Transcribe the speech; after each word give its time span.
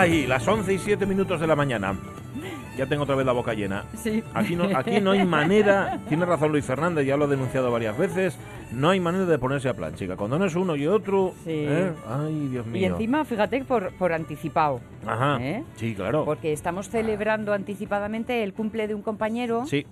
Ay, 0.00 0.26
las 0.26 0.48
11 0.48 0.72
y 0.72 0.78
7 0.78 1.04
minutos 1.04 1.38
de 1.40 1.46
la 1.46 1.54
mañana. 1.54 1.94
Ya 2.78 2.86
tengo 2.86 3.02
otra 3.02 3.14
vez 3.16 3.26
la 3.26 3.32
boca 3.32 3.52
llena. 3.52 3.84
Sí. 4.02 4.22
Aquí 4.32 4.56
no, 4.56 4.64
aquí 4.74 4.98
no 4.98 5.10
hay 5.10 5.26
manera, 5.26 6.00
tiene 6.08 6.24
razón 6.24 6.52
Luis 6.52 6.64
Fernández, 6.64 7.04
ya 7.06 7.18
lo 7.18 7.26
he 7.26 7.28
denunciado 7.28 7.70
varias 7.70 7.98
veces, 7.98 8.38
no 8.72 8.88
hay 8.88 8.98
manera 9.00 9.26
de 9.26 9.38
ponerse 9.38 9.68
a 9.68 9.74
plan, 9.74 9.94
chica. 9.94 10.16
Cuando 10.16 10.38
no 10.38 10.46
es 10.46 10.54
uno 10.54 10.74
y 10.74 10.86
otro, 10.86 11.34
Sí. 11.44 11.50
¿eh? 11.50 11.92
ay, 12.08 12.48
Dios 12.50 12.64
mío. 12.64 12.80
Y 12.80 12.84
encima, 12.86 13.26
fíjate, 13.26 13.62
por, 13.64 13.92
por 13.98 14.14
anticipado. 14.14 14.80
Ajá, 15.06 15.36
¿eh? 15.42 15.62
sí, 15.76 15.94
claro. 15.94 16.24
Porque 16.24 16.54
estamos 16.54 16.88
celebrando 16.88 17.52
anticipadamente 17.52 18.42
el 18.42 18.54
cumple 18.54 18.88
de 18.88 18.94
un 18.94 19.02
compañero 19.02 19.66
Sí, 19.66 19.84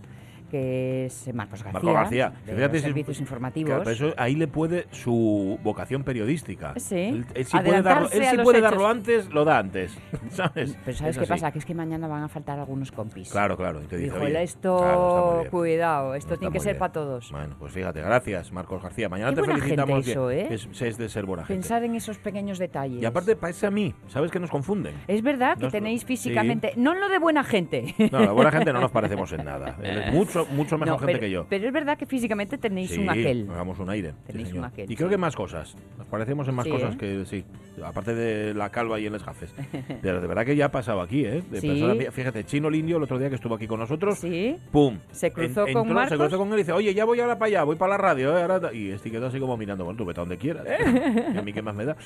que 0.49 1.07
es 1.07 1.31
Marcos 1.35 1.63
García. 1.63 1.73
Marco 1.73 1.93
García. 1.93 2.33
De 2.47 2.55
Fíjate 2.55 2.73
los 2.73 2.73
si- 2.83 2.87
servicios 2.89 3.17
claro, 3.17 3.23
informativos. 3.25 3.79
pero 3.85 3.91
eso, 3.91 4.15
ahí 4.17 4.35
le 4.35 4.49
puede 4.49 4.87
su 4.91 5.59
vocación 5.63 6.03
periodística. 6.05 6.75
Sí. 6.77 6.97
Él, 6.97 7.27
él 7.35 7.45
sí 7.45 7.59
puede, 7.59 7.83
darlo, 7.83 8.09
él 8.11 8.25
sí 8.25 8.39
puede 8.39 8.61
darlo 8.61 8.87
antes, 8.89 9.29
lo 9.31 9.45
da 9.45 9.59
antes. 9.59 9.97
¿Sabes? 10.31 10.77
Pero 10.85 10.97
¿sabes 10.97 11.17
Es 11.17 11.19
qué 11.19 11.25
así. 11.25 11.29
pasa? 11.33 11.53
Que 11.53 11.59
es 11.59 11.65
que 11.65 11.75
mañana 11.75 12.09
van 12.09 12.23
a 12.23 12.29
faltar 12.29 12.59
algunos 12.59 12.91
compis. 12.93 13.31
Claro, 13.31 13.57
claro. 13.57 13.83
Y 13.83 13.87
te 13.87 13.97
dice, 13.97 14.43
esto, 14.43 14.79
claro, 14.79 15.45
cuidado, 15.51 16.15
esto 16.15 16.37
tiene 16.37 16.53
que 16.53 16.61
ser 16.61 16.73
bien. 16.75 16.79
para 16.81 16.93
todos. 16.93 17.31
Bueno, 17.31 17.57
pues 17.59 17.73
fíjate, 17.73 18.01
gracias, 18.01 18.53
Marcos 18.53 18.83
García. 18.83 19.09
Mañana 19.09 19.31
Qué 19.31 19.37
te 19.37 19.41
buena 19.43 19.55
felicitamos 19.57 19.95
gente 20.05 20.11
eso. 20.13 20.31
¿eh? 20.31 20.49
Es, 20.51 20.83
es 20.83 20.99
de 20.99 21.09
ser 21.09 21.25
buena 21.27 21.45
gente. 21.45 21.61
Pensar 21.61 21.85
en 21.85 21.95
esos 21.95 22.19
pequeños 22.19 22.59
detalles. 22.59 23.03
Y 23.03 23.05
aparte, 23.05 23.37
parece 23.37 23.67
a 23.67 23.71
mí, 23.71 23.95
¿sabes 24.09 24.31
que 24.31 24.39
nos 24.41 24.51
confunden? 24.51 24.95
Es 25.07 25.23
verdad 25.23 25.57
que 25.57 25.65
Nos- 25.65 25.73
tenéis 25.73 26.01
sí. 26.03 26.07
físicamente, 26.07 26.73
no 26.77 26.93
en 26.95 27.01
lo 27.01 27.09
de 27.09 27.19
buena 27.19 27.45
gente. 27.45 27.95
No, 28.13 28.21
la 28.21 28.33
buena 28.33 28.51
gente 28.51 28.73
no 28.73 28.81
nos 28.81 28.91
parecemos 28.93 29.31
en 29.33 29.45
nada. 29.45 29.77
Él 29.83 29.99
es 29.99 30.13
mucho, 30.13 30.38
mucho 30.47 30.77
mejor 30.79 30.95
No, 30.95 30.99
gente 30.99 31.13
pero, 31.13 31.21
que 31.21 31.31
yo. 31.31 31.47
pero 31.49 31.67
es 31.67 31.73
verdad 31.73 31.97
que 31.99 32.07
físicamente 32.07 32.59
tenéis 32.59 32.91
Sí, 32.91 33.01
un 33.01 33.11
aquel. 33.11 33.47
nos 33.47 33.57
damos 33.57 33.79
un 33.79 33.91
aire. 33.91 34.13
Tenéis 34.27 34.53
un 34.53 34.65
aquel, 34.65 34.91
y 34.91 34.97
creo 34.97 35.09
que 35.09 35.17
más 35.19 35.35
cosas. 35.37 35.77
Nos 35.99 36.07
parecemos 36.09 36.47
en 36.49 36.55
más 36.55 36.67
cosas 36.67 36.95
¿eh? 36.95 36.99
que 36.99 37.25
sí. 37.27 37.45
Aparte 37.85 38.15
de 38.15 38.55
la 38.55 38.71
calva 38.71 38.99
y 38.99 39.07
el 39.07 39.19
gafes. 39.19 39.55
Pero 40.03 40.21
de 40.21 40.27
verdad 40.27 40.45
que 40.45 40.57
ya 40.57 40.67
ha 40.67 40.71
pasado 40.71 41.01
aquí, 41.01 41.25
¿eh? 41.25 41.43
De 41.51 42.11
fíjate, 42.13 42.45
Chino 42.45 42.71
Lindio 42.71 42.97
el 42.97 43.03
otro 43.03 43.19
día 43.19 43.29
que 43.29 43.35
estuvo 43.37 43.55
aquí 43.55 43.67
con 43.67 43.81
nosotros. 43.81 44.19
Sí. 44.19 44.57
¡Pum! 44.73 44.99
Se 45.13 45.31
cruzó 45.33 45.67
En- 45.67 45.73
con 45.75 45.83
entró, 45.83 45.95
Marcos. 45.95 46.11
Se 46.11 46.17
cruzó 46.17 46.39
con 46.39 46.49
él 46.49 46.55
y 46.55 46.59
dice, 46.59 46.73
oye, 46.73 46.95
ya 46.95 47.05
voy 47.05 47.21
ahora 47.21 47.39
para 47.39 47.47
allá, 47.49 47.65
voy 47.65 47.77
para 47.77 47.91
la 47.91 47.99
radio. 47.99 48.37
¿eh? 48.37 48.43
Ahora 48.43 48.61
ta-". 48.61 48.73
y 48.73 48.91
este 48.91 49.11
quedó 49.11 49.27
así 49.27 49.39
como 49.39 49.57
mirando, 49.57 49.85
bueno, 49.85 49.97
tú 49.99 50.05
vete 50.05 50.21
a 50.21 50.23
donde 50.23 50.39
quieras. 50.39 50.65
y 51.35 51.37
a 51.39 51.43
mí 51.43 51.53
qué 51.53 51.63
más 51.63 51.75
me 51.75 51.85
da. 51.85 51.97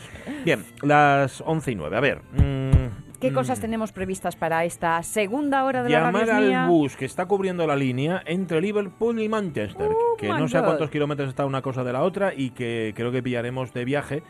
Bien, 0.45 0.65
las 0.83 1.41
11 1.45 1.73
y 1.73 1.75
9. 1.75 1.97
A 1.97 2.01
ver. 2.01 2.19
mm, 2.33 2.62
¿Qué 3.23 3.31
mm, 3.31 3.34
cosas 3.34 3.61
tenemos 3.61 3.92
previstas 3.92 4.34
para 4.34 4.65
esta 4.65 5.01
segunda 5.05 5.62
hora 5.62 5.84
de 5.84 5.91
la 5.91 6.01
Llamar 6.01 6.28
es 6.28 6.34
mía? 6.34 6.65
al 6.65 6.69
bus 6.69 6.97
que 6.97 7.05
está 7.05 7.27
cubriendo 7.27 7.64
la 7.69 7.77
línea 7.77 8.20
entre 8.27 8.61
Liverpool 8.61 9.20
y 9.20 9.29
Manchester, 9.29 9.91
Oh, 9.92 10.17
que 10.19 10.27
no 10.27 10.48
sé 10.48 10.59
a 10.59 10.64
cuántos 10.64 10.91
kilómetros 10.91 11.29
está 11.29 11.47
una 11.47 11.62
cosa 11.62 11.84
de 11.84 11.92
la 11.92 12.03
otra 12.03 12.33
y 12.37 12.51
que 12.51 12.92
creo 12.97 13.12
que 13.12 13.23
pillaremos 13.23 13.73
de 13.73 13.84
viaje 13.84 14.25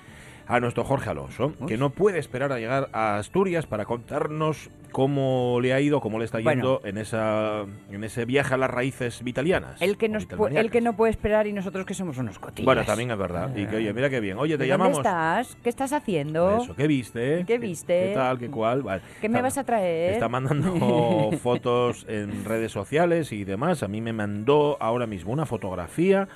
a 0.46 0.60
nuestro 0.60 0.84
Jorge 0.84 1.10
Alonso, 1.10 1.52
que 1.66 1.76
no 1.76 1.90
puede 1.90 2.18
esperar 2.18 2.52
a 2.52 2.58
llegar 2.58 2.88
a 2.92 3.16
Asturias 3.16 3.66
para 3.66 3.84
contarnos 3.84 4.70
cómo 4.92 5.58
le 5.62 5.72
ha 5.72 5.80
ido, 5.80 6.00
cómo 6.00 6.18
le 6.18 6.26
está 6.26 6.38
Bueno. 6.40 6.50
yendo 6.78 6.80
en 6.84 6.98
esa 6.98 7.64
en 7.90 8.04
ese 8.04 8.26
viaje 8.26 8.52
a 8.52 8.56
las 8.58 8.70
raíces 8.70 9.22
vitalianas. 9.22 9.80
El 9.80 9.96
que, 9.96 10.08
nos 10.10 10.27
el 10.55 10.70
que 10.70 10.80
no 10.83 10.94
puede 10.96 11.11
esperar 11.11 11.46
y 11.46 11.52
nosotros 11.55 11.86
que 11.86 11.94
somos 11.94 12.18
unos 12.18 12.39
cotillas. 12.39 12.67
Bueno, 12.67 12.84
también 12.84 13.11
es 13.11 13.17
verdad. 13.17 13.56
Y 13.56 13.64
que, 13.67 13.77
oye, 13.77 13.92
mira 13.94 14.11
qué 14.11 14.20
bien. 14.20 14.36
Oye, 14.39 14.58
te 14.58 14.64
¿De 14.64 14.68
llamamos. 14.68 14.96
¿Dónde 14.98 15.08
estás? 15.08 15.56
¿Qué 15.62 15.68
estás 15.70 15.92
haciendo? 15.94 16.62
Eso, 16.62 16.77
¿qué 16.77 16.86
viste? 16.86 17.44
¿Qué 17.46 17.58
viste? 17.58 18.08
¿Qué 18.08 18.14
tal? 18.14 18.38
¿Qué 18.38 18.50
cual? 18.50 18.83
Vale. 18.83 19.00
¿Qué 19.22 19.28
me 19.30 19.36
Está- 19.38 19.42
vas 19.46 19.58
a 19.58 19.64
traer? 19.64 20.12
Está 20.12 20.28
mandando 20.28 21.30
fotos 21.42 22.05
en 22.08 22.44
redes 22.44 22.70
sociales 22.72 23.33
y 23.33 23.44
demás. 23.44 23.83
A 23.83 23.88
mí 23.88 24.02
me 24.02 24.12
mandó 24.12 24.77
ahora 24.80 25.06
mismo 25.06 25.33
una 25.33 25.46
fotografía 25.46 26.28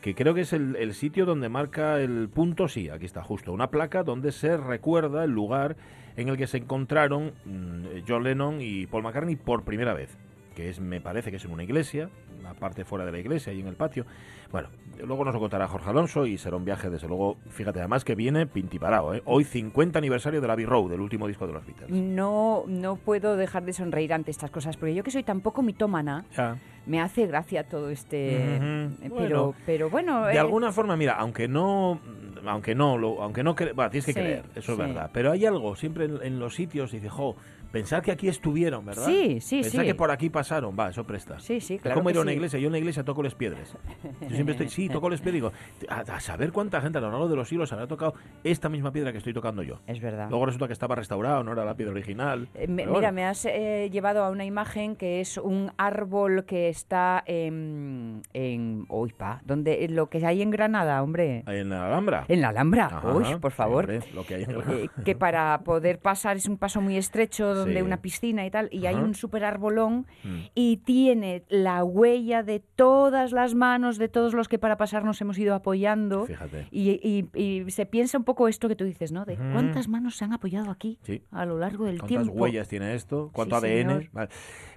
que 0.00 0.14
creo 0.14 0.32
que 0.32 0.42
es 0.42 0.52
el, 0.54 0.76
el 0.76 0.94
sitio 0.94 1.26
donde 1.26 1.48
marca 1.50 2.00
el 2.00 2.28
punto, 2.32 2.66
sí, 2.68 2.88
aquí 2.88 3.04
está 3.04 3.22
justo, 3.22 3.39
una 3.48 3.70
placa 3.70 4.02
donde 4.02 4.32
se 4.32 4.56
recuerda 4.56 5.24
el 5.24 5.30
lugar 5.30 5.76
en 6.16 6.28
el 6.28 6.36
que 6.36 6.46
se 6.46 6.58
encontraron 6.58 7.32
mm, 7.44 8.02
John 8.06 8.24
Lennon 8.24 8.58
y 8.60 8.86
Paul 8.86 9.02
McCartney 9.04 9.36
por 9.36 9.62
primera 9.64 9.94
vez, 9.94 10.18
que 10.54 10.68
es, 10.68 10.80
me 10.80 11.00
parece 11.00 11.30
que 11.30 11.36
es 11.38 11.44
en 11.44 11.52
una 11.52 11.62
iglesia, 11.62 12.10
una 12.38 12.54
parte 12.54 12.84
fuera 12.84 13.04
de 13.04 13.12
la 13.12 13.18
iglesia 13.18 13.52
y 13.52 13.60
en 13.60 13.68
el 13.68 13.74
patio. 13.76 14.04
Bueno, 14.50 14.68
luego 15.06 15.24
nos 15.24 15.32
lo 15.32 15.38
contará 15.40 15.68
Jorge 15.68 15.88
Alonso 15.90 16.26
y 16.26 16.36
será 16.36 16.56
un 16.56 16.64
viaje, 16.64 16.90
desde 16.90 17.06
luego, 17.06 17.36
fíjate, 17.50 17.78
además 17.78 18.04
que 18.04 18.16
viene 18.16 18.46
pintiparado, 18.46 19.14
¿eh? 19.14 19.22
Hoy 19.24 19.44
50 19.44 19.98
aniversario 19.98 20.40
del 20.40 20.50
Abbey 20.50 20.64
Road, 20.64 20.90
del 20.90 21.00
último 21.00 21.28
disco 21.28 21.46
de 21.46 21.52
los 21.52 21.64
Beatles. 21.64 21.90
No, 21.90 22.64
no 22.66 22.96
puedo 22.96 23.36
dejar 23.36 23.64
de 23.64 23.72
sonreír 23.72 24.12
ante 24.12 24.32
estas 24.32 24.50
cosas, 24.50 24.76
porque 24.76 24.94
yo 24.94 25.04
que 25.04 25.12
soy 25.12 25.22
tan 25.22 25.40
poco 25.40 25.62
mitómana, 25.62 26.24
Ya. 26.36 26.56
me 26.86 27.00
hace 27.00 27.26
gracia 27.28 27.68
todo 27.68 27.90
este... 27.90 28.56
Eh, 28.56 28.88
Bueno, 29.08 29.16
pero, 29.18 29.54
pero 29.64 29.90
bueno... 29.90 30.26
De 30.26 30.34
eh, 30.34 30.38
alguna 30.40 30.72
forma, 30.72 30.96
mira, 30.96 31.14
aunque 31.14 31.46
no, 31.46 32.00
aunque 32.46 32.74
no, 32.74 32.96
lo, 32.98 33.22
aunque 33.22 33.42
no, 33.42 33.54
cre- 33.54 33.74
bueno, 33.74 33.90
tienes 33.90 34.06
que 34.06 34.12
Sí, 34.12 34.20
creer, 34.20 34.44
eso 34.54 34.66
sí. 34.66 34.72
es 34.72 34.78
verdad. 34.78 35.10
Pero 35.12 35.32
hay 35.32 35.46
algo 35.46 35.76
siempre 35.76 36.04
en, 36.06 36.22
en 36.22 36.38
los 36.38 36.54
sitios, 36.54 36.92
dice, 36.92 37.08
jo, 37.08 37.36
pensar 37.72 38.02
que 38.02 38.10
aquí 38.10 38.28
estuvieron, 38.28 38.84
¿verdad? 38.84 39.06
Sí, 39.06 39.40
sí, 39.40 39.62
pensar 39.62 39.82
sí. 39.82 39.86
que 39.86 39.94
por 39.94 40.10
aquí 40.10 40.30
pasaron, 40.30 40.76
va, 40.78 40.90
eso 40.90 41.04
presta. 41.04 41.38
Sí, 41.38 41.60
sí, 41.60 41.78
claro 41.78 41.96
como 41.96 42.08
que 42.08 42.12
ir 42.14 42.18
a 42.18 42.22
una 42.22 42.30
sí. 42.30 42.36
iglesia, 42.36 42.58
yo 42.58 42.66
en 42.66 42.72
la 42.72 42.78
iglesia 42.78 43.04
toco 43.04 43.22
les 43.22 43.34
piedras. 43.34 43.76
Yo 44.22 44.30
siempre 44.30 44.52
estoy, 44.52 44.68
sí, 44.68 44.88
toco 44.88 45.08
les 45.08 45.20
piedras, 45.20 45.34
digo, 45.34 45.52
a, 45.88 46.00
a 46.00 46.20
saber 46.20 46.52
cuánta 46.52 46.80
gente 46.80 46.98
a 46.98 47.00
lo 47.00 47.10
largo 47.10 47.28
de 47.28 47.36
los 47.36 47.48
siglos 47.48 47.72
habrá 47.72 47.86
tocado 47.86 48.14
esta 48.44 48.68
misma 48.68 48.92
piedra 48.92 49.12
que 49.12 49.18
estoy 49.18 49.32
tocando 49.32 49.62
yo. 49.62 49.80
Es 49.86 50.00
verdad. 50.00 50.28
Luego 50.30 50.46
resulta 50.46 50.66
que 50.66 50.72
estaba 50.72 50.94
restaurado, 50.94 51.42
no 51.44 51.52
era 51.52 51.64
la 51.64 51.74
piedra 51.74 51.92
original. 51.92 52.48
Eh, 52.54 52.66
me- 52.66 52.82
mira, 52.86 52.90
bueno. 52.90 53.12
me 53.12 53.24
has 53.24 53.44
eh, 53.46 53.88
llevado 53.92 54.24
a 54.24 54.30
una 54.30 54.44
imagen 54.44 54.96
que 54.96 55.20
es 55.20 55.36
un 55.38 55.72
árbol 55.76 56.44
que 56.44 56.68
está 56.68 57.22
en... 57.26 58.22
en 58.32 58.86
uy, 58.88 59.12
pa, 59.12 59.40
donde, 59.44 59.86
lo 59.88 60.08
que 60.08 60.24
hay 60.26 60.42
en 60.42 60.50
Granada, 60.50 61.02
hombre. 61.02 61.44
En 61.46 61.68
la 61.70 61.86
Alhambra. 61.86 62.24
En 62.28 62.40
la 62.40 62.48
Alhambra. 62.48 62.86
Ajá, 62.86 63.12
uy, 63.12 63.24
por 63.40 63.52
sí, 63.52 63.56
favor. 63.56 63.84
hombre, 63.84 64.00
lo 64.14 64.24
que 64.24 64.34
hay 64.34 64.42
en 64.44 64.50
Eh, 64.70 64.88
que 65.04 65.14
para 65.14 65.60
poder 65.64 65.98
pasar 65.98 66.36
es 66.36 66.46
un 66.46 66.56
paso 66.58 66.80
muy 66.80 66.96
estrecho 66.96 67.59
donde 67.60 67.76
Sí. 67.76 67.82
una 67.82 68.02
piscina 68.02 68.44
y 68.46 68.50
tal 68.50 68.68
y 68.72 68.86
hay 68.86 68.96
un 68.96 69.14
super 69.14 69.44
arbolón 69.44 70.06
Mm. 70.24 70.36
y 70.54 70.76
tiene 70.78 71.44
la 71.48 71.84
huella 71.84 72.42
de 72.42 72.60
todas 72.60 73.32
las 73.32 73.54
manos 73.54 73.98
de 73.98 74.08
todos 74.08 74.34
los 74.34 74.48
que 74.48 74.58
para 74.58 74.76
pasar 74.76 75.04
nos 75.04 75.20
hemos 75.20 75.38
ido 75.38 75.54
apoyando 75.54 76.26
Fíjate. 76.26 76.66
y, 76.70 76.90
y- 77.02 77.28
y 77.40 77.70
se 77.70 77.86
piensa 77.86 78.18
un 78.18 78.24
poco 78.24 78.48
esto 78.48 78.68
que 78.68 78.76
tú 78.76 78.84
dices, 78.84 79.12
¿no? 79.12 79.24
De 79.24 79.34
Ujú. 79.34 79.42
cuántas 79.52 79.88
manos 79.88 80.16
se 80.16 80.24
han 80.24 80.32
apoyado 80.32 80.70
aquí 80.70 80.98
Sí. 81.02 81.22
a 81.30 81.44
lo 81.46 81.58
largo 81.58 81.84
del 81.86 81.98
¿Cuántas 81.98 82.24
tiempo. 82.24 82.32
huellas 82.42 82.68
tiene 82.68 82.94
esto? 82.94 83.30
¿Cuánto 83.32 83.58
Sí, 83.60 83.66
ADN? 83.66 84.08
Vale. 84.12 84.28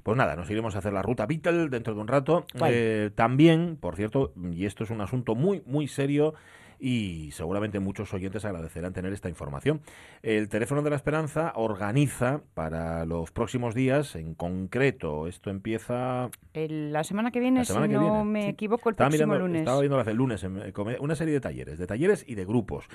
Pues 0.03 0.17
nada, 0.17 0.35
nos 0.35 0.49
iremos 0.49 0.75
a 0.75 0.79
hacer 0.79 0.93
la 0.93 1.01
ruta 1.01 1.25
Beatle 1.25 1.69
dentro 1.69 1.93
de 1.95 2.01
un 2.01 2.07
rato. 2.07 2.45
Eh, 2.67 3.09
también, 3.15 3.77
por 3.79 3.95
cierto, 3.95 4.33
y 4.51 4.65
esto 4.65 4.83
es 4.83 4.89
un 4.89 5.01
asunto 5.01 5.35
muy, 5.35 5.61
muy 5.65 5.87
serio 5.87 6.33
y 6.83 7.31
seguramente 7.31 7.79
muchos 7.79 8.13
oyentes 8.13 8.43
agradecerán 8.43 8.91
tener 8.91 9.13
esta 9.13 9.29
información. 9.29 9.79
El 10.21 10.49
Teléfono 10.49 10.81
de 10.81 10.89
la 10.89 10.97
Esperanza 10.97 11.53
organiza 11.55 12.41
para 12.53 13.05
los 13.05 13.31
próximos 13.31 13.73
días, 13.73 14.15
en 14.17 14.35
concreto, 14.35 15.27
esto 15.27 15.49
empieza... 15.49 16.29
El- 16.53 16.91
la 16.91 17.05
semana 17.05 17.31
que 17.31 17.39
viene, 17.39 17.63
semana 17.63 17.85
si 17.85 17.91
que 17.93 17.97
no 17.97 18.01
viene, 18.03 18.23
me 18.25 18.49
equivoco, 18.49 18.89
el 18.89 18.93
Estaba 18.93 19.09
próximo 19.09 19.27
mirando, 19.33 19.47
lunes. 19.47 19.61
estaba 19.61 19.79
viendo 19.79 20.01
el 20.01 20.17
lunes, 20.17 20.43
en- 20.43 20.57
eh, 20.57 20.73
una 20.99 21.15
serie 21.15 21.33
de 21.33 21.39
talleres, 21.39 21.79
de 21.79 21.87
talleres 21.87 22.25
y 22.27 22.35
de 22.35 22.43
grupos. 22.43 22.85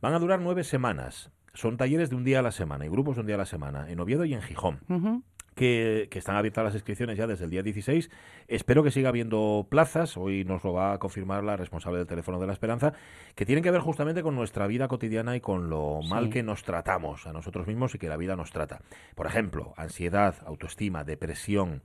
Van 0.00 0.14
a 0.14 0.18
durar 0.18 0.40
nueve 0.40 0.64
semanas. 0.64 1.30
Son 1.54 1.76
talleres 1.76 2.10
de 2.10 2.16
un 2.16 2.24
día 2.24 2.40
a 2.40 2.42
la 2.42 2.50
semana 2.52 2.86
y 2.86 2.88
grupos 2.88 3.14
de 3.16 3.20
un 3.20 3.26
día 3.26 3.36
a 3.36 3.38
la 3.38 3.46
semana, 3.46 3.88
en 3.90 4.00
Oviedo 4.00 4.24
y 4.24 4.34
en 4.34 4.42
Gijón. 4.42 4.80
Ujú. 4.88 5.22
Que, 5.58 6.08
que 6.10 6.18
están 6.18 6.36
abiertas 6.36 6.64
las 6.64 6.74
inscripciones 6.74 7.18
ya 7.18 7.26
desde 7.26 7.44
el 7.44 7.50
día 7.50 7.62
16. 7.62 8.10
Espero 8.46 8.82
que 8.82 8.90
siga 8.90 9.08
habiendo 9.08 9.66
plazas. 9.68 10.16
Hoy 10.16 10.44
nos 10.44 10.62
lo 10.64 10.72
va 10.72 10.92
a 10.92 10.98
confirmar 10.98 11.42
la 11.44 11.56
responsable 11.56 11.98
del 11.98 12.06
teléfono 12.06 12.38
de 12.40 12.46
la 12.46 12.52
esperanza, 12.52 12.92
que 13.34 13.44
tienen 13.44 13.62
que 13.64 13.70
ver 13.70 13.80
justamente 13.80 14.22
con 14.22 14.34
nuestra 14.36 14.66
vida 14.66 14.88
cotidiana 14.88 15.36
y 15.36 15.40
con 15.40 15.68
lo 15.68 15.98
Sí. 16.02 16.08
mal 16.08 16.30
que 16.30 16.42
nos 16.42 16.62
tratamos 16.62 17.26
a 17.26 17.32
nosotros 17.32 17.66
mismos 17.66 17.94
y 17.94 17.98
que 17.98 18.08
la 18.08 18.16
vida 18.16 18.36
nos 18.36 18.52
trata. 18.52 18.80
Por 19.14 19.26
ejemplo, 19.26 19.74
ansiedad, 19.76 20.36
autoestima, 20.46 21.04
depresión, 21.04 21.82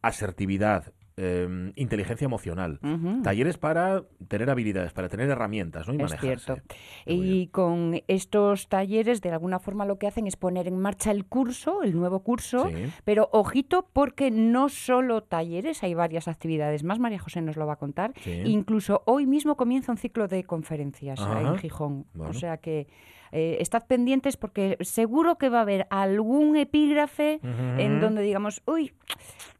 asertividad, 0.00 0.92
eh, 1.16 1.72
inteligencia 1.76 2.24
emocional. 2.24 2.80
Talleres 3.22 3.58
para 3.58 4.02
tener 4.28 4.48
habilidades, 4.50 4.92
para 4.92 5.08
tener 5.08 5.28
herramientas 5.28 5.86
¿no? 5.88 5.94
y 5.94 5.96
Es 5.96 6.02
manejarse. 6.10 6.44
cierto. 6.44 6.62
Y 7.06 7.48
con 7.48 8.00
estos 8.08 8.68
talleres, 8.68 9.20
de 9.20 9.30
alguna 9.30 9.58
forma 9.58 9.84
lo 9.84 9.98
que 9.98 10.06
hacen 10.06 10.26
es 10.26 10.36
poner 10.36 10.66
en 10.68 10.78
marcha 10.78 11.10
el 11.10 11.24
curso, 11.26 11.82
el 11.82 11.94
nuevo 11.94 12.20
curso, 12.20 12.68
Sí. 12.68 12.90
pero 13.04 13.28
ojito 13.32 13.88
porque 13.92 14.30
no 14.30 14.68
solo 14.68 15.22
talleres, 15.22 15.82
hay 15.82 15.94
varias 15.94 16.28
actividades 16.28 16.82
más, 16.84 16.98
María 16.98 17.18
José 17.18 17.42
nos 17.42 17.56
lo 17.56 17.66
va 17.66 17.74
a 17.74 17.76
contar. 17.76 18.12
Sí. 18.22 18.42
Incluso 18.46 19.02
hoy 19.06 19.26
mismo 19.26 19.56
comienza 19.56 19.92
un 19.92 19.98
ciclo 19.98 20.28
de 20.28 20.44
conferencias 20.44 21.20
Ajá. 21.20 21.40
en 21.40 21.58
Gijón. 21.58 22.06
Bueno. 22.14 22.30
O 22.30 22.34
sea 22.34 22.56
que 22.56 22.86
eh, 23.32 23.56
estad 23.60 23.86
pendientes 23.86 24.36
porque 24.36 24.76
seguro 24.80 25.36
que 25.38 25.48
va 25.48 25.58
a 25.58 25.62
haber 25.62 25.86
algún 25.90 26.56
epígrafe 26.56 27.40
en 27.42 28.00
donde 28.00 28.20
digamos, 28.22 28.62
uy, 28.66 28.92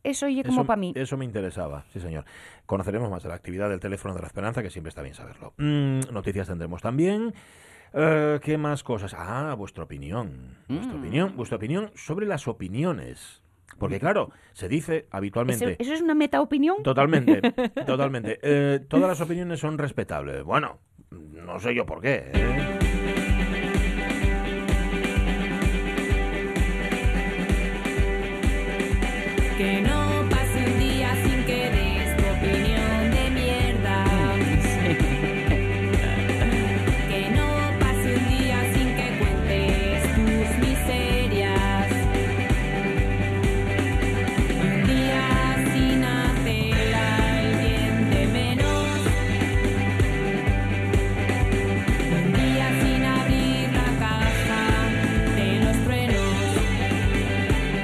eso 0.05 0.27
oye 0.27 0.43
como 0.45 0.65
para 0.67 0.77
mí. 0.81 0.93
Eso 0.97 1.17
me 1.17 1.25
interesaba, 1.25 1.85
sí 1.93 2.01
señor. 2.01 2.25
Conoceremos 2.67 3.11
más 3.11 3.23
de 3.23 3.29
la 3.29 3.35
actividad 3.35 3.69
del 3.69 3.81
teléfono 3.81 4.15
de 4.15 4.21
la 4.21 4.27
esperanza, 4.27 4.63
que 4.63 4.71
siempre 4.71 4.89
está 4.89 5.03
bien 5.03 5.15
saberlo. 5.15 5.55
Mm, 5.59 6.13
noticias 6.13 6.49
tendremos 6.49 6.83
también. 6.83 7.33
Eh, 7.95 8.41
¿Qué 8.43 8.57
más 8.57 8.83
cosas? 8.83 9.15
Ah, 9.19 9.55
vuestra 9.57 9.85
opinión. 9.85 10.57
Vuestra 10.69 10.95
Mm. 10.95 11.01
opinión, 11.01 11.37
vuestra 11.37 11.57
opinión 11.57 11.91
sobre 11.95 12.27
las 12.27 12.49
opiniones. 12.49 13.43
Porque 13.79 13.99
claro, 13.99 14.31
se 14.53 14.69
dice 14.69 14.97
¿Eso, 14.99 15.07
habitualmente. 15.11 15.77
eso 15.79 15.93
es 15.95 16.01
una 16.03 16.15
meta 16.15 16.41
opinión? 16.41 16.83
Totalmente, 16.83 17.41
totalmente. 17.87 18.39
Eh, 18.43 18.81
todas 18.89 19.09
las 19.09 19.21
opiniones 19.21 19.61
son 19.61 19.79
respetables. 19.79 20.43
Bueno, 20.45 20.79
no 21.11 21.59
sé 21.59 21.75
yo 21.75 21.85
por 21.87 22.01
qué. 22.01 22.31
¿eh? 22.33 23.02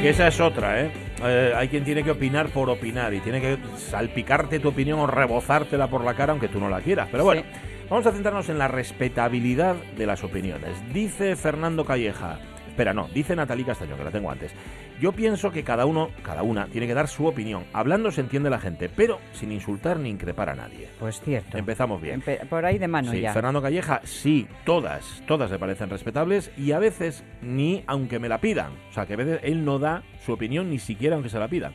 Esa 0.08 0.28
es 0.28 0.40
otra, 0.40 0.80
¿eh? 0.80 1.07
Eh, 1.22 1.52
hay 1.56 1.68
quien 1.68 1.84
tiene 1.84 2.04
que 2.04 2.10
opinar 2.10 2.48
por 2.48 2.70
opinar 2.70 3.12
y 3.12 3.20
tiene 3.20 3.40
que 3.40 3.58
salpicarte 3.76 4.60
tu 4.60 4.68
opinión 4.68 5.00
o 5.00 5.06
rebozártela 5.06 5.88
por 5.88 6.04
la 6.04 6.14
cara 6.14 6.32
aunque 6.32 6.48
tú 6.48 6.60
no 6.60 6.68
la 6.68 6.80
quieras. 6.80 7.08
Pero 7.10 7.24
bueno, 7.24 7.42
vamos 7.90 8.06
a 8.06 8.12
centrarnos 8.12 8.48
en 8.48 8.58
la 8.58 8.68
respetabilidad 8.68 9.76
de 9.96 10.06
las 10.06 10.22
opiniones. 10.22 10.76
Dice 10.92 11.34
Fernando 11.36 11.84
Calleja, 11.84 12.38
espera, 12.78 12.94
no, 12.94 13.08
dice 13.12 13.34
Natalí 13.34 13.64
Castañón, 13.64 13.98
que 13.98 14.04
la 14.04 14.12
tengo 14.12 14.30
antes. 14.30 14.52
Yo 15.00 15.10
pienso 15.10 15.50
que 15.50 15.64
cada 15.64 15.84
uno, 15.84 16.10
cada 16.22 16.44
una, 16.44 16.66
tiene 16.68 16.86
que 16.86 16.94
dar 16.94 17.08
su 17.08 17.26
opinión. 17.26 17.64
Hablando 17.72 18.12
se 18.12 18.20
entiende 18.20 18.50
la 18.50 18.60
gente, 18.60 18.88
pero 18.88 19.18
sin 19.32 19.50
insultar 19.50 19.98
ni 19.98 20.10
increpar 20.10 20.48
a 20.50 20.54
nadie. 20.54 20.88
Pues 21.00 21.20
cierto. 21.20 21.58
Empezamos 21.58 22.00
bien. 22.00 22.22
Empe- 22.22 22.46
por 22.46 22.64
ahí 22.64 22.78
de 22.78 22.86
mano 22.86 23.10
Sí, 23.10 23.20
ya. 23.20 23.32
Fernando 23.32 23.60
Calleja, 23.60 24.00
sí, 24.04 24.46
todas, 24.64 25.24
todas 25.26 25.50
le 25.50 25.58
parecen 25.58 25.90
respetables 25.90 26.52
y 26.56 26.70
a 26.70 26.78
veces 26.78 27.24
ni 27.42 27.82
aunque 27.88 28.20
me 28.20 28.28
la 28.28 28.38
pidan. 28.40 28.70
O 28.90 28.92
sea, 28.92 29.06
que 29.06 29.14
a 29.14 29.16
veces 29.16 29.40
él 29.42 29.64
no 29.64 29.80
da 29.80 30.04
su 30.24 30.32
opinión 30.32 30.70
ni 30.70 30.78
siquiera 30.78 31.16
aunque 31.16 31.30
se 31.30 31.40
la 31.40 31.48
pidan. 31.48 31.72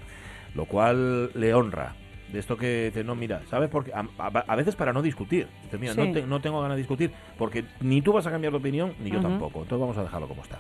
Lo 0.55 0.65
cual 0.67 1.31
le 1.33 1.53
honra. 1.53 1.95
De 2.33 2.39
esto 2.39 2.57
que 2.57 2.85
dice, 2.87 3.03
no, 3.03 3.15
mira, 3.15 3.41
¿sabes 3.49 3.69
por 3.69 3.85
qué? 3.85 3.93
A, 3.93 3.99
a- 4.17 4.43
a 4.47 4.55
veces 4.55 4.75
para 4.75 4.91
no 4.91 5.01
discutir. 5.01 5.47
Dice, 5.63 5.77
mira, 5.77 5.93
Sí. 5.93 5.99
no, 6.01 6.11
te- 6.11 6.25
no 6.25 6.41
tengo 6.41 6.61
ganas 6.61 6.75
de 6.75 6.81
discutir 6.81 7.11
porque 7.37 7.63
ni 7.79 8.01
tú 8.01 8.11
vas 8.11 8.25
a 8.27 8.31
cambiar 8.31 8.51
de 8.51 8.57
opinión 8.57 8.93
ni 9.01 9.11
yo 9.11 9.21
tampoco. 9.21 9.61
Entonces 9.61 9.79
vamos 9.79 9.97
a 9.97 10.03
dejarlo 10.03 10.27
como 10.27 10.41
está. 10.41 10.59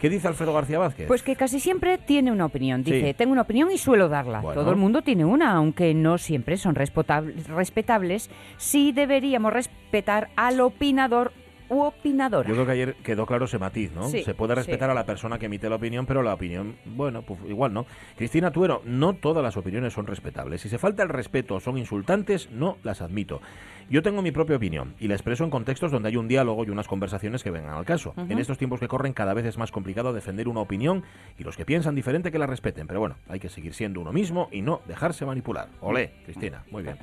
¿Qué 0.00 0.10
dice 0.10 0.28
Alfredo 0.28 0.52
García 0.52 0.78
Vázquez? 0.78 1.08
Pues 1.08 1.22
que 1.22 1.34
casi 1.36 1.58
siempre 1.58 1.96
tiene 1.96 2.30
una 2.30 2.44
opinión. 2.44 2.84
Sí. 2.84 2.92
Dice, 2.92 3.14
tengo 3.14 3.32
una 3.32 3.40
opinión 3.42 3.70
y 3.72 3.78
suelo 3.78 4.10
darla. 4.10 4.40
Bueno. 4.40 4.60
Todo 4.60 4.70
el 4.70 4.76
mundo 4.76 5.00
tiene 5.00 5.24
una, 5.24 5.52
aunque 5.52 5.94
no 5.94 6.18
siempre 6.18 6.58
son 6.58 6.74
respetab- 6.74 7.32
respetables. 7.46 8.30
Sí 8.58 8.92
deberíamos 8.92 9.54
respetar 9.54 10.28
al 10.36 10.60
opinador 10.60 11.32
u 11.68 11.80
opinadora. 11.82 12.48
Yo 12.48 12.54
creo 12.54 12.66
que 12.66 12.72
ayer 12.72 12.94
quedó 12.96 13.26
claro 13.26 13.46
ese 13.46 13.58
matiz, 13.58 13.92
¿no? 13.92 14.08
Sí, 14.08 14.22
Se 14.22 14.34
puede 14.34 14.54
respetar 14.54 14.88
sí. 14.88 14.92
a 14.92 14.94
la 14.94 15.06
persona 15.06 15.38
que 15.38 15.46
emite 15.46 15.68
la 15.68 15.76
opinión, 15.76 16.06
pero 16.06 16.22
la 16.22 16.34
opinión, 16.34 16.76
bueno, 16.84 17.22
pues 17.22 17.40
igual 17.48 17.72
no. 17.72 17.86
Cristina 18.16 18.50
Tuero, 18.50 18.82
no 18.84 19.14
todas 19.14 19.42
las 19.42 19.56
opiniones 19.56 19.92
son 19.92 20.06
respetables. 20.06 20.60
Si 20.60 20.68
se 20.68 20.78
falta 20.78 21.02
el 21.02 21.08
respeto 21.08 21.56
o 21.56 21.60
son 21.60 21.78
insultantes, 21.78 22.50
no 22.50 22.78
las 22.82 23.02
admito. 23.02 23.40
Yo 23.88 24.02
tengo 24.02 24.20
mi 24.20 24.32
propia 24.32 24.56
opinión 24.56 24.94
y 24.98 25.06
la 25.06 25.14
expreso 25.14 25.44
en 25.44 25.50
contextos 25.50 25.92
donde 25.92 26.08
hay 26.08 26.16
un 26.16 26.26
diálogo 26.26 26.64
y 26.64 26.70
unas 26.70 26.88
conversaciones 26.88 27.44
que 27.44 27.52
vengan 27.52 27.74
al 27.74 27.84
caso. 27.84 28.14
En 28.16 28.38
estos 28.38 28.58
tiempos 28.58 28.80
que 28.80 28.88
corren 28.88 29.12
cada 29.12 29.32
vez 29.32 29.44
es 29.46 29.58
más 29.58 29.70
complicado 29.70 30.12
defender 30.12 30.48
una 30.48 30.60
opinión 30.60 31.04
y 31.38 31.44
los 31.44 31.56
que 31.56 31.64
piensan 31.64 31.94
diferente 31.94 32.32
que 32.32 32.38
la 32.38 32.46
respeten. 32.46 32.88
Pero 32.88 32.98
bueno, 32.98 33.16
hay 33.28 33.38
que 33.38 33.48
seguir 33.48 33.74
siendo 33.74 34.00
uno 34.00 34.12
mismo 34.12 34.48
y 34.50 34.62
no 34.62 34.80
dejarse 34.86 35.24
manipular. 35.24 35.68
Olé, 35.80 36.12
Cristina, 36.24 36.64
muy 36.70 36.82
bien. 36.82 36.96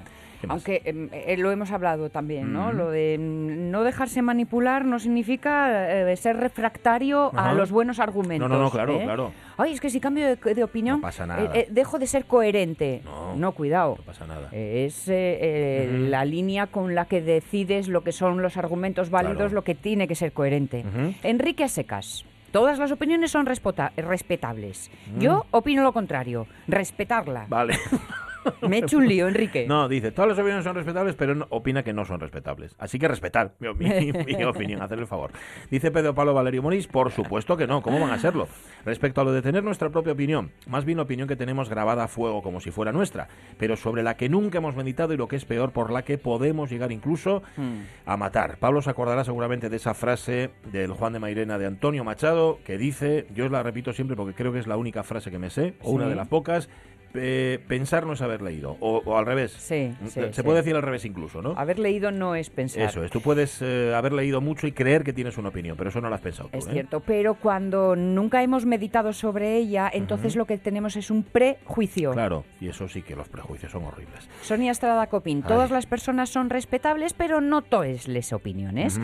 Aunque 0.50 0.81
em, 0.86 1.10
eh, 1.12 1.36
lo 1.38 1.51
hemos 1.51 1.72
hablado 1.72 2.10
también, 2.10 2.51
¿no? 2.51 2.72
Lo 2.72 2.90
de 2.92 3.18
mm, 3.19 3.72
no 3.72 3.84
dejarse 3.84 4.22
manipular 4.22 4.86
no 4.86 5.00
significa 5.00 6.10
eh, 6.12 6.16
ser 6.18 6.38
refractario 6.38 7.28
Ajá. 7.34 7.51
a 7.51 7.54
los 7.54 7.72
buenos 7.72 8.00
argumentos. 8.00 8.50
No, 8.50 8.56
no, 8.56 8.62
no, 8.63 8.69
claro, 8.72 8.95
¿eh? 9.00 9.04
claro. 9.04 9.31
Ay, 9.57 9.74
es 9.74 9.81
que 9.81 9.90
si 9.90 10.00
cambio 10.00 10.25
de, 10.36 10.54
de 10.54 10.63
opinión, 10.63 10.98
No 10.98 11.01
pasa 11.01 11.25
nada. 11.25 11.51
dejo 11.69 12.00
de 12.00 12.07
ser 12.07 12.25
coherente. 12.25 13.01
No. 13.38 13.51
cuidado. 13.54 13.95
No 14.00 14.04
pasa 14.04 14.25
nada. 14.25 14.50
Es 14.51 15.07
la 15.07 16.25
línea 16.25 16.68
con 16.68 16.96
la 16.96 17.06
que 17.06 17.22
decides 17.22 17.88
lo 17.88 18.01
que 18.04 18.12
son 18.12 18.42
los 18.42 18.57
argumentos 18.57 19.10
válidos, 19.10 19.38
Claro. 19.38 19.54
lo 19.54 19.63
que 19.63 19.75
tiene 19.75 20.07
que 20.07 20.16
ser 20.16 20.34
coherente. 20.34 20.84
Enrique 21.24 21.68
Secas. 21.68 22.25
Todas 22.51 22.78
las 22.78 22.92
opiniones 22.92 23.31
son 23.31 23.48
respetables. 23.48 24.92
Yo 25.18 25.46
opino 25.50 25.81
lo 25.81 25.92
contrario, 25.92 26.46
respetarla. 26.68 27.46
Vale. 27.50 27.74
Me 28.68 28.78
he 28.78 28.80
hecho 28.80 28.98
un 28.98 29.07
lío, 29.07 29.28
Enrique. 29.28 29.66
No, 29.68 29.88
dice, 29.88 30.12
todas 30.12 30.30
las 30.30 30.38
opiniones 30.40 30.63
son 30.63 30.75
respetables, 30.75 31.16
pero 31.16 31.36
no- 31.36 31.48
opina 31.50 31.84
que 31.84 31.94
no 31.94 32.06
son 32.06 32.19
respetables. 32.19 32.75
Así 32.80 33.00
que 33.00 33.07
respetar 33.07 33.54
mi, 33.60 33.69
mi- 33.74 34.12
mi 34.12 34.44
opinión, 34.44 34.81
hacer 34.81 35.00
el 35.00 35.07
favor. 35.07 35.31
Dice 35.69 35.92
Pedro 35.92 36.13
Pablo 36.13 36.34
Valerio 36.34 36.62
Morís, 36.62 36.88
por 36.88 37.12
supuesto 37.12 37.57
que 37.57 37.68
no, 37.68 37.81
¿cómo 37.81 38.00
van 38.00 38.12
a 38.12 38.19
serlo? 38.19 38.48
Respecto 38.86 39.22
a 39.22 39.24
lo 39.24 39.31
de 39.31 39.42
tener 39.42 39.63
nuestra 39.63 39.90
propia 39.90 40.13
opinión, 40.13 40.51
más 40.68 40.86
bien 40.86 40.98
la 40.98 41.04
opinión 41.04 41.28
que 41.28 41.36
tenemos 41.36 41.69
grabada 41.69 42.06
a 42.06 42.07
fuego 42.07 42.42
como 42.42 42.60
si 42.60 42.72
fuera 42.72 42.92
nuestra, 42.92 43.28
pero 43.57 43.75
sobre 43.75 44.04
la 44.04 44.16
que 44.18 44.30
nunca 44.30 44.57
hemos 44.60 44.75
meditado 44.75 45.13
y 45.13 45.18
lo 45.18 45.28
que 45.28 45.36
es 45.36 45.46
peor, 45.46 45.72
por 45.72 45.92
la 45.92 46.04
que 46.04 46.18
podemos 46.18 46.69
llegar 46.69 46.92
incluso 46.92 47.42
Hmm. 47.56 47.81
a 48.06 48.18
matar. 48.18 48.57
Pablo 48.57 48.81
se 48.81 48.89
acordará 48.89 49.24
seguramente 49.24 49.69
de 49.69 49.75
esa 49.78 49.94
frase 49.94 50.51
del 50.72 50.92
Juan 50.92 51.13
de 51.13 51.19
Mairena 51.19 51.57
de 51.57 51.66
Antonio 51.66 52.04
Machado 52.04 52.60
que 52.66 52.78
dice, 52.78 53.28
yo 53.34 53.46
os 53.46 53.51
la 53.51 53.63
repito 53.63 53.94
siempre 53.94 54.16
porque 54.16 54.34
creo 54.34 54.51
que 54.54 54.60
es 54.60 54.68
la 54.68 54.78
única 54.78 55.04
frase 55.04 55.31
que 55.31 55.39
me 55.39 55.50
sé, 55.50 55.74
o 55.81 55.92
una 55.92 56.07
de 56.07 56.16
las 56.16 56.28
pocas, 56.28 56.69
eh, 57.15 57.60
pensar 57.68 58.06
no 58.06 58.13
es 58.13 58.21
haber 58.21 58.42
leído, 58.42 58.77
o, 58.80 59.01
o 59.06 59.18
al 59.18 59.25
revés. 59.25 59.51
Sí, 59.51 59.94
sí, 60.06 60.10
Se 60.10 60.33
sí. 60.33 60.42
puede 60.44 60.57
decir 60.60 60.75
al 60.75 60.81
revés 60.81 61.06
incluso, 61.06 61.42
¿no? 61.42 61.54
Haber 61.57 61.80
leído 61.80 62.12
no 62.12 62.36
es 62.36 62.50
pensar. 62.50 62.83
Eso 62.83 63.04
es, 63.04 63.12
tú 63.12 63.21
puedes 63.21 63.62
eh, 63.62 63.94
haber 63.95 64.13
leído 64.13 64.42
mucho 64.42 64.68
y 64.68 64.71
creer 64.71 65.04
que 65.04 65.13
tienes 65.13 65.38
una 65.38 65.50
opinión, 65.50 65.77
pero 65.77 65.89
eso 65.89 66.01
no 66.01 66.10
lo 66.10 66.15
has 66.15 66.21
pensado 66.21 66.50
tú. 66.50 66.57
Es 66.57 66.68
¿eh? 66.68 66.71
cierto, 66.71 67.00
pero 67.00 67.36
cuando 67.36 67.95
nunca 67.95 68.44
hemos 68.44 68.65
meditado 68.65 69.13
sobre 69.13 69.58
ella, 69.58 69.89
entonces 69.93 70.36
lo 70.36 70.46
que 70.46 70.58
tenemos 70.58 70.96
es 70.96 71.12
un 71.12 71.24
prejuicio. 71.24 72.12
Claro, 72.12 72.46
y 72.60 72.67
eso 72.70 72.88
sí 72.88 73.01
que 73.01 73.15
los 73.15 73.29
prejuicios 73.29 73.72
son 73.72 73.84
horribles. 73.84 74.27
Sonia 74.41 74.72
Estrada 74.72 75.08
Copín, 75.08 75.41
Ay. 75.43 75.48
todas 75.48 75.72
las 75.72 75.86
personas 75.86 76.29
son 76.29 76.50
respetables, 76.50 77.13
pero 77.13 77.41
no 77.41 77.62
todas 77.62 78.08
las 78.08 78.34
opiniones. 78.34 79.00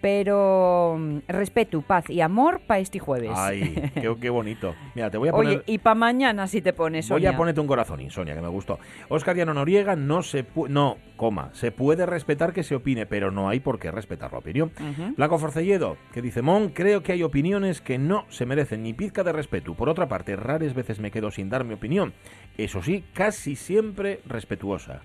Pero 0.00 0.96
mm, 0.98 1.18
respeto, 1.28 1.82
paz 1.82 2.08
y 2.10 2.20
amor 2.20 2.60
para 2.66 2.80
este 2.80 2.98
jueves. 2.98 3.30
Ay, 3.34 3.90
qué, 3.94 4.14
qué 4.20 4.30
bonito. 4.30 4.74
Mira, 4.94 5.10
te 5.10 5.18
voy 5.18 5.28
a 5.28 5.32
poner... 5.40 5.58
Oye, 5.58 5.62
y 5.66 5.78
para 5.78 5.94
mañana 5.94 6.46
si 6.46 6.62
te 6.62 6.72
pones, 6.72 7.08
Voy 7.08 7.20
Sonia. 7.22 7.30
Ponerte 7.50 7.60
un 7.60 7.66
corazonín, 7.66 8.10
Sonia, 8.10 8.34
que 8.34 8.40
me 8.40 8.48
gustó. 8.48 8.78
Oscar 9.08 9.36
Llano 9.36 9.54
Noriega 9.54 9.96
no 9.96 10.22
se 10.22 10.46
no, 10.68 10.98
coma, 11.16 11.50
se 11.52 11.72
puede 11.72 12.06
respetar 12.06 12.52
que 12.52 12.62
se 12.62 12.76
opine, 12.76 13.06
pero 13.06 13.30
no 13.30 13.48
hay 13.48 13.60
por 13.60 13.78
qué 13.78 13.90
respetar 13.90 14.32
la 14.32 14.38
opinión. 14.38 14.70
Ujú. 14.78 15.14
Blanco 15.16 15.38
Forcelledo, 15.38 15.96
que 16.12 16.22
dice, 16.22 16.42
Mon, 16.42 16.68
creo 16.68 17.02
que 17.02 17.12
hay 17.12 17.22
opiniones 17.22 17.80
que 17.80 17.98
no 17.98 18.24
se 18.28 18.46
merecen 18.46 18.82
ni 18.82 18.92
pizca 18.92 19.24
de 19.24 19.32
respeto. 19.32 19.74
Por 19.74 19.88
otra 19.88 20.08
parte, 20.08 20.36
raras 20.36 20.74
veces 20.74 21.00
me 21.00 21.10
quedo 21.10 21.30
sin 21.30 21.48
dar 21.48 21.64
mi 21.64 21.74
opinión. 21.74 22.12
Eso 22.56 22.82
sí, 22.82 23.04
casi 23.12 23.56
siempre 23.56 24.20
respetuosa. 24.26 25.02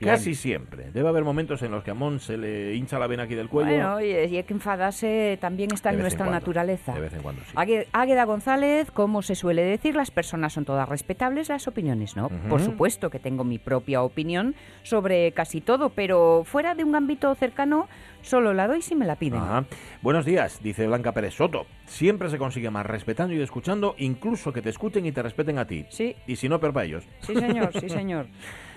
Casi 0.00 0.34
siempre. 0.34 0.90
Debe 0.92 1.08
haber 1.08 1.24
momentos 1.24 1.62
en 1.62 1.70
los 1.72 1.82
que 1.82 1.90
a 1.90 1.94
Mon 1.94 2.20
se 2.20 2.36
le 2.36 2.74
hincha 2.74 2.98
la 2.98 3.06
vena 3.06 3.24
aquí 3.24 3.34
del 3.34 3.48
cuello. 3.48 3.70
Bueno, 3.70 4.00
y 4.00 4.12
hay 4.12 4.42
que 4.44 4.54
enfadarse 4.54 5.38
también 5.40 5.72
está 5.72 5.90
De 5.90 5.96
en 5.96 5.98
vez 5.98 6.00
en 6.00 6.02
nuestra 6.04 6.26
cuando, 6.26 6.38
naturaleza. 6.40 6.92
De 6.94 7.00
vez 7.00 7.12
en 7.14 7.22
cuando 7.22 7.42
sí. 7.44 7.50
Águe- 7.56 7.86
Águeda 7.92 8.24
González, 8.24 8.90
como 8.90 9.22
se 9.22 9.34
suele 9.34 9.62
decir, 9.62 9.96
las 9.96 10.10
personas 10.10 10.52
son 10.52 10.64
todas 10.64 10.88
respetables, 10.88 11.48
las 11.48 11.66
opiniones 11.66 12.16
no. 12.16 12.28
Por 12.48 12.60
Ujú. 12.60 12.70
supuesto 12.70 13.10
que 13.10 13.18
tengo 13.18 13.42
mi 13.44 13.58
propia 13.58 14.02
opinión 14.02 14.54
sobre 14.82 15.32
casi 15.32 15.60
todo, 15.60 15.90
pero 15.90 16.42
fuera 16.44 16.74
de 16.74 16.84
un 16.84 16.94
ámbito 16.94 17.34
cercano, 17.34 17.88
solo 18.22 18.54
la 18.54 18.68
doy 18.68 18.82
si 18.82 18.94
me 18.94 19.06
la 19.06 19.16
piden. 19.16 19.40
Ajá. 19.40 19.64
Buenos 20.02 20.24
días, 20.24 20.60
dice 20.62 20.86
Blanca 20.86 21.12
Pérez 21.12 21.34
Soto. 21.34 21.66
Siempre 21.86 22.30
se 22.30 22.38
consigue 22.38 22.70
más 22.70 22.86
respetando 22.86 23.34
y 23.34 23.40
escuchando, 23.40 23.94
incluso 23.98 24.52
que 24.52 24.62
te 24.62 24.70
escuchen 24.70 25.06
y 25.06 25.12
te 25.12 25.22
respeten 25.22 25.58
a 25.58 25.66
ti. 25.66 25.86
Sí, 25.88 26.14
Y 26.26 26.36
si 26.36 26.48
no, 26.48 26.60
peor 26.60 26.72
para 26.72 26.86
ellos. 26.86 27.04
sí 27.20 27.34
señor, 27.34 27.72
sí 27.80 27.88
señor. 27.88 28.26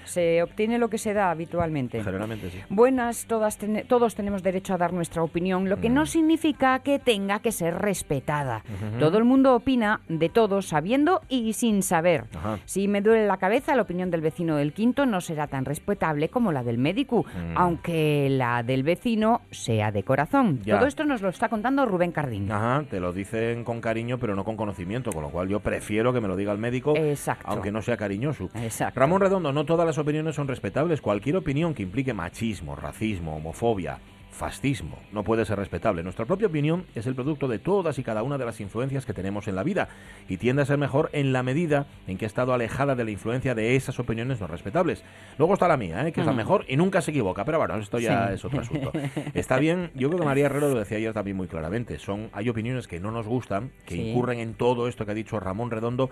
Se 0.06 0.42
obtiene 0.44 0.78
lo 0.78 0.90
que 0.90 0.98
se 0.98 1.14
da 1.14 1.32
habitualmente. 1.32 2.04
Generalmente 2.04 2.50
sí. 2.50 2.60
Buenas, 2.70 3.26
todas 3.26 3.58
tene- 3.58 3.84
todos 3.84 4.16
tenemos 4.16 4.44
derecho 4.44 4.74
a 4.74 4.78
dar 4.78 4.94
nuestra 4.94 5.24
opinión, 5.24 5.70
lo 5.70 5.80
que 5.80 5.90
Mm. 5.90 5.94
no 5.94 6.06
significa 6.06 6.80
que 6.80 7.00
tenga 7.00 7.40
que 7.40 7.52
ser 7.52 7.76
respetada. 7.76 8.64
Todo 9.00 9.18
el 9.18 9.24
mundo 9.24 9.56
opina 9.56 10.02
de 10.10 10.30
todo 10.30 10.62
sabiendo 10.62 11.22
y 11.30 11.54
sin 11.54 11.84
saber. 11.84 12.26
Ajá. 12.36 12.60
Si 12.66 12.88
me 12.88 13.02
duele 13.02 13.26
la 13.28 13.38
cabeza, 13.38 13.76
la 13.76 13.82
opinión 13.84 14.12
del 14.12 14.22
vecino 14.22 14.56
del 14.58 14.74
quinto 14.74 15.06
no 15.06 15.22
será 15.22 15.48
tan 15.48 15.66
respetable 15.66 16.30
como 16.30 16.52
la 16.52 16.64
del 16.64 16.78
médico, 16.78 17.24
Mm. 17.26 17.58
aunque 17.58 18.28
la 18.30 18.64
del 18.64 18.84
vecino 18.84 19.14
no 19.24 19.42
sea 19.52 19.92
de 19.92 20.04
corazón. 20.04 20.60
Ya. 20.66 20.78
Todo 20.78 20.88
esto 20.88 21.06
nos 21.06 21.22
lo 21.22 21.30
está 21.30 21.48
contando 21.48 21.86
Rubén 21.86 22.12
Cardín. 22.12 22.52
Ajá, 22.52 22.84
te 22.90 23.00
lo 23.00 23.14
dicen 23.14 23.64
con 23.64 23.80
cariño, 23.80 24.18
pero 24.18 24.36
no 24.36 24.44
con 24.44 24.58
conocimiento, 24.58 25.12
con 25.12 25.22
lo 25.24 25.30
cual 25.30 25.48
yo 25.48 25.60
prefiero 25.60 26.12
que 26.14 26.20
me 26.20 26.28
lo 26.28 26.36
diga 26.36 26.52
el 26.52 26.58
médico, 26.58 26.94
Exacto. 26.98 27.46
aunque 27.48 27.72
no 27.72 27.82
sea 27.82 27.96
cariñoso. 27.96 28.50
Exacto. 28.56 29.00
Ramón 29.00 29.22
Redondo, 29.22 29.54
no 29.54 29.66
todas 29.66 29.86
las 29.86 29.93
opiniones 29.98 30.36
son 30.36 30.48
respetables. 30.48 31.02
Cualquier 31.02 31.36
opinión 31.38 31.74
que 31.74 31.84
implique 31.84 32.14
machismo, 32.14 32.76
racismo, 32.76 33.36
homofobia, 33.36 34.00
fascismo, 34.32 34.98
no 35.12 35.24
puede 35.24 35.46
ser 35.46 35.60
respetable. 35.60 36.02
Nuestra 36.02 36.26
propia 36.26 36.48
opinión 36.48 36.86
es 36.96 37.06
el 37.06 37.14
producto 37.14 37.48
de 37.48 37.60
todas 37.60 38.00
y 38.00 38.04
cada 38.04 38.24
una 38.24 38.40
de 38.40 38.46
las 38.46 38.60
influencias 38.62 39.06
que 39.06 39.14
tenemos 39.14 39.48
en 39.48 39.56
la 39.56 39.62
vida 39.64 39.90
y 40.28 40.38
tiende 40.38 40.64
a 40.64 40.66
ser 40.66 40.80
mejor 40.80 41.12
en 41.14 41.34
la 41.34 41.44
medida 41.44 41.86
en 42.08 42.18
que 42.18 42.26
ha 42.26 42.28
estado 42.28 42.52
alejada 42.52 42.96
de 42.96 43.04
la 43.04 43.12
influencia 43.12 43.54
de 43.54 43.76
esas 43.76 44.00
opiniones 44.00 44.42
no 44.42 44.48
respetables. 44.48 45.04
Luego 45.38 45.54
está 45.54 45.68
la 45.68 45.78
mía, 45.78 46.08
¿eh? 46.08 46.12
que 46.12 46.22
es 46.22 46.26
la 46.26 46.34
Mm. 46.34 46.38
mejor 46.38 46.66
y 46.68 46.78
nunca 46.78 47.02
se 47.02 47.12
equivoca, 47.12 47.46
pero 47.46 47.60
bueno, 47.60 47.76
esto 47.78 48.00
ya 48.00 48.30
Sí. 48.30 48.34
es 48.34 48.46
otro 48.46 48.62
asunto. 48.62 48.92
Está 49.36 49.58
bien, 49.60 49.92
yo 49.94 50.08
creo 50.10 50.20
que 50.22 50.26
María 50.26 50.48
Herrero 50.48 50.70
lo 50.70 50.80
decía 50.80 50.98
ayer 50.98 51.14
también 51.14 51.38
muy 51.38 51.48
claramente, 51.48 52.00
son 52.00 52.30
hay 52.34 52.50
opiniones 52.50 52.88
que 52.88 53.00
no 53.00 53.12
nos 53.12 53.28
gustan, 53.28 53.72
que 53.86 53.94
Sí. 53.96 54.02
incurren 54.10 54.40
en 54.40 54.56
todo 54.56 54.88
esto 54.88 55.06
que 55.06 55.12
ha 55.12 55.16
dicho 55.16 55.40
Ramón 55.40 55.70
Redondo, 55.70 56.10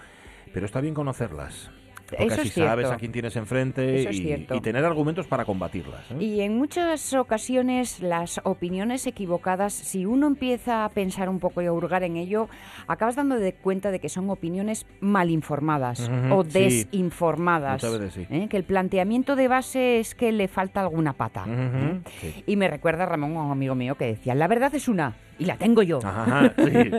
pero 0.53 0.67
está 0.67 0.79
bien 0.79 0.93
conocerlas. 0.93 1.71
Porque 2.17 2.33
así 2.33 2.49
sabes 2.49 2.89
a 2.89 2.97
quién 2.97 3.11
tienes 3.11 3.35
enfrente 3.35 4.09
y, 4.11 4.61
tener 4.61 4.85
argumentos 4.85 5.27
para 5.27 5.45
combatirlas. 5.45 6.11
¿eh? 6.11 6.23
Y 6.23 6.41
en 6.41 6.57
muchas 6.57 7.13
ocasiones 7.13 7.99
las 8.01 8.41
opiniones 8.43 9.07
equivocadas, 9.07 9.73
si 9.73 10.05
uno 10.05 10.27
empieza 10.27 10.85
a 10.85 10.89
pensar 10.89 11.29
un 11.29 11.39
poco 11.39 11.61
y 11.61 11.65
a 11.65 11.73
hurgar 11.73 12.03
en 12.03 12.17
ello, 12.17 12.49
acabas 12.87 13.15
dando 13.15 13.37
de 13.37 13.53
cuenta 13.53 13.91
de 13.91 13.99
que 13.99 14.09
son 14.09 14.29
opiniones 14.29 14.85
mal 14.99 15.29
informadas 15.29 16.09
o 16.31 16.43
desinformadas. 16.43 17.83
Muchas 17.83 17.99
veces 17.99 18.13
sí. 18.13 18.27
¿eh? 18.29 18.47
Que 18.49 18.57
el 18.57 18.63
planteamiento 18.63 19.35
de 19.35 19.47
base 19.47 19.99
es 19.99 20.15
que 20.15 20.31
le 20.31 20.47
falta 20.47 20.81
alguna 20.81 21.13
pata. 21.13 21.45
¿eh? 21.47 21.99
sí. 22.19 22.43
Y 22.45 22.55
me 22.55 22.67
recuerda 22.67 23.05
Ramón, 23.05 23.35
un 23.35 23.51
amigo 23.51 23.75
mío, 23.75 23.95
que 23.95 24.05
decía, 24.05 24.35
la 24.35 24.47
verdad 24.47 24.73
es 24.75 24.87
una, 24.87 25.15
y 25.41 25.45
la 25.45 25.57
tengo 25.57 25.81
yo. 25.81 25.97
Ajá, 26.03 26.53
sí. 26.55 26.91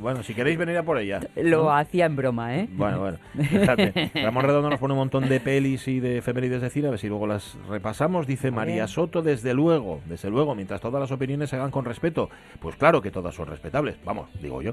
Bueno, 0.00 0.24
si 0.24 0.34
queréis 0.34 0.58
venir 0.58 0.76
a 0.76 0.82
por 0.82 0.98
ella. 0.98 1.20
Lo 1.36 1.64
¿no? 1.64 1.76
hacía 1.76 2.06
en 2.06 2.16
broma, 2.16 2.56
¿eh? 2.56 2.68
Bueno, 2.72 2.98
bueno, 2.98 3.18
fíjate. 3.40 4.10
Ramón 4.14 4.44
Redondo 4.44 4.68
nos 4.70 4.80
pone 4.80 4.94
un 4.94 4.98
montón 4.98 5.28
de 5.28 5.38
pelis 5.38 5.86
y 5.86 6.00
de 6.00 6.18
efemérides 6.18 6.60
de 6.60 6.70
cine, 6.70 6.88
a 6.88 6.90
ver 6.90 6.98
si 6.98 7.08
luego 7.08 7.26
las 7.28 7.56
repasamos. 7.68 8.26
Dice 8.26 8.50
María. 8.50 8.88
Soto, 8.88 9.22
desde 9.22 9.54
luego, 9.54 10.00
desde 10.06 10.28
luego, 10.28 10.54
mientras 10.56 10.80
todas 10.80 11.00
las 11.00 11.12
opiniones 11.12 11.50
se 11.50 11.56
hagan 11.56 11.70
con 11.70 11.84
respeto. 11.84 12.30
Pues 12.60 12.74
claro 12.76 13.00
que 13.00 13.12
todas 13.12 13.34
son 13.34 13.46
respetables, 13.46 13.96
vamos, 14.04 14.28
digo 14.42 14.60
yo. 14.60 14.72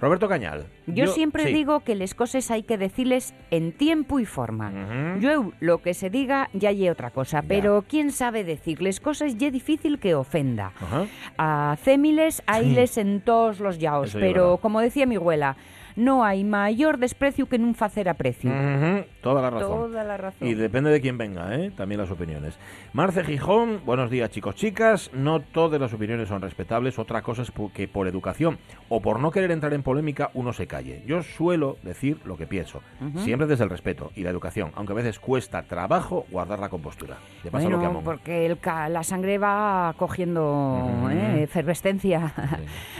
Roberto 0.00 0.28
Cañal. 0.28 0.66
Yo, 0.86 1.08
siempre 1.08 1.46
sí. 1.46 1.52
digo 1.52 1.80
que 1.80 1.96
las 1.96 2.14
cosas 2.14 2.50
hay 2.52 2.62
que 2.62 2.78
decirles 2.78 3.34
en 3.50 3.72
tiempo 3.72 4.20
y 4.20 4.24
forma. 4.24 5.18
Yo 5.18 5.52
lo 5.58 5.82
que 5.82 5.94
se 5.94 6.10
diga 6.10 6.48
ya 6.52 6.70
ye 6.70 6.90
otra 6.90 7.10
cosa, 7.10 7.40
Ya. 7.42 7.48
pero 7.48 7.84
quién 7.88 8.12
sabe 8.12 8.44
decirles 8.44 9.00
cosas 9.00 9.36
ye 9.36 9.50
difícil 9.50 9.98
que 9.98 10.14
ofenda. 10.14 10.72
Ajá. 10.80 11.06
A 11.38 11.76
cémiles 11.82 12.42
hayles 12.54 12.98
en 12.98 13.20
todos 13.20 13.60
los 13.60 13.78
yaos, 13.78 14.08
Eso 14.08 14.18
pero 14.20 14.56
como 14.58 14.80
decía 14.80 15.06
mi 15.06 15.16
abuela, 15.16 15.56
no 15.96 16.24
hay 16.24 16.44
mayor 16.44 16.98
desprecio 16.98 17.46
que 17.46 17.56
un 17.64 17.74
facer 17.74 18.08
aprecio. 18.08 18.50
Ujú, 18.50 19.04
Toda 19.22 19.40
la 19.40 19.50
razón. 19.50 19.68
Toda 19.90 20.04
la 20.04 20.16
razón. 20.16 20.48
Y 20.48 20.54
depende 20.54 20.90
de 20.90 21.00
quién 21.00 21.16
venga, 21.16 21.54
¿eh? 21.54 21.70
también 21.76 22.00
las 22.00 22.10
opiniones. 22.10 22.58
Marce 22.92 23.22
Gijón, 23.24 23.80
buenos 23.86 24.10
días 24.10 24.30
chicos, 24.30 24.56
chicas. 24.56 25.10
No 25.14 25.40
todas 25.40 25.80
las 25.80 25.92
opiniones 25.94 26.28
son 26.28 26.42
respetables. 26.42 26.98
Otra 26.98 27.22
cosa 27.22 27.42
es 27.42 27.52
que 27.72 27.86
por 27.86 28.08
educación 28.08 28.58
o 28.88 29.00
por 29.00 29.20
no 29.20 29.30
querer 29.30 29.52
entrar 29.52 29.72
en 29.74 29.84
polémica 29.84 30.30
uno 30.34 30.52
se 30.52 30.66
calle. 30.66 31.04
Yo 31.06 31.22
suelo 31.22 31.76
decir 31.84 32.18
lo 32.24 32.36
que 32.36 32.48
pienso, 32.48 32.80
Ujú. 33.00 33.20
siempre 33.20 33.46
desde 33.46 33.62
el 33.64 33.70
respeto 33.70 34.10
y 34.16 34.22
la 34.24 34.30
educación, 34.30 34.72
aunque 34.74 34.92
a 34.92 34.96
veces 34.96 35.20
cuesta 35.20 35.62
trabajo 35.62 36.26
guardar 36.30 36.58
la 36.58 36.68
compostura. 36.68 37.18
Le 37.44 37.50
pasa 37.52 37.68
lo 37.68 37.78
que 37.78 37.84
Bueno, 37.86 38.00
porque 38.04 38.44
el 38.46 38.58
ca- 38.58 38.88
la 38.88 39.04
sangre 39.04 39.38
va 39.38 39.94
cogiendo 39.98 40.80
Ujú. 40.84 41.08
¿eh? 41.10 41.42
efervescencia. 41.44 42.34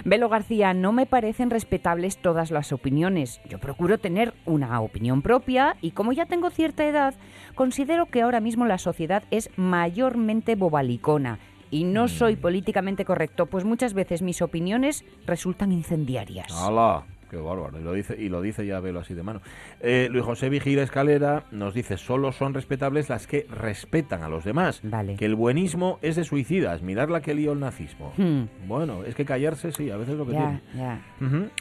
Velo 0.04 0.28
García, 0.28 0.72
no 0.72 0.92
me 0.92 1.06
parecen 1.06 1.50
respetables 1.50 2.18
todas 2.18 2.50
las 2.52 2.72
opiniones. 2.72 3.40
Yo 3.48 3.58
procuro 3.58 3.98
tener 3.98 4.34
una 4.46 4.80
opinión 4.80 5.20
propia 5.22 5.76
y 5.80 5.90
como 5.90 6.11
ya 6.12 6.26
tengo 6.26 6.50
cierta 6.50 6.84
edad, 6.84 7.14
considero 7.54 8.06
que 8.06 8.22
ahora 8.22 8.40
mismo 8.40 8.66
la 8.66 8.78
sociedad 8.78 9.22
es 9.30 9.50
mayormente 9.56 10.54
bobalicona 10.54 11.38
y 11.70 11.84
no 11.84 12.06
soy 12.06 12.36
políticamente 12.36 13.04
correcto, 13.04 13.46
pues 13.46 13.64
muchas 13.64 13.94
veces 13.94 14.22
mis 14.22 14.42
opiniones 14.42 15.04
resultan 15.26 15.72
incendiarias. 15.72 16.52
¡Hala! 16.52 17.04
Qué 17.32 17.38
bárbaro. 17.38 17.80
Y 17.80 17.82
lo 17.82 17.94
dice, 17.94 18.14
y 18.20 18.28
lo 18.28 18.42
dice 18.42 18.66
ya 18.66 18.78
velo 18.80 19.00
así 19.00 19.14
de 19.14 19.22
mano. 19.22 19.40
Eh, 19.80 20.08
Luis 20.10 20.22
José 20.22 20.50
Vigila 20.50 20.82
Escalera 20.82 21.44
nos 21.50 21.72
dice, 21.72 21.96
solo 21.96 22.30
son 22.30 22.52
respetables 22.52 23.08
las 23.08 23.26
que 23.26 23.46
respetan 23.48 24.22
a 24.22 24.28
los 24.28 24.44
demás. 24.44 24.80
Vale. 24.82 25.16
Que 25.16 25.24
el 25.24 25.34
buenismo 25.34 25.98
es 26.02 26.16
de 26.16 26.24
suicidas. 26.24 26.82
Mirar 26.82 27.10
la 27.10 27.22
que 27.22 27.32
lió 27.32 27.52
el 27.52 27.60
nazismo. 27.60 28.12
Hmm, 28.18 28.42
Bueno, 28.68 29.02
es 29.04 29.14
que 29.14 29.24
callarse 29.24 29.72
sí, 29.72 29.88
a 29.88 29.96
veces 29.96 30.12
es 30.12 30.18
lo 30.18 30.26
que 30.26 30.32
ya, 30.34 30.40
tiene. 30.40 30.60
ya. 30.76 31.00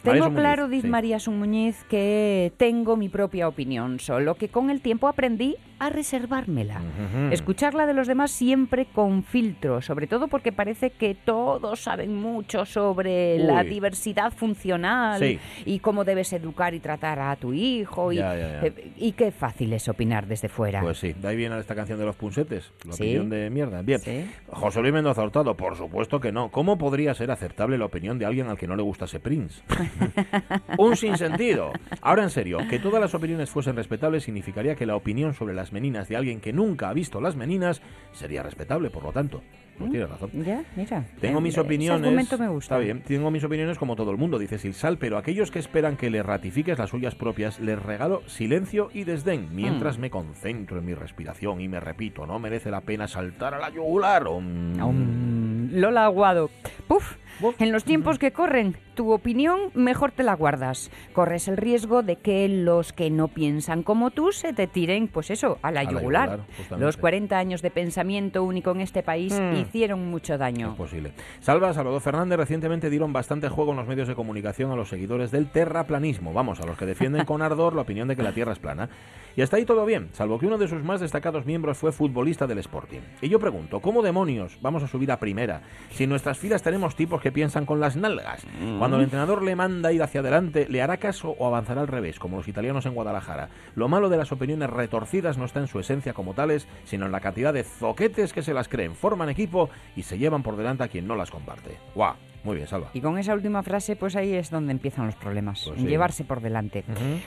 Tengo 0.03 0.33
claro, 0.33 0.63
Muñiz, 0.63 0.71
dice 0.75 0.87
sí. 0.87 0.91
María 0.91 1.19
Sun 1.19 1.39
Muñiz, 1.39 1.85
que 1.89 2.51
tengo 2.57 2.97
mi 2.97 3.07
propia 3.07 3.47
opinión, 3.47 4.01
solo 4.01 4.35
que 4.35 4.49
con 4.49 4.69
el 4.71 4.81
tiempo 4.81 5.07
aprendí 5.07 5.55
a 5.79 5.89
reservármela. 5.89 6.79
Ujú. 6.81 7.31
Escuchar 7.33 7.73
la 7.75 7.85
de 7.87 7.93
los 7.93 8.07
demás 8.07 8.29
siempre 8.31 8.85
con 8.93 9.23
filtro, 9.23 9.81
sobre 9.81 10.05
todo 10.05 10.27
porque 10.27 10.51
parece 10.51 10.91
que 10.91 11.15
todos 11.15 11.79
saben 11.79 12.13
mucho 12.13 12.65
sobre 12.65 13.39
la 13.39 13.63
diversidad 13.63 14.31
funcional 14.33 15.19
Sí. 15.19 15.39
Y 15.65 15.79
cómo 15.79 16.03
debes 16.03 16.31
educar 16.33 16.73
y 16.73 16.79
tratar 16.79 17.19
a 17.19 17.35
tu 17.35 17.53
hijo. 17.53 18.11
Y, 18.11 18.17
Ya, 18.17 18.35
ya, 18.35 18.61
ya. 18.61 18.67
eh, 18.67 18.91
y 18.97 19.11
qué 19.13 19.31
fácil 19.31 19.73
es 19.73 19.87
opinar 19.89 20.27
desde 20.27 20.49
fuera. 20.49 20.81
Pues 20.81 20.97
sí, 20.99 21.13
de 21.13 21.27
ahí 21.27 21.35
viene 21.35 21.57
esta 21.59 21.75
canción 21.75 21.99
de 21.99 22.05
los 22.05 22.15
punsetes, 22.15 22.71
la 22.85 22.93
Sí. 22.93 23.03
opinión 23.03 23.29
de 23.29 23.49
mierda. 23.49 23.81
Bien, 23.81 23.99
Sí. 23.99 24.29
José 24.47 24.81
Luis 24.81 24.93
Mendoza 24.93 25.23
Hurtado, 25.23 25.55
por 25.55 25.75
supuesto 25.75 26.19
que 26.19 26.31
no. 26.31 26.49
¿Cómo 26.51 26.77
podría 26.77 27.13
ser 27.13 27.31
aceptable 27.31 27.77
la 27.77 27.85
opinión 27.85 28.17
de 28.19 28.25
alguien 28.25 28.47
al 28.47 28.57
que 28.57 28.67
no 28.67 28.75
le 28.75 28.83
gustase 28.83 29.19
Prince? 29.19 29.61
Un 30.77 30.95
sinsentido. 30.95 31.71
Ahora 32.01 32.23
en 32.23 32.29
serio, 32.29 32.59
que 32.69 32.79
todas 32.79 33.01
las 33.01 33.13
opiniones 33.13 33.49
fuesen 33.49 33.75
respetables 33.75 34.23
significaría 34.23 34.75
que 34.75 34.85
la 34.85 34.95
opinión 34.95 35.33
sobre 35.33 35.53
las 35.53 35.71
meninas 35.71 36.07
de 36.09 36.15
alguien 36.17 36.39
que 36.41 36.53
nunca 36.53 36.89
ha 36.89 36.93
visto 36.93 37.21
las 37.21 37.35
meninas 37.35 37.81
sería 38.11 38.43
respetable, 38.43 38.89
por 38.89 39.03
lo 39.03 39.11
tanto. 39.11 39.41
Pues 39.77 39.89
tiene 39.91 40.05
razón. 40.05 40.29
Ya, 40.45 40.63
mira. 40.75 41.05
Tengo 41.19 41.39
eh, 41.39 41.41
mis 41.41 41.53
ese 41.53 41.61
opiniones. 41.61 42.03
argumento 42.03 42.37
me 42.37 42.47
gusta. 42.49 42.75
Está 42.75 42.83
bien, 42.83 43.01
tengo 43.01 43.31
mis 43.31 43.43
opiniones 43.43 43.77
como 43.77 43.95
todo 43.95 44.11
el 44.11 44.17
mundo, 44.17 44.37
dice 44.37 44.57
Silsal, 44.59 44.97
pero 44.97 45.17
aquellos 45.17 45.49
que 45.51 45.59
esperan 45.59 45.97
que 45.97 46.09
le 46.09 46.21
ratifiques 46.23 46.77
las 46.77 46.89
suyas 46.91 47.15
propias, 47.15 47.59
les 47.59 47.81
regalo 47.81 48.21
silencio 48.27 48.89
y 48.93 49.03
desdén, 49.05 49.47
mientras 49.55 49.97
Mm. 49.97 50.01
me 50.01 50.09
concentro 50.09 50.77
en 50.79 50.85
mi 50.85 50.93
respiración 50.93 51.61
y 51.61 51.67
me 51.67 51.79
repito, 51.79 52.25
no 52.27 52.37
merece 52.39 52.69
la 52.69 52.81
pena 52.81 53.07
saltar 53.07 53.53
a 53.55 53.59
la 53.59 53.69
yugular. 53.69 54.27
Om. 54.27 54.79
Um, 54.81 55.69
Lola 55.71 56.05
Aguado. 56.05 56.49
Puf. 56.87 57.15
En 57.59 57.71
los 57.71 57.83
tiempos 57.83 58.19
que 58.19 58.31
corren, 58.31 58.75
tu 58.95 59.11
opinión 59.11 59.71
mejor 59.73 60.11
te 60.11 60.23
la 60.23 60.35
guardas. 60.35 60.91
Corres 61.13 61.47
el 61.47 61.57
riesgo 61.57 62.03
de 62.03 62.17
que 62.17 62.47
los 62.47 62.93
que 62.93 63.09
no 63.09 63.27
piensan 63.29 63.83
como 63.83 64.11
tú 64.11 64.31
se 64.31 64.53
te 64.53 64.67
tiren, 64.67 65.07
pues 65.07 65.31
eso, 65.31 65.57
a 65.61 65.71
la 65.71 65.81
A 65.81 65.83
la 65.85 65.91
yugular. 65.91 66.29
yugular, 66.29 66.47
justamente. 66.57 66.85
los 66.85 66.97
40 66.97 67.37
años 67.37 67.61
de 67.61 67.71
pensamiento 67.71 68.43
único 68.43 68.71
en 68.71 68.81
este 68.81 69.03
país 69.03 69.33
Mm. 69.39 69.55
hicieron 69.57 70.09
mucho 70.09 70.33
Es 70.33 70.39
daño. 70.39 70.75
posible. 70.75 71.13
Salva, 71.39 71.73
Salvador 71.73 72.01
Fernández 72.01 72.37
recientemente 72.37 72.89
dieron 72.89 73.13
bastante 73.13 73.49
juego 73.49 73.71
en 73.71 73.77
los 73.77 73.87
medios 73.87 74.07
de 74.07 74.15
comunicación 74.15 74.71
a 74.71 74.75
los 74.75 74.89
seguidores 74.89 75.31
del 75.31 75.49
terraplanismo, 75.49 76.33
vamos, 76.33 76.59
a 76.59 76.65
los 76.65 76.77
que 76.77 76.85
defienden 76.85 77.25
con 77.25 77.41
ardor 77.41 77.75
la 77.75 77.81
opinión 77.83 78.07
de 78.07 78.15
que 78.15 78.23
la 78.23 78.33
Tierra 78.33 78.51
es 78.53 78.59
plana. 78.59 78.89
Y 79.35 79.41
hasta 79.41 79.55
ahí 79.55 79.63
todo 79.65 79.85
bien, 79.85 80.09
salvo 80.11 80.37
que 80.37 80.45
uno 80.45 80.57
de 80.57 80.67
sus 80.67 80.83
más 80.83 80.99
destacados 80.99 81.45
miembros 81.45 81.77
fue 81.77 81.93
futbolista 81.93 82.47
del 82.47 82.57
Sporting. 82.57 82.99
Y 83.21 83.29
yo 83.29 83.39
pregunto, 83.39 83.79
¿cómo 83.79 84.01
demonios 84.01 84.57
vamos 84.61 84.83
a 84.83 84.87
subir 84.87 85.09
a 85.11 85.19
primera 85.19 85.61
si 85.91 86.03
en 86.03 86.09
nuestras 86.09 86.37
filas 86.37 86.61
tenemos 86.61 86.97
tipos 86.97 87.20
que 87.21 87.31
piensan 87.31 87.65
con 87.65 87.79
las 87.79 87.95
nalgas? 87.95 88.45
Cuando 88.77 88.97
el 88.97 89.03
entrenador 89.03 89.41
le 89.43 89.55
manda 89.55 89.91
ir 89.93 90.03
hacia 90.03 90.19
adelante, 90.19 90.67
¿le 90.69 90.81
hará 90.81 90.97
caso 90.97 91.35
o 91.39 91.47
avanzará 91.47 91.81
al 91.81 91.87
revés, 91.87 92.19
como 92.19 92.37
los 92.37 92.47
italianos 92.47 92.85
en 92.85 92.93
Guadalajara? 92.93 93.49
Lo 93.75 93.87
malo 93.87 94.09
de 94.09 94.17
las 94.17 94.31
opiniones 94.31 94.69
retorcidas 94.69 95.37
no 95.37 95.45
está 95.45 95.59
en 95.59 95.67
su 95.67 95.79
esencia 95.79 96.13
como 96.13 96.33
tales, 96.33 96.67
sino 96.83 97.05
en 97.05 97.11
la 97.11 97.21
cantidad 97.21 97.53
de 97.53 97.63
zoquetes 97.63 98.33
que 98.33 98.41
se 98.41 98.53
las 98.53 98.67
creen, 98.67 98.95
forman 98.95 99.29
equipo 99.29 99.69
y 99.95 100.03
se 100.03 100.17
llevan 100.17 100.43
por 100.43 100.57
delante 100.57 100.83
a 100.83 100.87
quien 100.87 101.07
no 101.07 101.15
las 101.15 101.31
comparte. 101.31 101.77
¡Guau! 101.95 102.15
Muy 102.43 102.55
bien, 102.55 102.67
Salva. 102.67 102.89
Y 102.95 103.01
con 103.01 103.19
esa 103.19 103.35
última 103.35 103.61
frase, 103.61 103.95
pues 103.95 104.15
ahí 104.15 104.33
es 104.33 104.49
donde 104.49 104.71
empiezan 104.71 105.05
los 105.05 105.13
problemas, 105.13 105.63
Pues 105.67 105.79
sí. 105.79 105.85
llevarse 105.85 106.23
por 106.23 106.41
delante. 106.41 106.83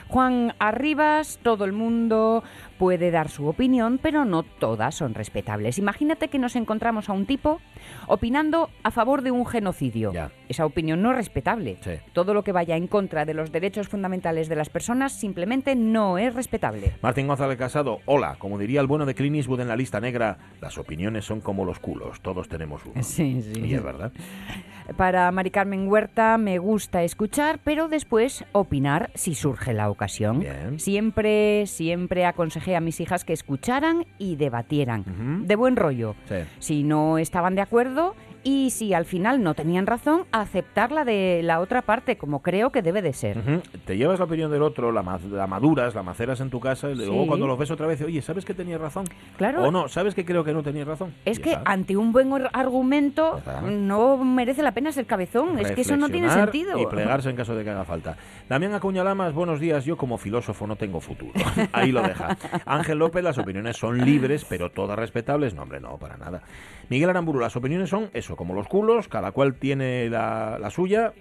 Juan 0.09 0.53
Arribas, 0.59 1.39
todo 1.41 1.63
el 1.63 1.71
mundo 1.71 2.43
puede 2.77 3.11
dar 3.11 3.29
su 3.29 3.47
opinión, 3.47 3.97
pero 4.03 4.25
no 4.25 4.43
todas 4.43 4.93
son 4.95 5.13
respetables. 5.13 5.77
Imagínate 5.77 6.27
que 6.27 6.37
nos 6.37 6.57
encontramos 6.57 7.07
a 7.07 7.13
un 7.13 7.25
tipo 7.25 7.61
opinando 8.07 8.69
a 8.83 8.91
favor 8.91 9.21
de 9.21 9.31
un 9.31 9.45
genocidio. 9.45 10.11
Ya. 10.13 10.31
Esa 10.49 10.65
opinión 10.65 11.01
no 11.01 11.11
es 11.11 11.17
respetable. 11.17 11.77
Sí. 11.81 11.91
Todo 12.13 12.33
lo 12.33 12.43
que 12.43 12.51
vaya 12.51 12.75
en 12.75 12.87
contra 12.87 13.25
de 13.25 13.33
los 13.33 13.51
derechos 13.51 13.87
fundamentales 13.87 14.49
de 14.49 14.55
las 14.55 14.69
personas 14.69 15.13
simplemente 15.13 15.75
no 15.75 16.17
es 16.17 16.33
respetable. 16.33 16.93
Martín 17.01 17.27
González 17.27 17.57
Casado, 17.57 17.99
hola, 18.05 18.35
como 18.37 18.57
diría 18.57 18.81
el 18.81 18.87
bueno 18.87 19.05
de 19.05 19.15
Clint 19.15 19.35
Eastwood 19.37 19.61
en 19.61 19.67
la 19.67 19.75
lista 19.75 19.99
negra, 19.99 20.37
las 20.61 20.77
opiniones 20.77 21.25
son 21.25 21.41
como 21.41 21.65
los 21.65 21.79
culos, 21.79 22.21
todos 22.21 22.47
tenemos 22.47 22.85
uno. 22.85 22.95
Sí, 23.15 23.41
sí. 23.41 23.61
Y 23.61 23.73
es 23.75 23.83
verdad. 23.83 24.11
Para 24.97 25.31
Mari 25.31 25.51
Carmen 25.51 25.87
Huerta 25.87 26.37
me 26.37 26.57
gusta 26.59 27.03
escuchar, 27.03 27.59
pero 27.63 27.87
después 27.87 28.45
opinar 28.51 29.11
si 29.15 29.35
surge 29.35 29.73
la 29.73 29.89
ocasión. 29.89 30.39
Bien. 30.39 30.79
Siempre, 30.79 31.65
siempre 31.67 32.25
aconsejé 32.25 32.75
a 32.75 32.81
mis 32.81 32.99
hijas 33.01 33.25
que 33.25 33.33
escucharan 33.33 34.05
y 34.17 34.35
debatieran. 34.35 35.47
De 35.47 35.55
buen 35.55 35.75
rollo. 35.75 36.15
Sí. 36.29 36.35
Si 36.59 36.83
no 36.83 37.17
estaban 37.17 37.55
de 37.55 37.61
acuerdo, 37.61 38.15
y 38.45 38.69
si 38.69 38.93
al 38.93 39.03
final 39.05 39.43
no 39.43 39.55
tenían 39.55 39.87
razón, 39.87 40.23
aceptar 40.31 40.93
la 40.93 41.03
de 41.03 41.41
la 41.43 41.59
otra 41.59 41.81
parte, 41.81 42.15
como 42.17 42.41
creo 42.41 42.71
que 42.71 42.81
debe 42.81 43.01
de 43.01 43.11
ser. 43.11 43.41
Te 43.85 43.97
llevas 43.97 44.19
la 44.19 44.25
opinión 44.25 44.49
del 44.51 44.61
otro, 44.61 44.91
la, 44.93 45.01
ma- 45.03 45.19
la 45.29 45.47
maduras, 45.47 45.93
la 45.95 46.03
maceras 46.03 46.39
en 46.39 46.49
tu 46.49 46.59
casa 46.61 46.89
y 46.89 46.95
luego 46.95 47.23
Sí. 47.23 47.27
cuando 47.27 47.47
los 47.47 47.57
ves 47.57 47.71
otra 47.71 47.87
vez, 47.87 47.99
oye, 48.03 48.21
¿sabes 48.21 48.45
que 48.45 48.53
tenía 48.53 48.77
razón? 48.77 49.05
Claro. 49.37 49.63
O 49.63 49.71
no, 49.71 49.87
¿sabes 49.89 50.15
que 50.15 50.23
creo 50.23 50.43
que 50.43 50.53
no 50.53 50.63
tenía 50.63 50.85
razón? 50.85 51.13
Es 51.25 51.39
que 51.39 51.57
ante 51.65 51.97
un 51.97 52.11
buen 52.13 52.31
argumento 52.53 53.41
no 53.63 54.17
merece 54.17 54.61
la 54.63 54.71
pena 54.73 54.91
ser 54.91 55.05
cabezón. 55.05 55.59
Es 55.59 55.71
que 55.71 55.81
eso 55.81 55.97
no 55.97 56.07
tiene 56.09 56.29
sentido. 56.29 56.77
Y 56.79 56.85
plegarse 56.85 57.31
en 57.31 57.35
caso 57.35 57.55
de 57.55 57.63
que 57.63 57.71
haga 57.71 57.83
falta. 57.83 58.15
Damián 58.47 58.73
Acuña 58.75 59.03
Lamas, 59.03 59.33
buenos 59.33 59.59
días. 59.59 59.85
Yo 59.85 59.97
como 59.97 60.17
filósofo 60.19 60.67
no 60.67 60.75
tengo 60.75 61.01
futuro. 61.01 61.33
Ahí 61.73 61.91
lo 61.91 62.03
deja. 62.03 62.37
Ángel 62.65 62.99
López, 62.99 63.23
las 63.23 63.39
opiniones 63.39 63.75
son 63.77 64.05
libres, 64.05 64.45
pero 64.47 64.69
todas 64.69 64.97
respetables. 64.99 65.55
No, 65.55 65.63
hombre, 65.63 65.79
no, 65.79 65.97
para 65.97 66.15
nada. 66.17 66.41
Miguel 66.89 67.09
Aramburu, 67.09 67.39
las 67.39 67.55
opiniones 67.55 67.89
son 67.89 68.09
eso, 68.13 68.34
como 68.35 68.53
los 68.53 68.67
culos, 68.67 69.07
cada 69.07 69.31
cual 69.31 69.55
tiene 69.55 70.09
la, 70.09 70.57
la 70.59 70.69
suya, 70.69 71.13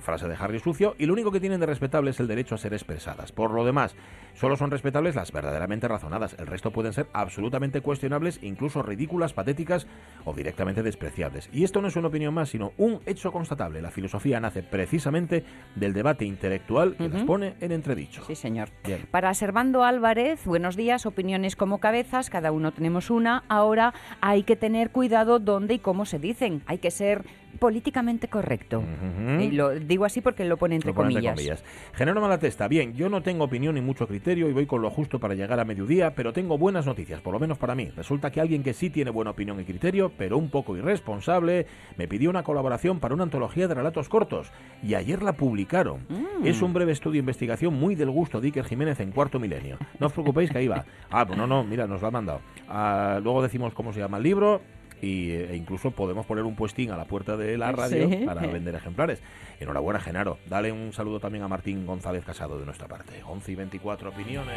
frase 0.00 0.28
de 0.28 0.36
Harry 0.38 0.58
Sucio, 0.60 0.94
y 0.98 1.06
lo 1.06 1.12
único 1.12 1.32
que 1.32 1.40
tienen 1.40 1.60
de 1.60 1.66
respetable 1.66 2.10
es 2.10 2.20
el 2.20 2.26
derecho 2.28 2.54
a 2.54 2.58
ser 2.58 2.72
expresadas. 2.72 3.32
Por 3.32 3.50
lo 3.52 3.64
demás, 3.64 3.94
solo 4.34 4.56
son 4.56 4.70
respetables 4.70 5.14
las 5.14 5.32
verdaderamente 5.32 5.88
razonadas. 5.88 6.36
El 6.38 6.46
resto 6.46 6.70
pueden 6.70 6.92
ser 6.92 7.06
absolutamente 7.12 7.80
cuestionables, 7.80 8.38
incluso 8.42 8.82
ridículas, 8.82 9.32
patéticas 9.32 9.86
o 10.24 10.32
directamente 10.34 10.82
despreciables. 10.82 11.48
Y 11.52 11.64
esto 11.64 11.80
no 11.80 11.88
es 11.88 11.96
una 11.96 12.08
opinión 12.08 12.34
más, 12.34 12.50
sino 12.50 12.72
un 12.76 13.00
hecho 13.06 13.32
constatable. 13.32 13.82
La 13.82 13.90
filosofía 13.90 14.40
nace 14.40 14.62
precisamente 14.62 15.44
del 15.74 15.92
debate 15.92 16.24
intelectual 16.24 16.96
que 16.96 17.08
las 17.08 17.18
Ujú. 17.18 17.26
pone 17.26 17.54
en 17.60 17.72
entredicho. 17.72 18.22
Sí, 18.26 18.34
señor. 18.34 18.68
Bien. 18.84 19.06
Para 19.10 19.32
Servando 19.34 19.84
Álvarez, 19.84 20.44
buenos 20.46 20.76
días, 20.76 21.06
opiniones 21.06 21.56
como 21.56 21.78
cabezas, 21.78 22.30
cada 22.30 22.52
uno 22.52 22.72
tenemos 22.72 23.10
una. 23.10 23.44
Ahora 23.48 23.94
hay 24.20 24.42
que 24.42 24.56
tener 24.56 24.90
cuidado 24.90 25.38
dónde 25.38 25.74
y 25.74 25.78
cómo 25.78 26.04
se 26.06 26.18
dicen. 26.26 26.62
Hay 26.66 26.78
que 26.78 26.90
ser 26.90 27.24
políticamente 27.58 28.28
correcto. 28.28 28.80
Ujú. 28.80 29.40
Y 29.40 29.50
lo 29.52 29.70
digo 29.70 30.04
así 30.04 30.20
porque 30.20 30.44
lo 30.44 30.56
pone 30.58 30.74
entre 30.74 30.90
Lo 30.90 30.94
pone 30.94 31.14
comillas. 31.14 31.34
comillas. 31.34 31.64
Genero 31.94 32.20
Malatesta, 32.20 32.68
bien, 32.68 32.92
yo 32.94 33.08
no 33.08 33.22
tengo 33.22 33.44
opinión 33.44 33.74
ni 33.76 33.80
mucho 33.80 34.06
criterio 34.06 34.48
y 34.48 34.52
voy 34.52 34.66
con 34.66 34.82
lo 34.82 34.90
justo 34.90 35.18
para 35.18 35.34
llegar 35.34 35.58
a 35.58 35.64
mediodía, 35.64 36.14
pero 36.14 36.34
tengo 36.34 36.58
buenas 36.58 36.84
noticias, 36.84 37.20
por 37.22 37.32
lo 37.32 37.40
menos 37.40 37.56
para 37.56 37.74
mí. 37.74 37.90
Resulta 37.96 38.30
que 38.30 38.42
alguien 38.42 38.62
que 38.62 38.74
sí 38.74 38.90
tiene 38.90 39.10
buena 39.10 39.30
opinión 39.30 39.58
y 39.58 39.64
criterio, 39.64 40.12
pero 40.18 40.36
un 40.36 40.50
poco 40.50 40.76
irresponsable, 40.76 41.66
me 41.96 42.06
pidió 42.06 42.28
una 42.28 42.42
colaboración 42.42 43.00
para 43.00 43.14
una 43.14 43.24
antología 43.24 43.68
de 43.68 43.74
relatos 43.74 44.08
cortos 44.10 44.52
y 44.82 44.94
ayer 44.94 45.22
la 45.22 45.32
publicaron. 45.32 46.00
Mm. 46.08 46.46
Es 46.46 46.60
un 46.60 46.74
breve 46.74 46.92
estudio 46.92 47.12
de 47.14 47.18
investigación 47.20 47.72
muy 47.74 47.94
del 47.94 48.10
gusto 48.10 48.40
de 48.40 48.48
Iker 48.48 48.66
Jiménez 48.66 49.00
en 49.00 49.12
cuarto 49.12 49.40
milenio. 49.40 49.78
No 49.98 50.08
os 50.08 50.12
preocupéis 50.12 50.50
que 50.50 50.58
ahí 50.58 50.68
va. 50.68 50.84
Ah, 51.10 51.26
pues 51.26 51.38
no, 51.38 51.46
no, 51.46 51.64
mira, 51.64 51.86
nos 51.86 52.02
lo 52.02 52.08
ha 52.08 52.10
mandado. 52.10 52.40
Ah, 52.68 53.18
luego 53.22 53.42
decimos 53.42 53.72
cómo 53.72 53.92
se 53.94 54.00
llama 54.00 54.18
el 54.18 54.22
libro. 54.24 54.60
Y, 55.02 55.30
e 55.32 55.54
incluso 55.56 55.90
podemos 55.90 56.24
poner 56.26 56.44
un 56.44 56.56
puesting 56.56 56.90
a 56.90 56.96
la 56.96 57.04
puerta 57.04 57.36
de 57.36 57.58
la 57.58 57.72
radio 57.72 58.08
Sí. 58.08 58.24
para 58.24 58.40
vender 58.46 58.74
ejemplares. 58.74 59.20
Enhorabuena, 59.60 60.00
Genaro. 60.00 60.38
Dale 60.48 60.72
un 60.72 60.92
saludo 60.92 61.20
también 61.20 61.44
a 61.44 61.48
Martín 61.48 61.84
González 61.86 62.24
Casado 62.24 62.58
de 62.58 62.64
nuestra 62.64 62.88
parte. 62.88 63.22
11 63.24 63.52
y 63.52 63.54
24 63.54 64.10
opiniones. 64.10 64.54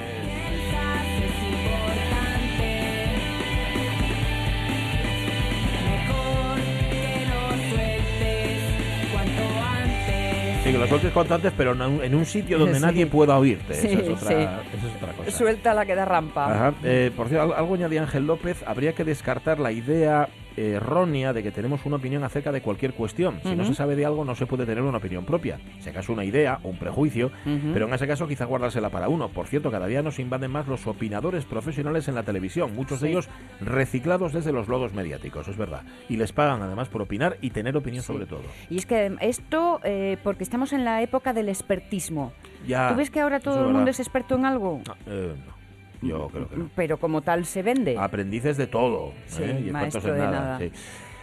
Que 10.80 10.84
lo 10.86 10.88
sueltes 10.90 11.12
cuanto 11.14 11.36
antes, 11.36 11.54
pero 11.56 11.74
en 11.74 12.16
un, 12.16 12.26
sitio 12.26 12.58
donde 12.58 12.76
Sí. 12.76 12.82
nadie 12.82 13.06
pueda 13.06 13.38
oírte. 13.38 13.74
Sí, 13.74 13.88
esa, 13.88 14.00
es 14.02 14.10
otra, 14.10 14.28
sí. 14.30 14.34
esa 14.34 14.88
es 14.88 14.96
otra 14.96 15.14
cosa. 15.14 15.32
Suelta 15.32 15.74
la 15.74 15.86
que 15.86 15.96
da 15.96 16.06
rampa. 16.06 16.46
Ajá. 16.54 16.74
Eh, 16.84 17.12
por 17.16 17.28
cierto, 17.28 17.54
al- 17.54 17.60
algo 17.60 17.76
añadía 17.76 18.02
Ángel 18.02 18.26
López, 18.28 18.64
habría 18.66 18.94
que 18.94 19.04
descartar 19.04 19.60
la 19.60 19.72
idea 19.72 20.28
errónea 20.60 21.34
de 21.34 21.42
que 21.44 21.52
tenemos 21.52 21.86
una 21.86 21.96
opinión 21.98 22.24
acerca 22.24 22.52
de 22.52 22.62
cualquier 22.62 22.94
cuestión. 22.94 23.40
Si 23.44 23.56
no 23.56 23.64
se 23.66 23.74
sabe 23.74 23.96
de 23.96 24.06
algo, 24.06 24.26
no 24.26 24.36
se 24.36 24.46
puede 24.46 24.66
tener 24.66 24.84
una 24.84 24.98
opinión 24.98 25.26
propia. 25.26 25.60
Si 25.80 25.90
acaso 25.90 26.14
una 26.14 26.26
idea 26.26 26.60
o 26.64 26.70
un 26.70 26.78
prejuicio, 26.78 27.32
pero 27.74 27.88
en 27.88 27.94
ese 27.94 28.08
caso 28.08 28.28
quizá 28.28 28.46
guardársela 28.46 28.90
para 28.90 29.10
uno. 29.10 29.30
Por 29.30 29.48
cierto, 29.48 29.72
cada 29.72 29.88
día 29.88 30.02
nos 30.02 30.20
invaden 30.20 30.52
más 30.52 30.68
los 30.68 30.86
opinadores 30.88 31.46
profesionales 31.46 32.08
en 32.08 32.16
la 32.16 32.24
televisión, 32.24 32.76
muchos 32.76 33.02
de 33.02 33.10
ellos 33.10 33.30
reciclados 33.62 34.34
desde 34.34 34.52
los 34.52 34.68
lodos 34.68 34.94
mediáticos, 34.94 35.48
es 35.48 35.58
verdad. 35.58 35.84
Y 36.10 36.18
les 36.18 36.34
pagan 36.34 36.62
además 36.62 36.90
por 36.90 37.02
opinar 37.02 37.38
y 37.42 37.52
tener 37.52 37.76
opinión 37.78 38.04
Sí. 38.04 38.08
sobre 38.14 38.26
todo. 38.26 38.42
Y 38.70 38.78
es 38.78 38.86
que 38.86 39.16
esto, 39.22 39.80
eh, 39.84 40.18
porque 40.24 40.44
estamos 40.44 40.74
en 40.74 40.86
la 40.86 41.02
época 41.02 41.34
del 41.34 41.50
expertismo. 41.50 42.34
Ya, 42.68 42.90
¿Tú 42.90 42.96
ves 42.96 43.10
que 43.10 43.20
ahora 43.22 43.40
todo 43.40 43.68
el 43.68 43.74
mundo 43.74 43.90
es 43.92 44.00
experto 44.00 44.36
en 44.36 44.46
algo? 44.46 44.82
No, 44.88 44.94
eh, 45.08 45.34
no. 45.46 45.59
Yo 46.02 46.28
creo 46.30 46.48
que 46.48 46.58
no. 46.58 46.70
Pero 46.76 46.98
como 46.98 47.22
tal 47.22 47.46
se 47.46 47.62
vende. 47.64 47.98
Aprendices 47.98 48.58
de 48.58 48.68
todo. 48.68 49.14
Sí, 49.28 49.44
¿eh? 49.44 49.66
Y 49.68 49.72
maestro 49.72 50.02
en 50.14 50.20
de 50.20 50.26
nada. 50.26 50.32
nada. 50.32 50.60
sí. 50.60 50.72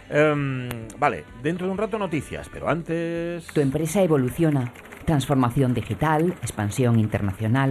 Em, 0.09 0.69
vale, 0.97 1.25
dentro 1.43 1.65
de 1.65 1.71
un 1.73 1.77
rato 1.77 1.99
noticias, 1.99 2.49
pero 2.51 2.69
antes... 2.69 3.45
Tu 3.47 3.59
empresa 3.61 4.01
evoluciona. 4.01 4.71
Transformación 5.05 5.73
digital, 5.73 6.31
expansión 6.41 6.99
internacional. 6.99 7.69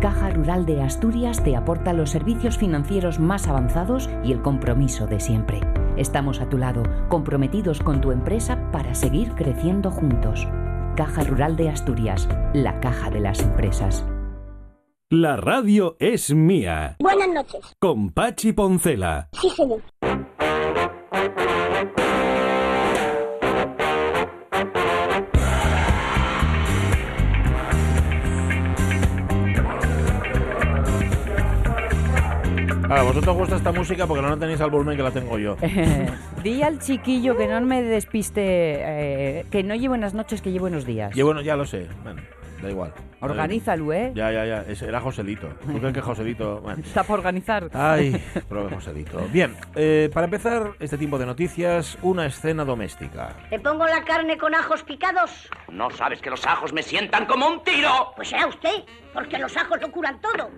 Caja 0.00 0.30
Rural 0.30 0.64
de 0.64 0.82
Asturias 0.82 1.42
te 1.42 1.56
aporta 1.56 1.92
los 1.92 2.10
servicios 2.10 2.56
financieros 2.56 3.18
más 3.18 3.48
avanzados 3.48 4.08
y 4.24 4.30
el 4.32 4.40
compromiso 4.42 5.08
de 5.08 5.18
siempre. 5.18 5.60
Estamos 5.96 6.40
a 6.40 6.48
tu 6.48 6.58
lado, 6.58 6.84
comprometidos 7.08 7.80
con 7.80 8.00
tu 8.00 8.12
empresa 8.12 8.70
para 8.70 8.94
seguir 8.94 9.32
creciendo 9.32 9.90
juntos. 9.90 10.46
Caja 10.96 11.24
Rural 11.24 11.56
de 11.56 11.70
Asturias, 11.70 12.28
la 12.54 12.78
caja 12.78 13.10
de 13.10 13.20
las 13.20 13.40
empresas. 13.40 14.04
La 15.10 15.38
radio 15.38 15.96
es 16.00 16.34
mía. 16.34 16.96
Buenas 16.98 17.28
noches. 17.28 17.74
Con 17.78 18.10
Pachi 18.10 18.52
Poncela. 18.52 19.30
Sí, 19.40 19.48
señor. 19.48 19.80
A 32.90 33.02
vosotros 33.02 33.28
os 33.28 33.36
gusta 33.36 33.56
esta 33.56 33.72
música 33.72 34.06
porque 34.06 34.20
no 34.20 34.28
la 34.28 34.36
tenéis 34.36 34.60
al 34.60 34.70
volumen 34.70 34.94
que 34.94 35.02
la 35.02 35.10
tengo 35.10 35.38
yo. 35.38 35.56
Di 36.44 36.62
al 36.62 36.80
chiquillo 36.80 37.34
que 37.34 37.48
no 37.48 37.58
me 37.62 37.82
despiste, 37.82 38.42
eh, 38.44 39.46
que 39.50 39.62
no 39.62 39.74
lleve 39.74 39.88
buenas 39.88 40.12
noches, 40.12 40.42
que 40.42 40.50
lleve 40.50 40.60
buenos 40.60 40.84
días. 40.84 41.16
Y 41.16 41.22
bueno, 41.22 41.40
ya 41.40 41.56
lo 41.56 41.64
sé. 41.64 41.86
Bueno, 42.02 42.20
da 42.62 42.70
igual. 42.70 42.92
Organízalo, 43.20 43.92
¿eh? 43.92 44.12
Ya, 44.14 44.30
ya, 44.30 44.44
ya. 44.44 44.62
Ese 44.62 44.86
era 44.86 45.00
Joselito. 45.00 45.48
¿Tú 45.66 45.78
crees 45.78 45.94
que 45.94 46.00
Joselito...? 46.00 46.60
Bueno. 46.68 46.82
Está 46.84 47.02
para 47.02 47.14
organizar. 47.14 47.70
Ay, 47.72 48.12
prove 48.48 48.74
Joselito. 48.74 49.26
Bien, 49.32 49.56
eh, 49.74 50.10
para 50.12 50.24
empezar 50.24 50.72
este 50.80 50.98
tiempo 50.98 51.18
de 51.18 51.26
noticias, 51.26 51.96
una 52.02 52.26
escena 52.26 52.64
doméstica. 52.64 53.34
¿Le 53.50 53.58
pongo 53.60 53.86
la 53.86 54.02
carne 54.04 54.36
con 54.36 54.54
ajos 54.54 54.82
picados? 54.82 55.48
¿No 55.70 55.90
sabes 55.90 56.20
que 56.20 56.30
los 56.30 56.44
ajos 56.46 56.72
me 56.72 56.82
sientan 56.82 57.26
como 57.26 57.48
un 57.48 57.62
tiro? 57.62 58.12
Pues 58.16 58.28
será 58.28 58.46
usted, 58.46 58.84
porque 59.14 59.38
los 59.38 59.56
ajos 59.56 59.80
lo 59.80 59.90
curan 59.90 60.20
todo. 60.20 60.50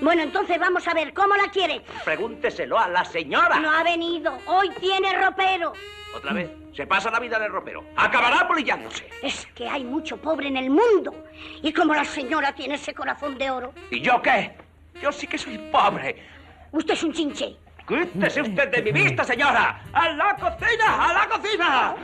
Bueno, 0.00 0.22
entonces 0.22 0.58
vamos 0.58 0.86
a 0.88 0.94
ver, 0.94 1.12
¿cómo 1.14 1.34
la 1.36 1.50
quiere? 1.50 1.82
Pregúnteselo 2.04 2.78
a 2.78 2.88
la 2.88 3.04
señora. 3.04 3.58
No 3.60 3.70
ha 3.70 3.82
venido, 3.82 4.36
hoy 4.46 4.70
tiene 4.80 5.12
ropero. 5.18 5.72
Otra 6.14 6.32
vez, 6.32 6.50
se 6.74 6.86
pasa 6.86 7.10
la 7.10 7.18
vida 7.20 7.36
en 7.38 7.44
el 7.44 7.52
ropero. 7.52 7.84
Acabará 7.96 8.46
polillándose. 8.46 9.08
Es 9.22 9.46
que 9.54 9.68
hay 9.68 9.84
mucho 9.84 10.16
pobre 10.18 10.48
en 10.48 10.56
el 10.56 10.70
mundo. 10.70 11.24
Y 11.62 11.72
como 11.72 11.94
la 11.94 12.04
señora 12.04 12.52
tiene 12.54 12.74
ese 12.74 12.94
corazón 12.94 13.36
de 13.38 13.50
oro, 13.50 13.72
¿Y 13.90 14.00
yo 14.00 14.20
qué? 14.22 14.52
Yo 15.00 15.12
sí 15.12 15.26
que 15.26 15.36
soy 15.38 15.58
pobre. 15.70 16.16
usted 16.72 16.94
es 16.94 17.02
un 17.02 17.12
chinche. 17.12 17.56
Quítese 17.86 18.42
usted 18.42 18.68
de 18.70 18.82
mi 18.82 18.92
vista, 18.92 19.22
señora. 19.24 19.80
¡A 19.92 20.08
la 20.10 20.34
cocina! 20.36 21.08
¡A 21.08 21.12
la 21.12 21.28
cocina! 21.28 21.94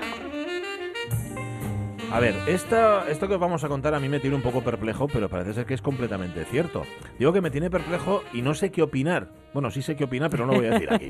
A 2.12 2.20
ver, 2.20 2.34
esta, 2.46 3.10
esto 3.10 3.26
que 3.26 3.34
os 3.34 3.40
vamos 3.40 3.64
a 3.64 3.68
contar 3.68 3.94
a 3.94 3.98
mí 3.98 4.06
me 4.06 4.20
tiene 4.20 4.36
un 4.36 4.42
poco 4.42 4.60
perplejo, 4.60 5.08
pero 5.08 5.30
parece 5.30 5.54
ser 5.54 5.64
que 5.64 5.72
es 5.72 5.80
completamente 5.80 6.44
cierto. 6.44 6.82
Digo 7.18 7.32
que 7.32 7.40
me 7.40 7.50
tiene 7.50 7.70
perplejo 7.70 8.22
y 8.34 8.42
no 8.42 8.52
sé 8.52 8.70
qué 8.70 8.82
opinar. 8.82 9.30
Bueno, 9.52 9.70
sí 9.70 9.82
sé 9.82 9.96
qué 9.96 10.04
opinar, 10.04 10.30
pero 10.30 10.46
no 10.46 10.52
lo 10.52 10.58
voy 10.58 10.68
a 10.68 10.72
decir 10.72 10.92
aquí. 10.92 11.06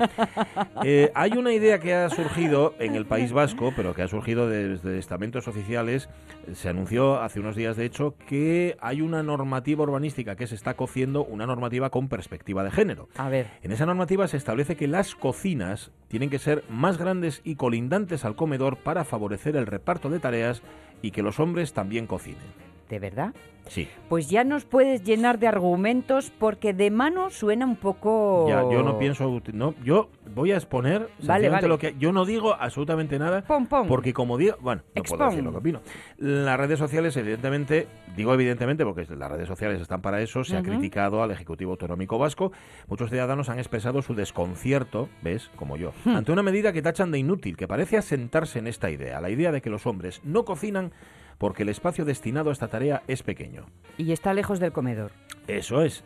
Eh, 0.85 1.11
hay 1.15 1.31
una 1.31 1.53
idea 1.53 1.79
que 1.79 1.93
ha 1.93 2.09
surgido 2.09 2.73
en 2.79 2.95
el 2.95 3.05
País 3.05 3.31
Vasco, 3.31 3.71
pero 3.75 3.93
que 3.93 4.01
ha 4.01 4.07
surgido 4.07 4.49
desde 4.49 4.97
estamentos 4.97 5.47
oficiales. 5.47 6.09
Se 6.53 6.67
anunció 6.67 7.21
hace 7.21 7.39
unos 7.39 7.55
días, 7.55 7.77
de 7.77 7.85
hecho, 7.85 8.15
que 8.27 8.75
hay 8.81 9.01
una 9.01 9.23
normativa 9.23 9.83
urbanística 9.83 10.35
que 10.35 10.47
se 10.47 10.55
está 10.55 10.73
cociendo, 10.73 11.23
una 11.23 11.45
normativa 11.45 11.89
con 11.89 12.09
perspectiva 12.09 12.63
de 12.63 12.71
género. 12.71 13.07
A 13.15 13.29
ver. 13.29 13.47
En 13.61 13.71
esa 13.71 13.85
normativa 13.85 14.27
se 14.27 14.37
establece 14.37 14.75
que 14.75 14.87
las 14.87 15.15
cocinas 15.15 15.91
tienen 16.09 16.29
que 16.29 16.39
ser 16.39 16.63
más 16.69 16.97
grandes 16.97 17.41
y 17.43 17.55
colindantes 17.55 18.25
al 18.25 18.35
comedor 18.35 18.77
para 18.77 19.05
favorecer 19.05 19.55
el 19.55 19.67
reparto 19.67 20.09
de 20.09 20.19
tareas 20.19 20.61
y 21.01 21.11
que 21.11 21.23
los 21.23 21.39
hombres 21.39 21.73
también 21.73 22.07
cocinen. 22.07 22.72
¿De 22.93 22.99
verdad? 22.99 23.33
Sí. 23.69 23.87
Pues 24.07 24.29
ya 24.29 24.43
nos 24.43 24.65
puedes 24.65 25.03
llenar 25.03 25.39
de 25.39 25.47
argumentos 25.47 26.31
porque 26.37 26.73
de 26.73 26.91
mano 26.91 27.31
suena 27.31 27.65
un 27.65 27.75
poco... 27.75 28.45
Ya, 28.47 28.61
yo 28.61 28.83
no 28.83 28.99
pienso, 28.99 29.41
no, 29.51 29.73
yo 29.83 30.09
voy 30.35 30.51
a 30.51 30.55
exponer 30.57 31.07
sencillamente 31.17 31.49
vale. 31.49 31.67
lo 31.69 31.79
que 31.79 31.95
yo 31.97 32.11
no 32.11 32.23
digo 32.25 32.53
absolutamente 32.53 33.17
nada 33.17 33.41
Pon, 33.45 33.65
pon. 33.65 33.87
porque 33.87 34.13
como 34.13 34.37
digo, 34.37 34.57
bueno, 34.59 34.83
no 34.95 35.01
puedo 35.01 35.25
decir 35.25 35.43
lo 35.43 35.51
que 35.51 35.57
opino. 35.57 35.81
Las 36.17 36.59
redes 36.59 36.77
sociales 36.77 37.17
evidentemente, 37.17 37.87
digo 38.15 38.31
evidentemente 38.35 38.83
porque 38.85 39.07
las 39.15 39.31
redes 39.31 39.47
sociales 39.47 39.81
están 39.81 40.03
para 40.03 40.21
eso, 40.21 40.43
se 40.43 40.55
ha 40.55 40.61
criticado 40.61 41.23
al 41.23 41.31
Ejecutivo 41.31 41.71
Autonómico 41.71 42.19
Vasco, 42.19 42.51
muchos 42.89 43.09
ciudadanos 43.09 43.49
han 43.49 43.57
expresado 43.57 44.03
su 44.03 44.13
desconcierto, 44.13 45.09
¿ves? 45.23 45.49
Como 45.55 45.77
yo, 45.77 45.93
Hmm. 46.03 46.17
ante 46.17 46.31
una 46.31 46.43
medida 46.43 46.73
que 46.73 46.83
tachan 46.83 47.09
de 47.09 47.17
inútil, 47.17 47.57
que 47.57 47.67
parece 47.67 47.97
asentarse 47.97 48.59
en 48.59 48.67
esta 48.67 48.91
idea, 48.91 49.19
la 49.19 49.31
idea 49.31 49.51
de 49.51 49.61
que 49.61 49.71
los 49.71 49.87
hombres 49.87 50.21
no 50.23 50.45
cocinan 50.45 50.91
porque 51.37 51.63
el 51.63 51.69
espacio 51.69 52.05
destinado 52.05 52.49
a 52.49 52.53
esta 52.53 52.67
tarea 52.67 53.03
es 53.07 53.23
pequeño. 53.23 53.65
Y 53.97 54.11
está 54.11 54.33
lejos 54.33 54.59
del 54.59 54.71
comedor. 54.71 55.11
Eso 55.47 55.81
es. 55.81 56.03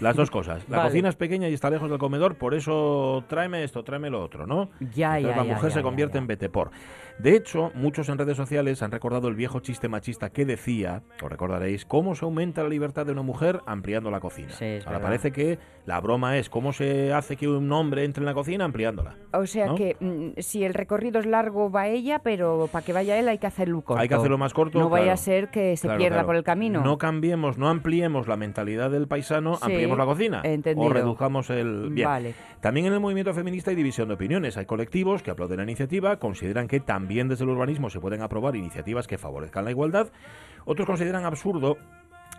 Las 0.00 0.16
dos 0.16 0.30
cosas. 0.30 0.68
La 0.68 0.78
Vale. 0.78 0.88
cocina 0.90 1.08
es 1.08 1.16
pequeña 1.16 1.48
y 1.48 1.54
está 1.54 1.70
lejos 1.70 1.88
del 1.90 1.98
comedor, 1.98 2.36
por 2.36 2.54
eso 2.54 3.24
tráeme 3.28 3.64
esto, 3.64 3.82
tráeme 3.84 4.10
lo 4.10 4.22
otro, 4.22 4.46
¿no? 4.46 4.70
Ya, 4.94 5.18
Entonces 5.18 5.36
ya, 5.36 5.42
la 5.42 5.44
mujer 5.54 5.70
ya, 5.70 5.74
se 5.74 5.78
ya, 5.80 5.82
convierte 5.82 6.14
ya. 6.14 6.20
en 6.20 6.26
betepor. 6.26 6.70
De 7.18 7.36
hecho, 7.36 7.70
muchos 7.74 8.08
en 8.08 8.18
redes 8.18 8.36
sociales 8.36 8.82
han 8.82 8.90
recordado 8.90 9.28
el 9.28 9.36
viejo 9.36 9.60
chiste 9.60 9.88
machista 9.88 10.30
que 10.30 10.44
decía, 10.44 11.02
os 11.22 11.30
recordaréis, 11.30 11.84
cómo 11.84 12.14
se 12.16 12.24
aumenta 12.24 12.62
la 12.64 12.68
libertad 12.68 13.06
de 13.06 13.12
una 13.12 13.22
mujer 13.22 13.60
ampliando 13.66 14.10
la 14.10 14.18
cocina. 14.18 14.50
Sí, 14.50 14.64
es 14.64 14.86
Ahora 14.86 14.98
verdad. 14.98 15.08
parece 15.10 15.30
que 15.32 15.58
la 15.86 16.00
broma 16.00 16.36
es 16.38 16.50
cómo 16.50 16.72
se 16.72 17.12
hace 17.12 17.36
que 17.36 17.46
un 17.46 17.70
hombre 17.70 18.04
entre 18.04 18.22
en 18.22 18.26
la 18.26 18.34
cocina 18.34 18.64
ampliándola. 18.64 19.14
O 19.32 19.46
sea 19.46 19.66
¿no? 19.66 19.74
que 19.76 19.96
mm, 20.00 20.40
si 20.40 20.64
el 20.64 20.74
recorrido 20.74 21.20
es 21.20 21.26
largo 21.26 21.70
va 21.70 21.86
ella, 21.86 22.18
pero 22.18 22.68
para 22.72 22.84
que 22.84 22.92
vaya 22.92 23.16
él 23.18 23.28
hay 23.28 23.38
que 23.38 23.46
hacerlo 23.46 23.82
corto. 23.82 24.00
Hay 24.02 24.08
que 24.08 24.14
hacerlo 24.16 24.38
más 24.38 24.52
corto. 24.52 24.80
No 24.80 24.88
vaya 24.88 25.12
a 25.12 25.16
ser 25.16 25.50
que 25.50 25.76
se 25.76 25.86
Claro, 25.86 25.98
pierda 25.98 26.16
claro. 26.16 26.26
por 26.26 26.36
el 26.36 26.42
camino. 26.42 26.82
No 26.82 26.98
cambiemos, 26.98 27.58
no 27.58 27.68
ampliemos 27.68 28.26
la 28.26 28.36
mentalidad 28.36 28.90
del 28.90 29.06
paisano, 29.06 29.54
Sí, 29.56 29.70
ampliemos 29.74 29.98
la 29.98 30.04
cocina. 30.04 30.40
entendido. 30.44 30.88
O 30.88 30.92
reduzcamos 30.92 31.50
el... 31.50 31.90
Bien. 31.90 32.08
Vale. 32.08 32.34
También 32.60 32.86
en 32.86 32.94
el 32.94 33.00
movimiento 33.00 33.34
feminista 33.34 33.70
hay 33.70 33.76
división 33.76 34.08
de 34.08 34.14
opiniones. 34.14 34.56
Hay 34.56 34.66
colectivos 34.66 35.22
que 35.22 35.30
aplauden 35.30 35.58
la 35.58 35.64
iniciativa, 35.64 36.18
consideran 36.18 36.68
que 36.68 36.80
también 36.80 37.28
desde 37.28 37.44
el 37.44 37.50
urbanismo 37.50 37.90
se 37.90 38.00
pueden 38.00 38.22
aprobar 38.22 38.56
iniciativas 38.56 39.06
que 39.06 39.18
favorezcan 39.18 39.64
la 39.64 39.70
igualdad. 39.70 40.08
Otros 40.64 40.86
consideran 40.86 41.24
absurdo 41.24 41.76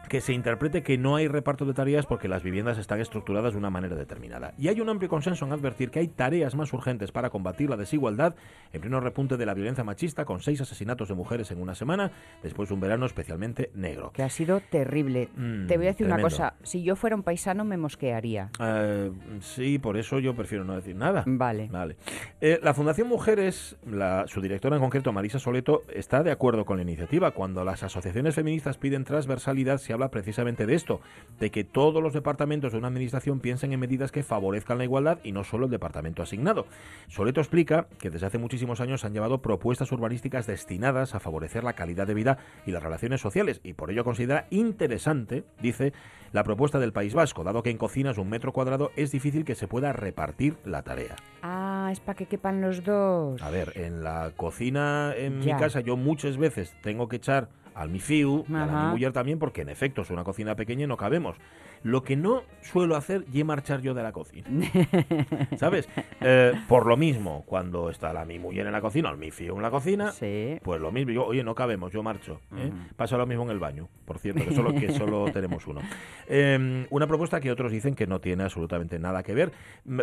que 0.09 0.21
se 0.21 0.33
interprete 0.33 0.83
que 0.83 0.97
no 0.97 1.15
hay 1.15 1.27
reparto 1.27 1.65
de 1.65 1.73
tareas 1.73 2.05
porque 2.05 2.27
las 2.27 2.43
viviendas 2.43 2.77
están 2.77 2.99
estructuradas 2.99 3.53
de 3.53 3.59
una 3.59 3.69
manera 3.69 3.95
determinada. 3.95 4.53
Y 4.57 4.67
hay 4.67 4.79
un 4.81 4.89
amplio 4.89 5.09
consenso 5.09 5.45
en 5.45 5.51
advertir 5.53 5.89
que 5.91 5.99
hay 5.99 6.07
tareas 6.07 6.55
más 6.55 6.71
urgentes 6.73 7.11
para 7.11 7.29
combatir 7.29 7.69
la 7.69 7.77
desigualdad, 7.77 8.35
en 8.73 8.81
pleno 8.81 8.99
repunte 8.99 9.37
de 9.37 9.45
la 9.45 9.53
violencia 9.53 9.83
machista, 9.83 10.25
con 10.25 10.39
seis 10.41 10.61
asesinatos 10.61 11.07
de 11.09 11.15
mujeres 11.15 11.51
en 11.51 11.61
una 11.61 11.75
semana, 11.75 12.11
después 12.43 12.69
de 12.69 12.75
un 12.75 12.81
verano 12.81 13.05
especialmente 13.05 13.71
negro. 13.73 14.11
Que 14.13 14.23
ha 14.23 14.29
sido 14.29 14.59
terrible. 14.59 15.29
Mm, 15.35 15.67
Te 15.67 15.77
voy 15.77 15.87
a 15.87 15.89
decir 15.89 16.05
una 16.07 16.19
cosa. 16.21 16.55
Si 16.63 16.83
yo 16.83 16.95
fuera 16.95 17.15
un 17.15 17.23
paisano 17.23 17.65
me 17.65 17.77
mosquearía. 17.77 18.49
Eh, 18.59 19.11
sí, 19.41 19.79
por 19.79 19.97
eso 19.97 20.19
yo 20.19 20.35
prefiero 20.35 20.63
no 20.63 20.75
decir 20.75 20.95
nada. 20.95 21.23
Vale. 21.25 21.67
Vale. 21.71 21.95
Eh, 22.41 22.59
la 22.61 22.73
Fundación 22.73 23.07
Mujeres, 23.07 23.77
la- 23.89 24.25
su 24.27 24.41
directora 24.41 24.75
en 24.75 24.81
concreto, 24.81 25.11
Marisa 25.11 25.39
Soleto, 25.39 25.83
está 25.93 26.23
de 26.23 26.31
acuerdo 26.31 26.65
con 26.65 26.77
la 26.77 26.83
iniciativa. 26.83 27.31
Cuando 27.31 27.63
las 27.63 27.83
asociaciones 27.83 28.35
feministas 28.35 28.77
piden 28.77 29.03
transversalidad, 29.03 29.77
se 29.77 29.93
habla 29.95 30.11
precisamente 30.11 30.65
de 30.65 30.75
esto, 30.75 31.01
de 31.39 31.49
que 31.49 31.63
todos 31.63 32.01
los 32.01 32.13
departamentos 32.13 32.71
de 32.71 32.77
una 32.77 32.87
administración 32.87 33.39
piensen 33.39 33.73
en 33.73 33.79
medidas 33.79 34.11
que 34.11 34.23
favorezcan 34.23 34.77
la 34.77 34.83
igualdad 34.83 35.19
y 35.23 35.31
no 35.31 35.43
solo 35.43 35.65
el 35.65 35.71
departamento 35.71 36.21
asignado. 36.21 36.67
Soleto 37.07 37.41
explica 37.41 37.87
que 37.99 38.09
desde 38.09 38.27
hace 38.27 38.37
muchísimos 38.37 38.81
años 38.81 39.03
han 39.05 39.13
llevado 39.13 39.41
propuestas 39.41 39.91
urbanísticas 39.91 40.47
destinadas 40.47 41.15
a 41.15 41.19
favorecer 41.19 41.63
la 41.63 41.73
calidad 41.73 42.07
de 42.07 42.13
vida 42.13 42.37
y 42.65 42.71
las 42.71 42.83
relaciones 42.83 43.21
sociales 43.21 43.61
y 43.63 43.73
por 43.73 43.91
ello 43.91 44.03
considera 44.03 44.47
interesante, 44.49 45.43
dice, 45.61 45.93
la 46.31 46.43
propuesta 46.43 46.79
del 46.79 46.93
País 46.93 47.13
Vasco, 47.13 47.43
dado 47.43 47.63
que 47.63 47.69
en 47.69 47.77
cocinas 47.77 48.17
un 48.17 48.29
metro 48.29 48.51
cuadrado 48.51 48.91
es 48.95 49.11
difícil 49.11 49.45
que 49.45 49.55
se 49.55 49.67
pueda 49.67 49.93
repartir 49.93 50.57
la 50.65 50.83
tarea. 50.83 51.15
Ah, 51.41 51.74
es 51.91 51.99
para 51.99 52.15
que 52.15 52.25
quepan 52.25 52.61
los 52.61 52.83
dos. 52.83 53.41
A 53.41 53.49
ver, 53.49 53.73
en 53.75 54.03
la 54.03 54.31
cocina 54.35 55.13
en 55.15 55.41
Ya. 55.41 55.53
mi 55.55 55.59
casa 55.59 55.79
yo 55.81 55.97
muchas 55.97 56.37
veces 56.37 56.75
tengo 56.81 57.07
que 57.07 57.17
echar 57.17 57.49
al 57.73 57.89
mi 57.89 57.99
fiu 57.99 58.45
a 58.53 58.65
mi 58.85 58.91
mujer 58.93 59.11
también 59.11 59.37
porque 59.37 59.61
en 59.61 59.69
efecto 59.69 60.01
es 60.03 60.09
una 60.09 60.23
cocina 60.23 60.55
pequeña 60.55 60.85
y 60.85 60.87
no 60.87 60.95
cabemos. 60.97 61.35
Lo 61.83 62.03
que 62.03 62.15
no 62.15 62.43
suelo 62.61 62.95
hacer 62.95 63.25
es 63.33 63.45
marchar 63.45 63.81
yo 63.81 63.93
de 63.93 64.01
la 64.03 64.11
cocina. 64.11 64.47
¿Sabes? 65.57 65.87
Eh, 66.21 66.53
por 66.67 66.85
lo 66.87 66.97
mismo, 66.97 67.43
cuando 67.45 67.89
está 67.89 68.11
la 68.13 68.25
mi 68.25 68.39
mujer 68.39 68.65
en 68.65 68.71
la 68.71 68.81
cocina 68.81 69.09
o 69.09 69.11
el 69.13 69.17
mi 69.17 69.31
fiu 69.31 69.55
en 69.55 69.61
la 69.61 69.69
cocina, 69.71 70.11
Sí. 70.11 70.57
pues 70.63 70.81
lo 70.81 70.91
mismo, 70.91 71.11
yo, 71.11 71.25
oye, 71.25 71.43
no 71.43 71.53
cabemos, 71.55 71.91
yo 71.91 72.01
marcho. 72.03 72.41
¿eh? 72.57 72.71
Pasa 72.95 73.17
lo 73.17 73.25
mismo 73.27 73.43
en 73.43 73.51
el 73.51 73.59
baño, 73.59 73.87
por 74.05 74.17
cierto, 74.19 74.43
que 74.43 74.53
solo, 74.53 74.73
que 74.73 74.91
solo 74.93 75.25
tenemos 75.33 75.67
uno. 75.67 75.81
Eh, 76.27 76.87
una 76.89 77.07
propuesta 77.07 77.39
que 77.39 77.51
otros 77.51 77.71
dicen 77.71 77.95
que 77.95 78.07
no 78.07 78.19
tiene 78.19 78.43
absolutamente 78.43 78.97
nada 78.99 79.21
que 79.23 79.33
ver. 79.33 79.51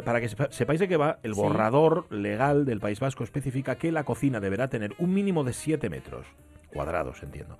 Para 0.04 0.20
que 0.20 0.28
sepa- 0.28 0.50
sepáis 0.50 0.80
de 0.80 0.88
qué 0.88 0.96
va, 0.96 1.18
el 1.22 1.35
Sí. 1.35 1.40
borrador 1.40 2.06
legal 2.12 2.64
del 2.64 2.80
País 2.80 3.00
Vasco 3.00 3.24
especifica 3.24 3.76
que 3.76 3.90
la 3.92 4.04
cocina 4.04 4.40
deberá 4.40 4.68
tener 4.68 4.94
un 4.98 5.12
mínimo 5.12 5.42
de 5.44 5.52
7 5.52 5.90
metros 5.90 6.26
cuadrados, 6.72 7.22
entiendo. 7.22 7.58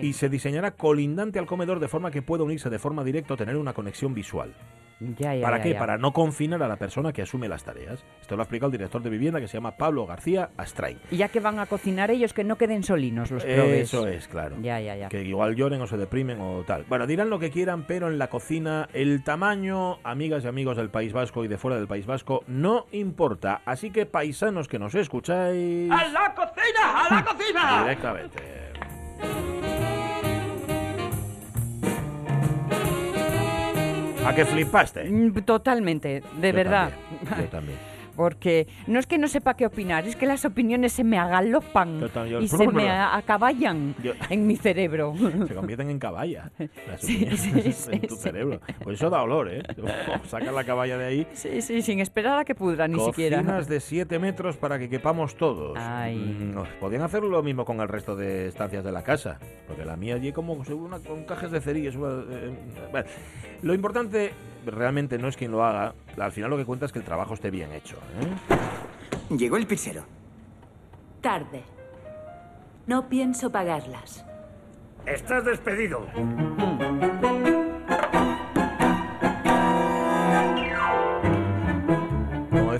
Y 0.00 0.12
se 0.12 0.28
diseñará 0.28 0.72
colindante 0.72 1.38
al 1.38 1.46
comedor 1.46 1.80
de 1.80 1.88
forma 1.88 2.10
que 2.10 2.22
pueda 2.22 2.44
unirse 2.44 2.70
de 2.70 2.78
forma 2.78 3.04
directa 3.04 3.34
o 3.34 3.36
tener 3.36 3.56
una 3.56 3.72
conexión 3.72 4.14
visual. 4.14 4.54
Ya, 5.18 5.34
ya, 5.34 5.42
¿Para 5.42 5.56
ya, 5.56 5.62
qué? 5.64 5.72
ya. 5.72 5.78
Para 5.80 5.98
no 5.98 6.12
confinar 6.12 6.62
a 6.62 6.68
la 6.68 6.76
persona 6.76 7.12
que 7.12 7.22
asume 7.22 7.48
las 7.48 7.64
tareas. 7.64 8.04
Esto 8.20 8.36
lo 8.36 8.42
ha 8.42 8.44
explicado 8.44 8.68
el 8.68 8.72
director 8.78 9.02
de 9.02 9.10
vivienda 9.10 9.40
que 9.40 9.48
se 9.48 9.54
llama 9.54 9.72
Pablo 9.76 10.06
García 10.06 10.50
Astrain. 10.56 10.96
Y 11.10 11.16
ya 11.16 11.28
que 11.28 11.40
van 11.40 11.58
a 11.58 11.66
cocinar 11.66 12.12
ellos, 12.12 12.32
que 12.32 12.44
no 12.44 12.56
queden 12.56 12.84
solinos 12.84 13.32
los 13.32 13.42
probes. 13.44 13.80
Eso 13.80 14.06
es, 14.06 14.28
claro. 14.28 14.56
Ya, 14.62 14.78
ya, 14.80 14.94
ya. 14.94 15.08
Que 15.08 15.24
igual 15.24 15.56
lloren 15.56 15.80
o 15.80 15.88
se 15.88 15.96
deprimen 15.96 16.40
o 16.40 16.62
tal. 16.64 16.84
Bueno, 16.88 17.08
dirán 17.08 17.30
lo 17.30 17.40
que 17.40 17.50
quieran, 17.50 17.84
pero 17.84 18.06
en 18.06 18.18
la 18.18 18.28
cocina 18.28 18.88
el 18.92 19.24
tamaño, 19.24 19.98
amigas 20.04 20.44
y 20.44 20.46
amigos 20.46 20.76
del 20.76 20.90
País 20.90 21.12
Vasco 21.12 21.44
y 21.44 21.48
de 21.48 21.58
fuera 21.58 21.76
del 21.76 21.88
País 21.88 22.06
Vasco, 22.06 22.44
no 22.46 22.86
importa. 22.92 23.62
Así 23.64 23.90
que 23.90 24.06
paisanos 24.06 24.68
que 24.68 24.78
nos 24.78 24.94
escucháis 24.94 25.90
¡A 25.90 26.06
la 26.08 26.32
cocina! 26.32 27.06
¡A 27.08 27.14
la 27.14 27.24
cocina! 27.24 27.82
directamente. 27.82 28.62
¿A 34.26 34.34
que 34.34 34.44
flipaste? 34.44 35.04
Mm, 35.04 35.32
Totalmente, 35.44 36.22
de 36.36 36.50
Yo 36.50 36.54
verdad. 36.56 36.90
también, 37.24 37.44
yo 37.44 37.50
también. 37.50 37.78
Porque 38.16 38.66
no 38.86 38.98
es 38.98 39.06
que 39.06 39.18
no 39.18 39.28
sepa 39.28 39.54
qué 39.54 39.66
opinar, 39.66 40.06
es 40.06 40.16
que 40.16 40.26
las 40.26 40.44
opiniones 40.44 40.92
se 40.92 41.04
me 41.04 41.18
agalopan 41.18 42.00
Yo 42.00 42.08
también. 42.10 42.42
y 42.42 42.48
se 42.48 42.68
me 42.68 42.90
acaballan 42.90 43.94
Yo- 44.02 44.12
en 44.30 44.46
mi 44.46 44.56
cerebro. 44.56 45.14
Se 45.48 45.54
convierten 45.54 45.90
en 45.90 45.98
caballa. 45.98 46.50
Las 46.88 47.00
Sí, 47.00 47.16
opiniones 47.16 47.40
sí, 47.40 47.50
en 47.92 48.00
sí, 48.00 48.06
tu 48.06 48.14
sí. 48.16 48.20
cerebro. 48.22 48.60
Pues 48.82 48.96
eso 48.98 49.10
da 49.10 49.22
olor, 49.22 49.48
¿eh? 49.50 49.62
Saca 50.28 50.52
la 50.52 50.64
caballa 50.64 50.96
de 50.98 51.04
ahí. 51.06 51.26
Sí, 51.32 51.60
sí, 51.62 51.82
sin 51.82 52.00
esperar 52.00 52.38
a 52.38 52.44
que 52.44 52.54
pudra 52.54 52.86
ni 52.88 52.98
siquiera. 53.00 53.38
Cocinas 53.38 53.68
de 53.68 53.80
7 53.80 54.18
metros 54.18 54.56
para 54.56 54.78
que 54.78 54.88
quepamos 54.88 55.36
todos. 55.36 55.76
Ay. 55.78 56.16
Mm, 56.16 56.80
Podrían 56.80 57.02
hacer 57.02 57.22
lo 57.22 57.42
mismo 57.42 57.64
con 57.64 57.80
el 57.80 57.88
resto 57.88 58.16
de 58.16 58.48
estancias 58.48 58.84
de 58.84 58.92
la 58.92 59.02
casa. 59.02 59.38
Porque 59.66 59.84
la 59.84 59.96
mía 59.96 60.14
allí 60.16 60.32
como 60.32 60.64
según 60.64 60.84
una, 60.86 60.98
con 60.98 61.24
cajas 61.24 61.50
de 61.50 61.60
cerillas. 61.60 61.94
eh, 61.94 61.98
eh, 62.30 62.50
bueno. 62.90 63.06
Lo 63.62 63.74
importante 63.74 64.32
realmente 64.64 65.18
no 65.18 65.28
es 65.28 65.36
quien 65.36 65.50
lo 65.50 65.64
haga. 65.64 65.94
Al 66.18 66.32
final 66.32 66.50
lo 66.50 66.56
que 66.56 66.64
cuenta 66.64 66.86
es 66.86 66.92
que 66.92 66.98
el 66.98 67.04
trabajo 67.04 67.34
esté 67.34 67.50
bien 67.50 67.72
hecho. 67.72 67.96
¿eh? 67.96 69.36
Llegó 69.36 69.56
el 69.56 69.66
pizzero. 69.66 70.04
Tarde. 71.20 71.62
No 72.86 73.08
pienso 73.08 73.50
pagarlas. 73.50 74.24
Estás 75.06 75.44
despedido. 75.44 76.06
Como 76.14 77.61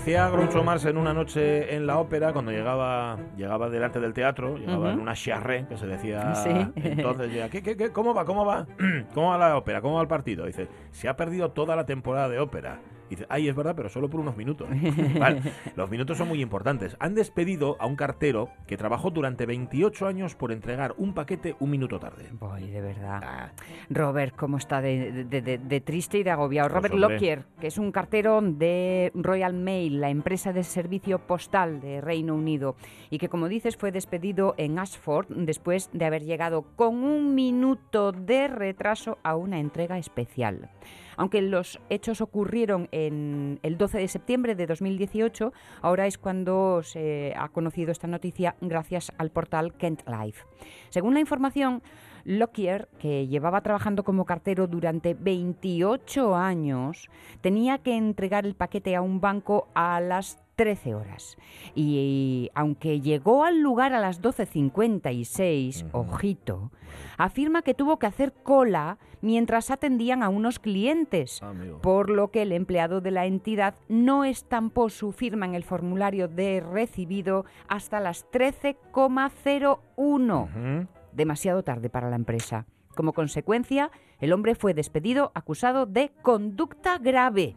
decía 0.03 0.29
Groucho 0.29 0.61
Marx 0.65 0.83
en 0.83 0.97
una 0.97 1.13
noche 1.13 1.73
en 1.73 1.87
la 1.87 1.97
ópera, 1.97 2.33
cuando 2.33 2.51
llegaba 2.51 3.17
llegaba 3.37 3.69
delante 3.69 4.01
del 4.01 4.13
teatro, 4.13 4.57
llegaba 4.57 4.91
en 4.91 4.99
una 4.99 5.13
charré, 5.13 5.65
que 5.65 5.77
se 5.77 5.87
decía 5.87 6.35
Sí. 6.43 6.49
entonces, 6.75 7.27
decía, 7.27 7.49
¿qué, 7.49 7.63
qué, 7.63 7.77
qué? 7.77 7.89
cómo 7.91 8.13
va? 8.13 8.25
¿Cómo 8.25 8.45
va? 8.45 8.67
¿Cómo 9.13 9.29
va 9.29 9.37
la 9.37 9.55
ópera? 9.55 9.79
¿Cómo 9.79 9.95
va 9.95 10.01
el 10.01 10.09
partido? 10.09 10.45
Dice, 10.45 10.67
se 10.91 11.07
ha 11.07 11.15
perdido 11.15 11.51
toda 11.51 11.77
la 11.77 11.85
temporada 11.85 12.27
de 12.27 12.39
ópera. 12.39 12.81
Dice, 13.15 13.25
ay, 13.29 13.47
es 13.47 13.55
verdad, 13.55 13.75
pero 13.75 13.89
solo 13.89 14.09
por 14.09 14.19
unos 14.19 14.35
minutos. 14.37 14.67
Vale, 15.19 15.41
los 15.75 15.89
minutos 15.89 16.17
son 16.17 16.27
muy 16.27 16.41
importantes. 16.41 16.95
Han 16.99 17.15
despedido 17.15 17.77
a 17.79 17.85
un 17.85 17.95
cartero 17.95 18.49
que 18.67 18.77
trabajó 18.77 19.11
durante 19.11 19.45
28 19.45 20.07
años 20.07 20.35
por 20.35 20.51
entregar 20.51 20.95
un 20.97 21.13
paquete 21.13 21.55
un 21.59 21.69
minuto 21.69 21.99
tarde. 21.99 22.29
Voy, 22.39 22.69
de 22.69 22.81
verdad. 22.81 23.19
Ah, 23.23 23.51
Robert, 23.89 24.35
¿cómo 24.35 24.57
está 24.57 24.81
de, 24.81 25.25
de- 25.25 25.41
de- 25.41 25.57
de 25.57 25.81
triste 25.81 26.17
y 26.19 26.23
de 26.23 26.31
agobiado? 26.31 26.69
Pues, 26.69 26.91
Robert. 26.91 26.95
Lockyer, 27.13 27.43
que 27.59 27.67
es 27.67 27.77
un 27.77 27.91
cartero 27.91 28.41
de 28.41 29.11
Royal 29.15 29.53
Mail, 29.53 30.01
la 30.01 30.09
empresa 30.09 30.53
de 30.53 30.63
servicio 30.63 31.19
postal 31.19 31.79
de 31.81 32.01
Reino 32.01 32.33
Unido, 32.35 32.75
y 33.09 33.17
que, 33.19 33.29
como 33.29 33.47
dices, 33.49 33.77
fue 33.77 33.91
despedido 33.91 34.55
en 34.57 34.79
Ashford 34.79 35.27
después 35.29 35.89
de 35.93 36.05
haber 36.05 36.23
llegado 36.23 36.63
con 36.75 37.03
un 37.03 37.35
minuto 37.35 38.11
de 38.11 38.47
retraso 38.47 39.17
a 39.23 39.35
una 39.35 39.59
entrega 39.59 39.97
especial. 39.97 40.69
Aunque 41.17 41.41
los 41.41 41.79
hechos 41.89 42.21
ocurrieron 42.21 42.87
en 42.91 43.59
el 43.63 43.77
12 43.77 43.99
de 43.99 44.07
septiembre 44.07 44.55
de 44.55 44.67
2018. 44.67 45.53
Ahora 45.81 46.07
es 46.07 46.17
cuando 46.17 46.81
se 46.83 47.33
ha 47.37 47.49
conocido 47.49 47.91
esta 47.91 48.07
noticia 48.07 48.55
gracias 48.61 49.11
al 49.17 49.31
portal 49.31 49.73
Kent 49.73 50.01
Life. 50.07 50.45
Según 50.89 51.13
la 51.13 51.19
información, 51.19 51.81
Lockyer, 52.25 52.87
que 52.99 53.27
llevaba 53.27 53.61
trabajando 53.61 54.03
como 54.03 54.25
cartero 54.25 54.67
durante 54.67 55.13
28 55.13 56.35
años, 56.35 57.09
tenía 57.41 57.79
que 57.79 57.95
entregar 57.95 58.45
el 58.45 58.55
paquete 58.55 58.95
a 58.95 59.01
un 59.01 59.19
banco 59.19 59.67
a 59.73 59.99
las 59.99 60.42
13 60.55 60.95
horas. 60.95 61.37
Y, 61.75 62.49
aunque 62.53 63.01
llegó 63.01 63.43
al 63.43 63.61
lugar 63.61 63.93
a 63.93 63.99
las 63.99 64.21
12.56, 64.21 65.87
ojito, 65.91 66.71
afirma 67.17 67.61
que 67.61 67.73
tuvo 67.73 67.99
que 67.99 68.07
hacer 68.07 68.33
cola 68.33 68.97
mientras 69.21 69.71
atendían 69.71 70.23
a 70.23 70.29
unos 70.29 70.59
clientes, 70.59 71.41
por 71.81 72.09
lo 72.09 72.31
que 72.31 72.41
el 72.41 72.51
empleado 72.51 73.01
de 73.01 73.11
la 73.11 73.25
entidad 73.25 73.75
no 73.87 74.25
estampó 74.25 74.89
su 74.89 75.11
firma 75.11 75.45
en 75.45 75.55
el 75.55 75.63
formulario 75.63 76.27
de 76.27 76.59
recibido 76.59 77.45
hasta 77.67 77.99
las 77.99 78.25
13,01 78.31 80.87
demasiado 81.13 81.63
tarde 81.63 81.89
para 81.89 82.09
la 82.09 82.15
empresa. 82.15 82.65
Como 82.95 83.13
consecuencia, 83.13 83.91
el 84.19 84.33
hombre 84.33 84.55
fue 84.55 84.73
despedido 84.73 85.31
acusado 85.33 85.85
de 85.85 86.11
conducta 86.21 86.97
grave. 86.97 87.55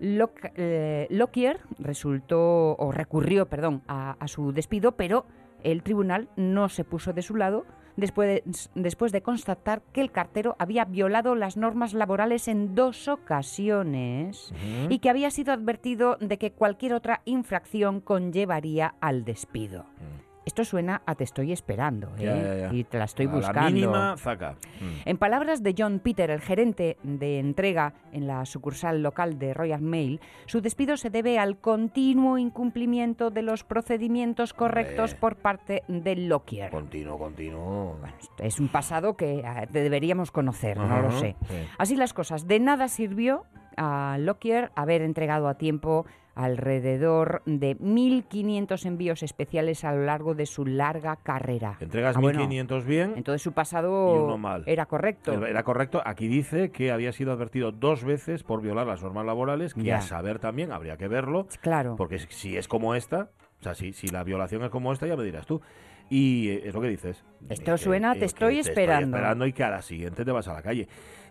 Lock- 0.00 0.52
eh, 0.56 1.06
Lockyer 1.10 1.60
resultó 1.78 2.76
o 2.76 2.92
recurrió, 2.92 3.46
perdón, 3.46 3.82
a, 3.88 4.12
a 4.20 4.28
su 4.28 4.52
despido, 4.52 4.92
pero 4.92 5.26
el 5.62 5.82
tribunal 5.82 6.28
no 6.36 6.68
se 6.68 6.84
puso 6.84 7.12
de 7.12 7.22
su 7.22 7.34
lado 7.34 7.64
después 7.96 8.28
de, 8.28 8.44
después 8.80 9.10
de 9.10 9.22
constatar 9.22 9.82
que 9.92 10.00
el 10.00 10.12
cartero 10.12 10.54
había 10.60 10.84
violado 10.84 11.34
las 11.34 11.56
normas 11.56 11.94
laborales 11.94 12.46
en 12.46 12.76
dos 12.76 13.08
ocasiones 13.08 14.52
y 14.88 15.00
que 15.00 15.10
había 15.10 15.30
sido 15.32 15.52
advertido 15.52 16.16
de 16.20 16.38
que 16.38 16.52
cualquier 16.52 16.92
otra 16.94 17.22
infracción 17.24 18.00
conllevaría 18.00 18.94
al 19.00 19.24
despido. 19.24 19.84
Esto 20.48 20.64
suena 20.64 21.02
a 21.04 21.14
te 21.14 21.24
estoy 21.24 21.52
esperando, 21.52 22.06
¿eh? 22.16 22.24
Ya, 22.24 22.34
ya, 22.34 22.56
ya. 22.56 22.74
Y 22.74 22.84
te 22.84 22.96
la 22.96 23.04
estoy 23.04 23.26
A 23.26 23.32
buscando. 23.32 23.60
La 23.60 23.70
mínima, 23.70 24.16
zaca. 24.16 24.52
Mm. 24.80 25.08
En 25.10 25.18
palabras 25.18 25.62
de 25.62 25.74
John 25.76 25.98
Peter, 25.98 26.30
el 26.30 26.40
gerente 26.40 26.96
de 27.02 27.38
entrega 27.38 27.92
en 28.12 28.26
la 28.26 28.46
sucursal 28.46 29.02
local 29.02 29.38
de 29.38 29.52
Royal 29.52 29.82
Mail, 29.82 30.22
su 30.46 30.62
despido 30.62 30.96
se 30.96 31.10
debe 31.10 31.38
al 31.38 31.58
continuo 31.58 32.38
incumplimiento 32.38 33.28
de 33.28 33.42
los 33.42 33.62
procedimientos 33.62 34.54
correctos 34.54 35.12
por 35.14 35.36
parte 35.36 35.82
de 35.86 36.16
Lockyer. 36.16 36.70
Continuo, 36.70 37.18
continuo. 37.18 37.98
Es 38.38 38.58
un 38.58 38.68
pasado 38.68 39.18
que 39.18 39.40
eh, 39.40 39.68
deberíamos 39.70 40.30
conocer, 40.30 40.78
no 40.78 41.02
lo 41.02 41.10
sé. 41.10 41.36
sí. 41.46 41.56
Así 41.76 41.94
las 41.94 42.14
cosas. 42.14 42.46
De 42.46 42.58
nada 42.58 42.88
sirvió 42.88 43.44
a 43.78 44.16
Lockyer 44.18 44.70
haber 44.74 45.00
entregado 45.02 45.48
a 45.48 45.54
tiempo 45.54 46.04
alrededor 46.34 47.42
de 47.46 47.76
1.500 47.78 48.86
envíos 48.86 49.22
especiales 49.22 49.84
a 49.84 49.92
lo 49.92 50.04
largo 50.04 50.34
de 50.34 50.46
su 50.46 50.64
larga 50.66 51.16
carrera. 51.16 51.76
Entregas 51.80 52.16
Ah, 52.16 52.20
bueno, 52.20 52.40
1.500 52.40 52.84
bien 52.84 53.14
Entonces 53.16 53.42
su 53.42 53.52
pasado 53.52 54.36
mal. 54.38 54.62
era 54.66 54.86
correcto. 54.86 55.32
Era 55.46 55.62
correcto. 55.64 56.00
Aquí 56.04 56.28
dice 56.28 56.70
que 56.70 56.92
había 56.92 57.12
sido 57.12 57.32
advertido 57.32 57.72
dos 57.72 58.04
veces 58.04 58.42
por 58.44 58.62
violar 58.62 58.86
las 58.86 59.02
normas 59.02 59.26
laborales, 59.26 59.74
que 59.74 59.82
Ya. 59.82 59.98
a 59.98 60.00
saber 60.02 60.38
también, 60.38 60.70
habría 60.72 60.96
que 60.96 61.08
verlo, 61.08 61.46
Claro. 61.60 61.96
porque 61.96 62.18
si 62.18 62.56
es 62.56 62.68
como 62.68 62.94
esta, 62.94 63.30
o 63.60 63.62
sea, 63.62 63.74
si, 63.74 63.92
si 63.92 64.08
la 64.08 64.22
violación 64.24 64.62
es 64.64 64.70
como 64.70 64.92
esta, 64.92 65.06
ya 65.06 65.16
me 65.16 65.24
dirás 65.24 65.46
tú. 65.46 65.60
Y 66.10 66.48
eh, 66.48 66.62
es 66.68 66.74
lo 66.74 66.80
que 66.80 66.88
dices. 66.88 67.22
Esto 67.48 67.72
Que- 67.72 67.78
suena, 67.78 68.14
que- 68.14 68.20
te 68.20 68.24
estoy 68.26 68.58
esperando. 68.60 69.16
esperando 69.16 69.46
y 69.46 69.52
que 69.52 69.64
a 69.64 69.70
la 69.70 69.82
siguiente 69.82 70.24
te 70.24 70.30
vas 70.32 70.48
a 70.48 70.54
la 70.54 70.62
calle. 70.62 70.88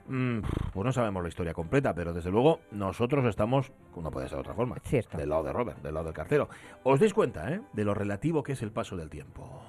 Mm, 0.10 0.40
pues 0.72 0.86
no 0.86 0.92
sabemos 0.94 1.22
la 1.24 1.30
historia 1.30 1.54
completa, 1.54 1.94
pero 1.94 2.14
desde 2.14 2.30
luego 2.32 2.60
nosotros 2.72 3.26
estamos, 3.26 3.72
no 3.96 4.10
puede 4.12 4.28
ser 4.28 4.36
de 4.38 4.42
otra 4.42 4.54
forma, 4.54 4.78
Cierto. 4.84 5.18
del 5.18 5.30
lado 5.30 5.44
de 5.44 5.52
Robert, 5.52 5.80
del 5.82 5.94
lado 5.94 6.06
del 6.06 6.14
cartero. 6.14 6.48
Os 6.84 7.00
dais 7.00 7.14
cuenta, 7.14 7.52
¿eh? 7.52 7.60
De 7.74 7.84
lo 7.84 7.94
relativo 7.94 8.42
que 8.44 8.54
es 8.54 8.62
el 8.62 8.72
paso 8.72 8.96
del 8.96 9.10
tiempo. 9.10 9.62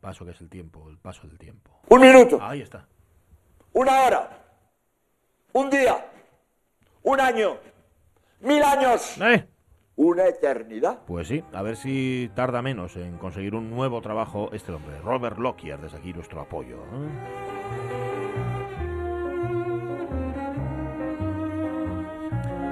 Paso 0.00 0.24
que 0.24 0.30
es 0.30 0.40
el 0.40 0.48
tiempo, 0.48 0.88
el 0.88 0.96
paso 0.98 1.26
del 1.26 1.38
tiempo. 1.38 1.80
Un 1.88 2.00
minuto, 2.00 2.38
Ahí 2.40 2.60
está. 2.62 2.86
una 3.72 4.00
hora, 4.02 4.44
un 5.52 5.68
día, 5.70 6.06
un 7.02 7.20
año, 7.20 7.56
mil 8.40 8.62
años, 8.62 9.20
¡Eh! 9.20 9.46
Una 9.98 10.26
eternidad. 10.26 11.00
Pues 11.06 11.26
sí, 11.26 11.42
a 11.52 11.60
ver 11.60 11.76
si 11.76 12.30
tarda 12.34 12.62
menos 12.62 12.96
en 12.96 13.18
conseguir 13.18 13.56
un 13.56 13.68
nuevo 13.68 14.00
trabajo 14.00 14.48
este 14.52 14.72
hombre, 14.72 15.00
Robert 15.00 15.38
Lockyer, 15.38 15.78
desde 15.80 15.98
aquí 15.98 16.12
nuestro 16.12 16.40
apoyo. 16.40 16.76
¿eh? 16.76 17.08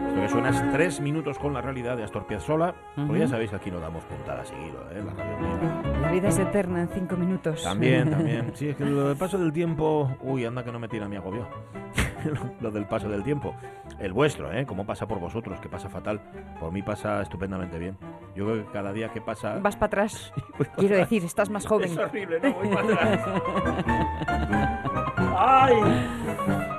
Esto 0.06 0.20
que 0.20 0.28
suena 0.28 0.50
es 0.50 0.72
tres 0.72 1.00
minutos 1.00 1.36
con 1.40 1.52
la 1.52 1.60
realidad 1.60 1.96
de 1.96 2.04
Astor 2.04 2.28
Piazzolla, 2.28 2.76
porque 2.94 3.18
ya 3.18 3.28
sabéis 3.28 3.50
que 3.50 3.56
aquí 3.56 3.70
no 3.72 3.80
damos 3.80 4.04
puntada 4.04 4.44
seguido, 4.44 4.88
¿eh? 4.92 5.02
La 5.04 5.12
radio 5.12 5.36
mía. 5.38 5.82
La 6.00 6.12
vida 6.12 6.28
es 6.28 6.38
eterna 6.38 6.82
en 6.82 6.88
cinco 6.88 7.16
minutos. 7.16 7.60
También, 7.64 8.08
también. 8.12 8.52
Sí, 8.54 8.68
es 8.68 8.76
que 8.76 8.84
lo 8.84 9.08
del 9.08 9.18
paso 9.18 9.36
del 9.36 9.52
tiempo, 9.52 10.16
uy, 10.22 10.44
anda 10.44 10.62
que 10.62 10.70
no 10.70 10.78
me 10.78 10.86
tira 10.88 11.08
mi 11.08 11.16
agobio. 11.16 11.48
lo 12.60 12.70
del 12.70 12.86
paso 12.86 13.08
del 13.08 13.22
tiempo. 13.22 13.54
El 13.98 14.12
vuestro, 14.12 14.52
¿eh? 14.52 14.66
Cómo 14.66 14.84
pasa 14.86 15.06
por 15.06 15.18
vosotros, 15.20 15.60
que 15.60 15.68
pasa 15.68 15.88
fatal. 15.88 16.20
Por 16.60 16.72
mí 16.72 16.82
pasa 16.82 17.22
estupendamente 17.22 17.78
bien. 17.78 17.96
Yo 18.34 18.44
creo 18.44 18.64
que 18.66 18.72
cada 18.72 18.92
día 18.92 19.08
que 19.10 19.20
pasa... 19.20 19.58
Vas 19.60 19.76
para 19.76 19.86
atrás. 19.86 20.32
Quiero 20.76 20.94
atrás. 20.94 21.10
decir, 21.10 21.24
estás 21.24 21.50
más 21.50 21.66
joven. 21.66 21.90
Es 21.90 21.98
horrible, 21.98 22.40
no 22.40 22.52
voy 22.54 22.68
para 22.68 22.88
atrás. 22.92 23.42
¡Ay! 25.38 26.75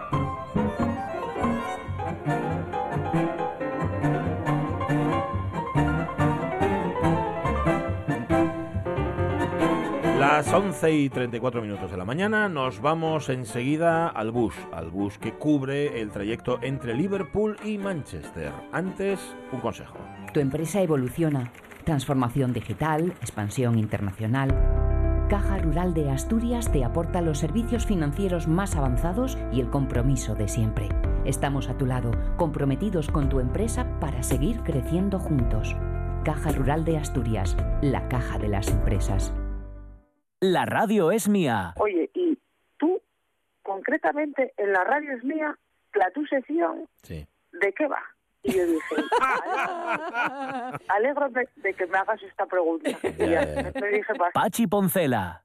Las 10.37 10.53
11 10.53 10.91
y 10.91 11.09
34 11.09 11.63
minutos 11.63 11.89
de 11.89 11.97
la 11.97 12.05
mañana 12.05 12.47
nos 12.47 12.79
vamos 12.79 13.27
enseguida 13.29 14.07
al 14.07 14.29
bus, 14.29 14.53
al 14.71 14.91
bus 14.91 15.17
que 15.17 15.33
cubre 15.33 15.99
el 15.99 16.11
trayecto 16.11 16.59
entre 16.61 16.93
Liverpool 16.93 17.57
y 17.65 17.79
Manchester. 17.79 18.51
Antes, 18.71 19.19
un 19.51 19.61
consejo. 19.61 19.97
Tu 20.35 20.39
empresa 20.39 20.79
evoluciona. 20.83 21.51
Transformación 21.85 22.53
digital, 22.53 23.15
expansión 23.19 23.79
internacional. 23.79 24.49
Caja 25.27 25.57
Rural 25.57 25.95
de 25.95 26.11
Asturias 26.11 26.71
te 26.71 26.83
aporta 26.83 27.21
los 27.21 27.39
servicios 27.39 27.87
financieros 27.87 28.47
más 28.47 28.75
avanzados 28.75 29.39
y 29.51 29.59
el 29.59 29.71
compromiso 29.71 30.35
de 30.35 30.47
siempre. 30.47 30.87
Estamos 31.25 31.67
a 31.67 31.79
tu 31.79 31.87
lado, 31.87 32.11
comprometidos 32.37 33.09
con 33.09 33.27
tu 33.27 33.39
empresa 33.39 33.87
para 33.99 34.21
seguir 34.21 34.59
creciendo 34.59 35.17
juntos. 35.17 35.75
Caja 36.23 36.51
Rural 36.51 36.85
de 36.85 36.99
Asturias, 36.99 37.57
la 37.81 38.07
caja 38.07 38.37
de 38.37 38.49
las 38.49 38.67
empresas. 38.67 39.33
La 40.39 40.65
radio 40.65 41.11
es 41.11 41.27
mía. 41.27 41.73
Oye, 41.77 42.09
y 42.13 42.37
tú, 42.77 43.01
concretamente, 43.63 44.53
en 44.57 44.71
la 44.71 44.83
radio 44.83 45.13
es 45.17 45.23
mía, 45.23 45.57
la 45.93 46.11
tu 46.11 46.25
sección, 46.27 46.87
Sí. 47.01 47.27
¿de 47.53 47.73
qué 47.73 47.87
va? 47.87 48.01
Y 48.43 48.51
yo 48.55 48.65
dije, 48.67 48.95
alegro 50.89 51.29
de, 51.29 51.49
de 51.55 51.73
que 51.73 51.85
me 51.87 51.97
hagas 51.97 52.21
esta 52.23 52.45
pregunta. 52.45 52.89
Y 52.89 53.17
ya, 53.17 53.43
ya, 53.45 53.71
ya. 53.71 53.81
me 53.81 53.87
dije. 53.89 54.13
Pachi 54.33 54.67
Poncela. 54.67 55.43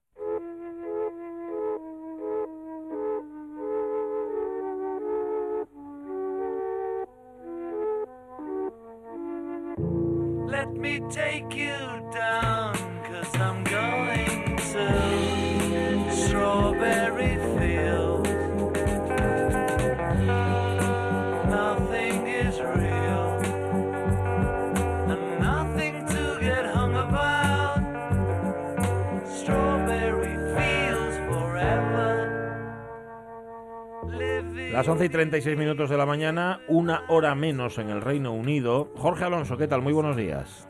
Las 34.83 34.89
11 34.89 35.05
y 35.05 35.09
36 35.11 35.57
minutos 35.57 35.91
de 35.91 35.97
la 35.97 36.07
mañana, 36.07 36.59
una 36.67 37.05
hora 37.07 37.37
menos 37.37 37.79
en 37.79 37.89
el 37.89 38.01
Reino 38.01 38.33
Unido. 38.33 38.89
Jorge 38.97 39.23
Alonso, 39.23 39.57
¿qué 39.57 39.69
tal? 39.69 39.81
Muy 39.81 39.93
buenos 39.93 40.17
días. 40.17 40.69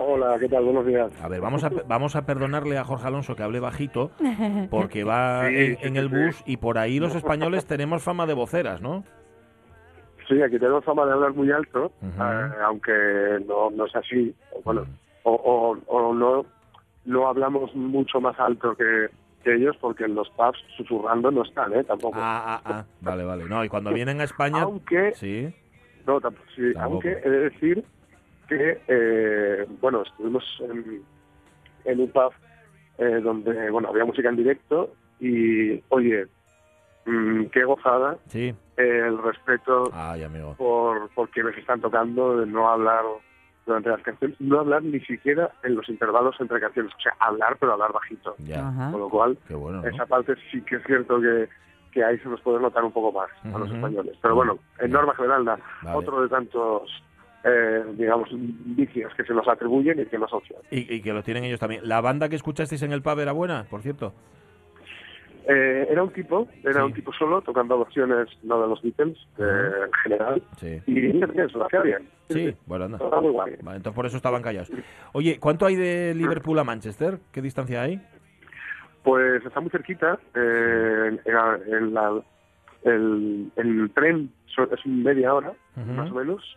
Hola, 0.00 0.36
¿qué 0.40 0.48
tal? 0.48 0.64
Buenos 0.64 0.84
días. 0.84 1.12
A 1.22 1.28
ver, 1.28 1.40
vamos 1.40 1.62
a, 1.62 1.70
vamos 1.86 2.16
a 2.16 2.26
perdonarle 2.26 2.76
a 2.76 2.82
Jorge 2.82 3.06
Alonso 3.06 3.36
que 3.36 3.44
hable 3.44 3.60
bajito, 3.60 4.10
porque 4.68 5.04
va 5.04 5.48
Sí, 5.48 5.54
en, 5.54 5.78
en 5.80 5.96
el 5.96 6.08
bus 6.08 6.42
y 6.44 6.56
por 6.56 6.76
ahí 6.76 6.98
los 6.98 7.14
españoles 7.14 7.66
tenemos 7.66 8.02
fama 8.02 8.26
de 8.26 8.34
voceras, 8.34 8.82
¿no? 8.82 9.04
Sí, 10.28 10.42
aquí 10.42 10.58
tenemos 10.58 10.84
fama 10.84 11.06
de 11.06 11.12
hablar 11.12 11.34
muy 11.34 11.52
alto, 11.52 11.92
Ujú. 12.02 12.20
eh, 12.20 12.50
aunque 12.64 12.92
no, 13.46 13.70
no 13.70 13.86
es 13.86 13.94
así. 13.94 14.34
o 14.56 14.60
Bueno, 14.64 14.86
o, 15.22 15.30
o, 15.34 15.78
o 15.86 16.12
no, 16.12 16.44
no 17.04 17.28
hablamos 17.28 17.72
mucho 17.76 18.20
más 18.20 18.34
alto 18.40 18.74
que, 18.74 19.06
que 19.44 19.54
ellos, 19.54 19.76
porque 19.80 20.04
en 20.04 20.14
los 20.14 20.28
pubs 20.30 20.58
susurrando 20.76 21.30
no 21.30 21.42
están, 21.42 21.72
¿eh? 21.74 21.84
Tampoco. 21.84 22.18
Ah, 22.20 22.56
ah, 22.56 22.62
ah, 22.64 22.84
vale, 23.00 23.22
vale. 23.24 23.44
No, 23.44 23.64
y 23.64 23.68
cuando 23.68 23.92
vienen 23.92 24.20
a 24.20 24.24
España... 24.24 24.62
Aunque, 24.62 25.12
Sí, 25.14 25.54
no, 26.06 26.20
tampoco, 26.20 26.46
sí, 26.56 26.72
Tampoco. 26.74 26.92
aunque 26.94 27.10
he 27.24 27.30
de 27.30 27.38
decir 27.50 27.84
que, 28.48 28.80
eh, 28.88 29.66
bueno, 29.80 30.02
estuvimos 30.02 30.44
en, 30.60 31.02
en 31.84 32.00
un 32.00 32.10
pub 32.10 32.32
eh, 32.98 33.20
donde, 33.22 33.70
bueno, 33.70 33.88
había 33.88 34.04
música 34.04 34.28
en 34.28 34.36
directo 34.36 34.92
y, 35.20 35.82
oye, 35.88 36.26
mm, 37.06 37.44
qué 37.46 37.64
gozada 37.64 38.16
sí. 38.28 38.54
el 38.76 39.22
respeto 39.22 39.90
Ay, 39.92 40.24
amigo. 40.24 40.54
por, 40.56 41.08
por 41.10 41.28
quienes 41.30 41.56
están 41.58 41.80
tocando, 41.80 42.38
de 42.38 42.46
no 42.46 42.68
hablar 42.68 43.02
durante 43.66 43.88
las 43.88 44.02
canciones, 44.02 44.40
no 44.40 44.60
hablar 44.60 44.82
ni 44.82 45.00
siquiera 45.00 45.50
en 45.62 45.74
los 45.74 45.88
intervalos 45.88 46.36
entre 46.40 46.60
canciones, 46.60 46.92
o 46.96 47.00
sea, 47.00 47.14
hablar 47.20 47.56
pero 47.58 47.72
hablar 47.72 47.92
bajito. 47.92 48.34
Ya. 48.38 48.62
Con 48.90 49.00
lo 49.00 49.08
cual, 49.08 49.38
Qué 49.48 49.54
bueno, 49.54 49.80
¿no? 49.82 49.88
esa 49.88 50.06
parte 50.06 50.34
sí 50.50 50.60
que 50.62 50.76
es 50.76 50.82
cierto 50.84 51.20
que, 51.20 51.48
que 51.92 52.04
ahí 52.04 52.18
se 52.18 52.28
nos 52.28 52.40
puede 52.40 52.60
notar 52.60 52.84
un 52.84 52.92
poco 52.92 53.12
más 53.12 53.30
a 53.54 53.58
los 53.58 53.70
españoles. 53.70 54.16
Pero 54.20 54.34
bueno, 54.34 54.58
en 54.78 54.90
norma 54.90 55.14
general, 55.14 55.44
nada, 55.44 55.58
Vale. 55.82 55.96
otro 55.96 56.22
de 56.22 56.28
tantos, 56.28 57.02
eh, 57.44 57.84
digamos, 57.94 58.28
vicios 58.32 59.12
que 59.14 59.24
se 59.24 59.32
nos 59.32 59.46
atribuyen 59.48 60.00
y 60.00 60.06
que 60.06 60.18
son 60.18 60.40
ciertos. 60.42 60.66
Y, 60.70 60.94
y 60.94 61.00
que 61.02 61.12
lo 61.12 61.22
tienen 61.22 61.44
ellos 61.44 61.60
también. 61.60 61.88
¿La 61.88 62.00
banda 62.00 62.28
que 62.28 62.36
escuchasteis 62.36 62.82
en 62.82 62.92
el 62.92 63.02
pub 63.02 63.18
era 63.18 63.32
buena, 63.32 63.64
por 63.70 63.80
cierto? 63.82 64.12
Eh, 65.46 65.86
era 65.90 66.02
un 66.02 66.10
tipo, 66.10 66.48
era 66.62 66.80
Sí. 66.80 66.86
un 66.86 66.92
tipo 66.94 67.12
solo, 67.12 67.42
tocando 67.42 67.78
versiones 67.78 68.28
no 68.44 68.62
de 68.62 68.68
los 68.68 68.80
Beatles, 68.82 69.18
eh, 69.38 69.70
en 69.86 69.92
general, 70.02 70.42
Sí. 70.56 70.80
y 70.86 71.12
lo 71.12 71.66
hacía 71.66 71.82
bien. 71.82 72.08
Sí, 72.30 72.56
bueno, 72.66 72.86
anda. 72.86 72.96
Estaba 72.96 73.20
muy 73.20 73.30
guay. 73.32 73.56
Vale, 73.62 73.76
entonces 73.76 73.94
por 73.94 74.06
eso 74.06 74.16
estaban 74.16 74.40
callados. 74.42 74.72
Oye, 75.12 75.38
¿cuánto 75.38 75.66
hay 75.66 75.76
de 75.76 76.14
Liverpool 76.14 76.58
a 76.58 76.64
Manchester? 76.64 77.18
¿Qué 77.30 77.42
distancia 77.42 77.82
hay? 77.82 78.00
Pues 79.02 79.44
está 79.44 79.60
muy 79.60 79.70
cerquita. 79.70 80.18
eh, 80.34 81.18
en 81.66 81.94
la- 81.94 82.22
el, 82.84 83.50
el 83.56 83.90
tren 83.94 84.30
es 84.72 84.86
media 84.86 85.34
hora, 85.34 85.52
más 85.76 86.10
o 86.10 86.14
menos. 86.14 86.56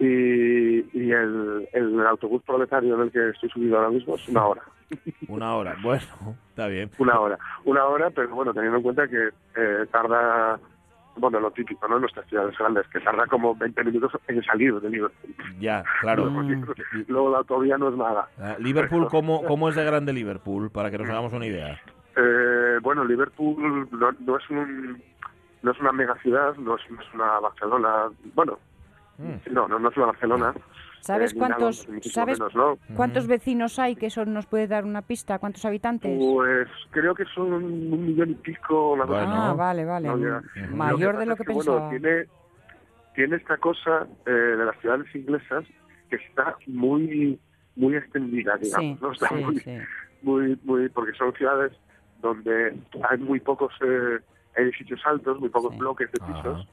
Y, 0.00 0.78
y 0.98 1.12
el, 1.12 1.68
el 1.74 2.06
autobús 2.06 2.42
proletario 2.42 2.94
en 2.94 3.02
el 3.02 3.10
que 3.12 3.28
estoy 3.28 3.50
subido 3.50 3.76
ahora 3.76 3.90
mismo 3.90 4.14
es 4.14 4.28
una 4.28 4.46
hora. 4.46 4.62
Una 5.28 5.54
hora. 5.54 5.76
Bueno, 5.82 6.02
está 6.48 6.66
bien. 6.68 6.90
Una 6.98 7.20
hora. 7.20 7.38
Una 7.64 7.84
hora, 7.84 8.10
pero 8.10 8.30
bueno, 8.30 8.54
teniendo 8.54 8.78
en 8.78 8.82
cuenta 8.82 9.06
que 9.06 9.28
eh, 9.56 9.86
tarda, 9.92 10.58
bueno, 11.16 11.38
lo 11.38 11.50
típico, 11.50 11.86
¿no? 11.86 11.96
En 11.96 12.00
nuestras 12.00 12.26
ciudades 12.28 12.56
grandes, 12.58 12.88
que 12.88 12.98
tarda 13.00 13.26
como 13.26 13.54
20 13.54 13.84
minutos 13.84 14.12
en 14.26 14.42
salir 14.42 14.80
de 14.80 14.88
Liverpool. 14.88 15.34
Ya, 15.60 15.84
claro. 16.00 16.32
Porque 16.34 16.80
luego 17.06 17.30
la 17.30 17.38
autovía 17.38 17.76
no 17.76 17.90
es 17.90 17.96
nada. 17.96 18.26
Ah, 18.38 18.56
Liverpool, 18.58 19.06
¿cómo, 19.08 19.44
¿cómo 19.44 19.68
es 19.68 19.76
de 19.76 19.84
grande 19.84 20.14
Liverpool? 20.14 20.70
Para 20.70 20.90
que 20.90 20.96
nos 20.96 21.10
hagamos 21.10 21.34
una 21.34 21.46
idea. 21.46 21.78
Eh, 22.16 22.78
bueno, 22.82 23.04
Liverpool 23.04 23.86
no, 23.92 24.12
no 24.18 24.36
es 24.38 24.50
un 24.50 25.02
no 25.62 25.72
es 25.72 25.80
una 25.80 25.92
mega 25.92 26.14
ciudad, 26.22 26.56
no 26.56 26.76
es, 26.76 26.90
no 26.90 27.00
es 27.00 27.14
una 27.14 27.38
Barcelona, 27.38 28.10
bueno, 28.34 28.58
Mm. 29.20 29.52
no, 29.52 29.68
no, 29.68 29.78
no 29.78 29.88
es 29.90 29.96
una 29.96 30.06
Barcelona. 30.06 30.54
¿Sabes 31.00 31.32
eh, 31.32 31.36
nada, 31.38 31.56
cuántos, 31.56 31.88
muchísimo 31.88 32.12
sabes 32.12 32.38
menos, 32.38 32.54
¿no? 32.54 32.78
cuántos 32.94 33.26
vecinos 33.26 33.78
hay? 33.78 33.96
Que 33.96 34.06
eso 34.06 34.24
nos 34.24 34.46
puede 34.46 34.66
dar 34.66 34.84
una 34.84 35.02
pista. 35.02 35.38
¿Cuántos 35.38 35.64
habitantes? 35.64 36.18
Pues 36.18 36.68
creo 36.90 37.14
que 37.14 37.24
son 37.34 37.52
un 37.52 38.06
millón 38.06 38.30
y 38.30 38.34
pico. 38.34 38.92
Una 38.92 39.06
cosa 39.06 39.50
ah, 39.50 39.54
vale, 39.54 39.84
vale. 39.84 40.08
No. 40.08 40.42
Mayor 40.72 41.18
de 41.18 41.26
lo 41.26 41.34
es 41.34 41.40
que 41.40 41.52
bueno, 41.52 41.72
pensaba. 41.72 41.90
tiene, 41.90 42.26
tiene 43.14 43.36
esta 43.36 43.56
cosa 43.58 44.06
eh, 44.26 44.30
de 44.30 44.64
las 44.64 44.78
ciudades 44.80 45.14
inglesas 45.14 45.64
que 46.08 46.16
está 46.16 46.56
muy 46.66 47.38
muy 47.76 47.96
extendida, 47.96 48.56
digamos, 48.56 48.98
Sí, 48.98 48.98
¿no? 49.00 49.12
Está 49.12 49.28
sí, 49.28 49.34
muy, 49.36 49.60
sí. 49.60 49.78
muy, 50.22 50.58
muy, 50.64 50.88
porque 50.90 51.12
son 51.12 51.32
ciudades 51.34 51.72
donde 52.20 52.76
hay 53.08 53.18
muy 53.18 53.40
pocos 53.40 53.72
eh, 53.80 54.18
edificios 54.56 55.00
altos, 55.06 55.40
muy 55.40 55.48
pocos 55.48 55.76
bloques 55.78 56.10
de 56.12 56.18
pisos 56.18 56.68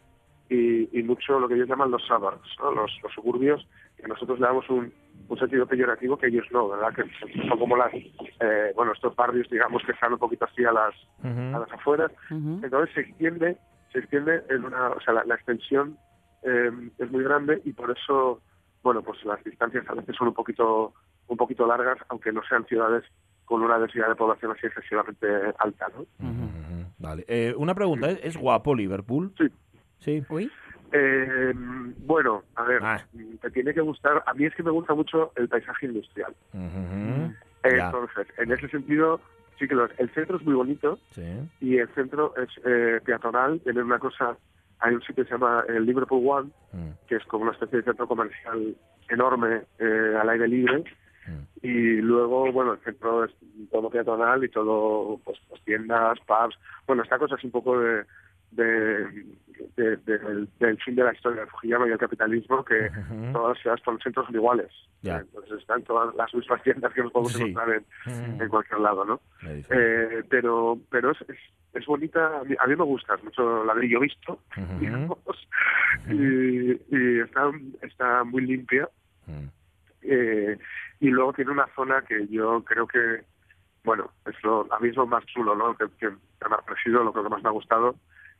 y, 0.49 0.99
y 0.99 1.03
mucho 1.03 1.39
lo 1.39 1.47
que 1.47 1.55
ellos 1.55 1.67
llaman 1.67 1.91
los 1.91 2.03
suburbs, 2.03 2.55
¿no? 2.59 2.71
los, 2.71 2.91
los 3.03 3.11
suburbios, 3.13 3.67
que 3.97 4.07
nosotros 4.07 4.39
le 4.39 4.47
damos 4.47 4.69
un, 4.69 4.93
un 5.27 5.39
sentido 5.39 5.65
peyorativo 5.65 6.17
que 6.17 6.27
ellos 6.27 6.45
no, 6.51 6.69
¿verdad? 6.69 6.93
Que 6.93 7.03
son 7.47 7.59
como 7.59 7.75
las, 7.75 7.93
eh, 7.93 8.71
bueno, 8.75 8.93
estos 8.93 9.15
barrios, 9.15 9.49
digamos, 9.49 9.83
que 9.83 9.91
están 9.91 10.13
un 10.13 10.19
poquito 10.19 10.45
así 10.45 10.63
a 10.63 10.71
las, 10.71 10.93
a 11.23 11.59
las 11.59 11.71
afueras. 11.71 12.11
Entonces 12.29 12.93
se 12.93 13.01
extiende, 13.01 13.57
se 13.91 13.99
extiende 13.99 14.43
en 14.49 14.65
una, 14.65 14.89
o 14.89 15.01
sea, 15.01 15.13
la, 15.15 15.23
la 15.25 15.35
extensión 15.35 15.97
eh, 16.43 16.71
es 16.97 17.11
muy 17.11 17.23
grande 17.23 17.61
y 17.65 17.73
por 17.73 17.91
eso, 17.91 18.41
bueno, 18.83 19.01
pues 19.01 19.23
las 19.25 19.43
distancias 19.43 19.83
a 19.89 19.95
veces 19.95 20.15
son 20.15 20.29
un 20.29 20.33
poquito, 20.33 20.93
un 21.27 21.37
poquito 21.37 21.65
largas, 21.65 21.97
aunque 22.09 22.31
no 22.31 22.41
sean 22.47 22.65
ciudades 22.65 23.03
con 23.45 23.63
una 23.63 23.79
densidad 23.79 24.09
de 24.09 24.15
población 24.15 24.51
así 24.51 24.67
excesivamente 24.67 25.27
alta, 25.59 25.87
¿no? 25.95 26.05
Vale. 26.99 27.25
Eh, 27.27 27.53
una 27.57 27.75
pregunta, 27.75 28.09
¿es, 28.09 28.19
es 28.23 28.37
guapo 28.37 28.75
Liverpool? 28.75 29.33
Sí. 29.37 29.45
Sí. 29.99 30.23
Eh, 30.93 31.53
bueno, 32.05 32.43
a 32.55 32.63
ver, 32.63 32.79
Ah. 32.83 33.05
te 33.41 33.51
tiene 33.51 33.73
que 33.73 33.81
gustar. 33.81 34.23
A 34.25 34.33
mí 34.33 34.45
es 34.45 34.55
que 34.55 34.63
me 34.63 34.71
gusta 34.71 34.93
mucho 34.93 35.31
el 35.35 35.49
paisaje 35.49 35.85
industrial. 35.87 36.33
Entonces, 37.63 38.27
en 38.37 38.51
ese 38.51 38.67
sentido, 38.69 39.19
sí 39.59 39.67
que 39.67 39.75
lo 39.75 39.85
es. 39.85 39.91
El 39.99 40.09
centro 40.11 40.37
es 40.37 40.43
muy 40.43 40.53
bonito 40.53 40.99
Sí. 41.11 41.23
y 41.59 41.77
el 41.77 41.89
centro 41.89 42.33
es 42.37 42.49
eh, 42.65 43.01
peatonal. 43.03 43.59
Tiene 43.61 43.81
una 43.83 43.99
cosa, 43.99 44.37
hay 44.79 44.93
un 44.95 45.01
sitio 45.01 45.23
que 45.23 45.29
se 45.29 45.35
llama 45.35 45.65
el 45.67 45.85
Liverpool 45.85 46.23
One, 46.25 46.51
Mm. 46.73 46.91
que 47.07 47.15
es 47.15 47.23
como 47.25 47.43
una 47.43 47.53
especie 47.53 47.79
de 47.79 47.83
centro 47.83 48.07
comercial 48.07 48.75
enorme 49.09 49.63
eh, 49.79 50.15
al 50.19 50.29
aire 50.29 50.47
libre. 50.47 50.83
Y 51.61 51.97
luego, 51.97 52.49
bueno, 52.53 52.73
el 52.73 52.79
centro 52.79 53.25
es 53.25 53.31
todo 53.69 53.89
peatonal 53.89 54.45
y 54.45 54.49
todo, 54.49 55.19
pues, 55.25 55.37
pues, 55.49 55.61
tiendas, 55.63 56.17
pubs. 56.21 56.57
Bueno, 56.85 57.03
esta 57.03 57.17
cosa 57.17 57.35
es 57.35 57.43
un 57.43 57.51
poco 57.51 57.77
de, 57.81 58.05
de- 58.51 59.25
de- 59.75 59.97
de- 59.97 60.17
del, 60.19 60.49
del 60.59 60.77
fin 60.83 60.95
de 60.95 61.03
la 61.03 61.13
historia 61.13 61.41
de 61.41 61.47
Fujiyama 61.47 61.87
y 61.87 61.91
el 61.91 61.97
capitalismo, 61.97 62.63
que 62.63 62.89
todas 63.33 63.55
las 63.55 63.61
ciudades, 63.61 64.03
centros 64.03 64.25
son 64.25 64.35
iguales. 64.35 64.71
Entonces 65.19 65.59
están 65.59 65.83
todas 65.83 66.13
las 66.15 66.33
mismas 66.33 66.61
tiendas 66.63 66.93
que 66.93 67.01
nos 67.03 67.11
podemos 67.11 67.33
Sí. 67.33 67.41
encontrar 67.41 67.69
en, 68.05 68.41
en 68.41 68.49
cualquier 68.49 68.79
lado, 68.79 69.05
¿no? 69.05 69.19
Eh, 69.69 70.23
pero 70.29 70.77
pero 70.89 71.11
es, 71.11 71.21
es, 71.29 71.37
es 71.73 71.85
bonita, 71.85 72.39
a 72.39 72.43
mí, 72.43 72.55
a 72.59 72.67
mí 72.67 72.75
me 72.75 72.83
gusta, 72.83 73.15
es 73.15 73.23
mucho 73.23 73.63
ladrillo 73.65 73.99
visto, 73.99 74.39
digamos, 74.79 75.19
y, 76.09 76.71
y 76.89 77.19
está, 77.19 77.51
está 77.81 78.23
muy 78.23 78.41
limpia. 78.45 78.89
Eh, 80.01 80.57
y 80.99 81.09
luego 81.09 81.33
tiene 81.33 81.51
una 81.51 81.67
zona 81.75 82.01
que 82.03 82.27
yo 82.27 82.63
creo 82.63 82.87
que, 82.87 83.23
bueno, 83.83 84.11
es 84.25 84.41
lo, 84.43 84.65
a 84.73 84.79
mí 84.79 84.89
es 84.89 84.95
lo 84.95 85.05
más 85.05 85.25
chulo, 85.25 85.55
¿no? 85.55 85.75
Que, 85.75 85.85
que 85.99 86.09
me 86.09 86.15
ha 86.55 86.57
parecido, 86.59 87.03
lo 87.03 87.13
que 87.13 87.21
más 87.21 87.41
me 87.43 87.49
ha 87.49 87.53
gustado, 87.53 87.95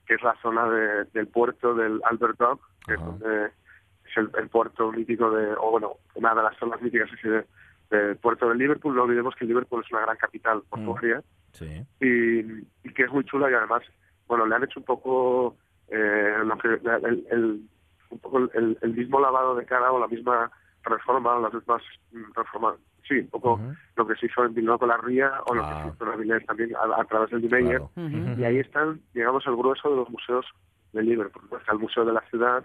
que 0.08 0.16
es 0.16 0.24
la 0.24 0.36
zona 0.42 0.68
de- 0.70 1.04
del 1.14 1.28
puerto 1.28 1.76
del 1.76 2.02
Albert 2.06 2.38
Dock, 2.40 2.62
que 2.86 2.94
es 2.94 3.00
donde 3.00 3.46
es 3.48 4.18
el, 4.18 4.32
el 4.40 4.48
puerto 4.50 4.92
mítico 4.92 5.30
de, 5.32 5.52
o 5.60 5.72
bueno, 5.72 5.94
una 6.16 6.34
de 6.34 6.44
las 6.44 6.58
zonas 6.58 6.82
míticas 6.82 7.10
así 7.14 7.28
de- 7.28 7.46
del 7.90 8.18
puerto 8.18 8.48
de 8.50 8.56
Liverpool. 8.56 8.96
No 8.96 9.04
olvidemos 9.04 9.36
que 9.36 9.46
Liverpool 9.46 9.84
es 9.86 9.92
una 9.92 10.02
gran 10.02 10.18
capital 10.18 10.64
portuaria 10.70 11.22
Sí. 11.52 11.84
y, 12.02 12.40
y 12.88 12.94
que 12.94 13.04
es 13.04 13.12
muy 13.12 13.24
chula 13.26 13.50
y 13.50 13.54
además, 13.54 13.82
bueno, 14.28 14.46
le 14.46 14.56
han 14.56 14.64
hecho 14.64 14.80
un 14.80 14.86
poco 14.86 15.58
eh, 15.90 16.36
lo 16.44 16.58
que 16.58 16.68
el, 16.68 17.28
el- 17.32 17.62
un 18.10 18.20
poco 18.20 18.38
el, 18.54 18.78
el 18.82 18.94
mismo 18.94 19.20
lavado 19.20 19.56
de 19.56 19.66
cara 19.66 19.92
o 19.92 20.00
la 20.00 20.08
misma 20.08 20.50
reforma, 20.90 21.40
las 21.40 21.54
mismas 21.54 21.82
mm, 22.12 22.32
reformas, 22.36 22.76
sí, 23.08 23.20
un 23.20 23.28
poco 23.30 23.60
lo 23.96 24.08
que 24.08 24.16
se 24.16 24.26
hizo 24.28 24.44
en 24.46 24.54
Bilbao 24.54 24.78
con 24.80 24.90
la 24.90 24.98
Ría 24.98 25.32
o 25.46 25.54
lo 25.56 25.62
que 25.64 25.68
se 25.84 25.96
hizo 25.96 26.04
en 26.06 26.12
Avilés 26.12 26.46
también 26.46 26.76
a, 26.76 27.02
a 27.02 27.06
través 27.06 27.30
del 27.32 27.42
Niemeyer. 27.42 27.82
Ujú. 27.82 28.40
Y 28.42 28.44
ahí 28.44 28.60
están, 28.60 29.00
digamos, 29.14 29.46
el 29.48 29.56
grueso 29.56 29.90
de 29.90 29.96
los 29.98 30.10
museos 30.10 30.46
de 30.94 31.04
Liverpool. 31.04 31.44
Está 31.60 31.74
el 31.74 31.80
Museo 31.80 32.06
de 32.06 32.14
la 32.14 32.22
Ciudad, 32.30 32.64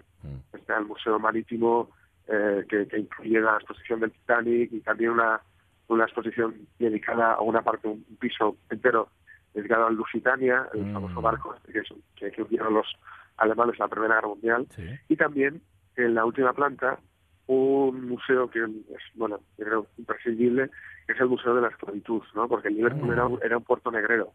está 0.53 0.77
el 0.77 0.85
Museo 0.85 1.19
Marítimo, 1.19 1.89
eh, 2.27 2.63
que, 2.69 2.87
que 2.87 2.99
incluye 2.99 3.39
la 3.41 3.55
exposición 3.55 3.99
del 3.99 4.11
Titanic 4.11 4.71
y 4.71 4.79
también 4.79 5.11
una, 5.11 5.41
una 5.89 6.05
exposición 6.05 6.55
dedicada 6.79 7.33
a 7.33 7.41
una 7.41 7.61
parte, 7.61 7.87
un 7.87 8.03
piso 8.19 8.55
entero 8.69 9.09
dedicado 9.53 9.87
al 9.87 9.95
Lusitania, 9.95 10.67
el 10.73 10.91
famoso 10.93 11.21
barco 11.21 11.53
este 11.55 11.73
que, 11.73 11.79
es- 11.79 11.93
que, 12.15 12.31
que 12.31 12.57
los 12.57 12.87
alemanes 13.37 13.75
en 13.75 13.79
la 13.79 13.87
Primera 13.87 14.15
Guerra 14.15 14.27
Mundial. 14.29 14.67
Y 15.09 15.15
también 15.15 15.61
en 15.95 16.15
la 16.15 16.25
última 16.25 16.53
planta 16.53 16.97
un 17.47 18.07
museo 18.07 18.49
que 18.49 18.63
es, 18.63 18.69
bueno, 19.15 19.39
creo 19.57 19.87
imprescindible, 19.97 20.69
que 21.05 21.13
es 21.13 21.19
el 21.19 21.27
Museo 21.27 21.53
de 21.55 21.61
la 21.61 21.67
Esclavitud, 21.67 22.21
¿no? 22.35 22.47
Porque 22.47 22.69
Liverpool 22.69 23.11
era, 23.11 23.25
un- 23.27 23.39
era 23.43 23.57
un 23.57 23.63
puerto 23.63 23.91
negrero. 23.91 24.31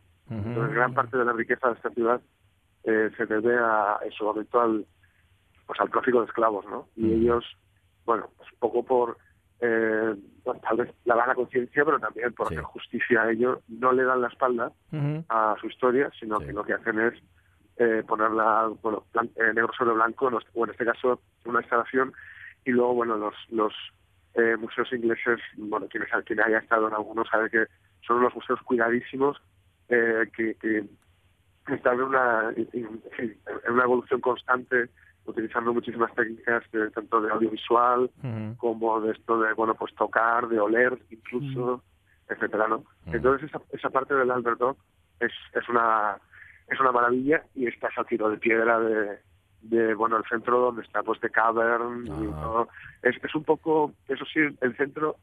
Entonces, 0.49 0.75
gran 0.75 0.93
parte 0.95 1.17
de 1.17 1.25
la 1.25 1.33
riqueza 1.33 1.69
de 1.69 1.75
esta 1.75 1.91
ciudad 1.91 2.21
eh, 2.85 3.11
se 3.17 3.27
debe 3.27 3.57
a, 3.59 3.99
en 4.05 4.13
su 4.13 4.25
momento 4.25 4.61
al, 4.61 4.87
pues, 5.67 5.81
al 5.81 5.91
tráfico 5.91 6.21
de 6.21 6.27
esclavos, 6.27 6.65
¿no? 6.67 6.89
Y 6.97 7.13
ellos, 7.13 7.45
bueno, 8.05 8.29
pues, 8.37 8.51
un 8.53 8.59
poco 8.59 8.85
por, 8.85 9.17
eh, 9.61 10.15
bueno, 10.45 10.61
tal 10.61 10.77
vez 10.77 10.95
la 11.05 11.15
vana 11.15 11.35
conciencia, 11.35 11.85
pero 11.85 11.99
también 11.99 12.33
por 12.35 12.47
hacer 12.47 12.63
justicia 12.65 13.23
a 13.23 13.31
ello, 13.31 13.61
no 13.69 13.93
le 13.93 14.05
dan 14.05 14.21
la 14.21 14.29
espalda 14.29 14.71
a 15.29 15.57
su 15.61 15.67
historia, 15.67 16.11
sino 16.21 16.39
que 16.39 16.53
lo 16.53 16.65
que 16.65 16.75
hacen 16.75 17.01
es 17.01 17.15
eh, 17.79 18.03
ponerla, 18.07 18.71
bueno, 18.83 19.05
eh, 19.15 19.53
negro 19.55 19.73
sobre 19.77 19.95
blanco, 19.95 20.31
o 20.55 20.65
en 20.65 20.71
este 20.71 20.85
caso 20.85 21.21
una 21.45 21.61
instalación, 21.61 22.13
y 22.69 22.73
luego, 22.73 22.95
bueno, 22.95 23.17
los, 23.17 23.35
los 23.51 23.73
eh, 24.35 24.57
museos 24.59 24.93
ingleses, 24.93 25.41
bueno, 25.57 25.87
quienes, 25.89 26.09
quien 26.27 26.41
haya 26.41 26.59
estado 26.59 26.89
en 26.89 26.95
algunos 26.95 27.27
sabe 27.29 27.49
que 27.51 27.65
son 28.07 28.19
unos 28.19 28.35
museos 28.35 28.61
cuidadísimos 28.63 29.41
eh, 29.89 30.29
que, 30.37 30.55
que 30.57 30.85
está 31.75 31.93
en 31.95 32.03
una, 32.03 32.51
en- 32.57 33.03
en 33.19 33.73
una 33.73 33.85
evolución 33.85 34.21
constante, 34.21 34.91
utilizando 35.25 35.73
muchísimas 35.75 36.15
técnicas, 36.15 36.63
de- 36.73 36.91
tanto 36.91 37.21
de 37.21 37.31
audiovisual 37.31 38.11
como 38.57 39.01
de 39.01 39.13
esto 39.13 39.41
de, 39.41 39.53
bueno, 39.55 39.75
pues 39.75 39.95
tocar, 39.95 40.47
de 40.49 40.61
oler 40.61 40.99
incluso, 41.11 41.83
etcétera, 42.29 42.69
¿no? 42.69 42.85
Entonces 43.17 43.49
esa, 43.49 43.61
esa 43.73 43.89
parte 43.91 44.15
del 44.15 44.31
Albert 44.31 44.59
Dog 44.59 44.77
es, 45.21 45.33
es 45.55 45.69
una 45.69 46.19
es 46.69 46.79
una 46.81 46.93
maravilla 46.93 47.43
y 47.55 47.67
estás 47.67 47.97
a 47.97 48.05
tiro 48.05 48.29
de 48.29 48.37
piedra 48.37 48.79
de, 48.79 49.19
de 49.63 49.95
bueno, 49.95 50.17
el 50.17 50.25
centro 50.25 50.59
donde 50.61 50.83
está 50.83 51.03
pues 51.03 51.21
de 51.21 51.31
Cavern 51.31 52.07
y 52.07 52.27
todo. 52.41 52.69
Es, 53.03 53.17
es 53.23 53.35
un 53.35 53.45
poco, 53.45 53.93
eso 54.09 54.25
sí, 54.33 54.41
el 54.61 54.77
centro, 54.77 55.17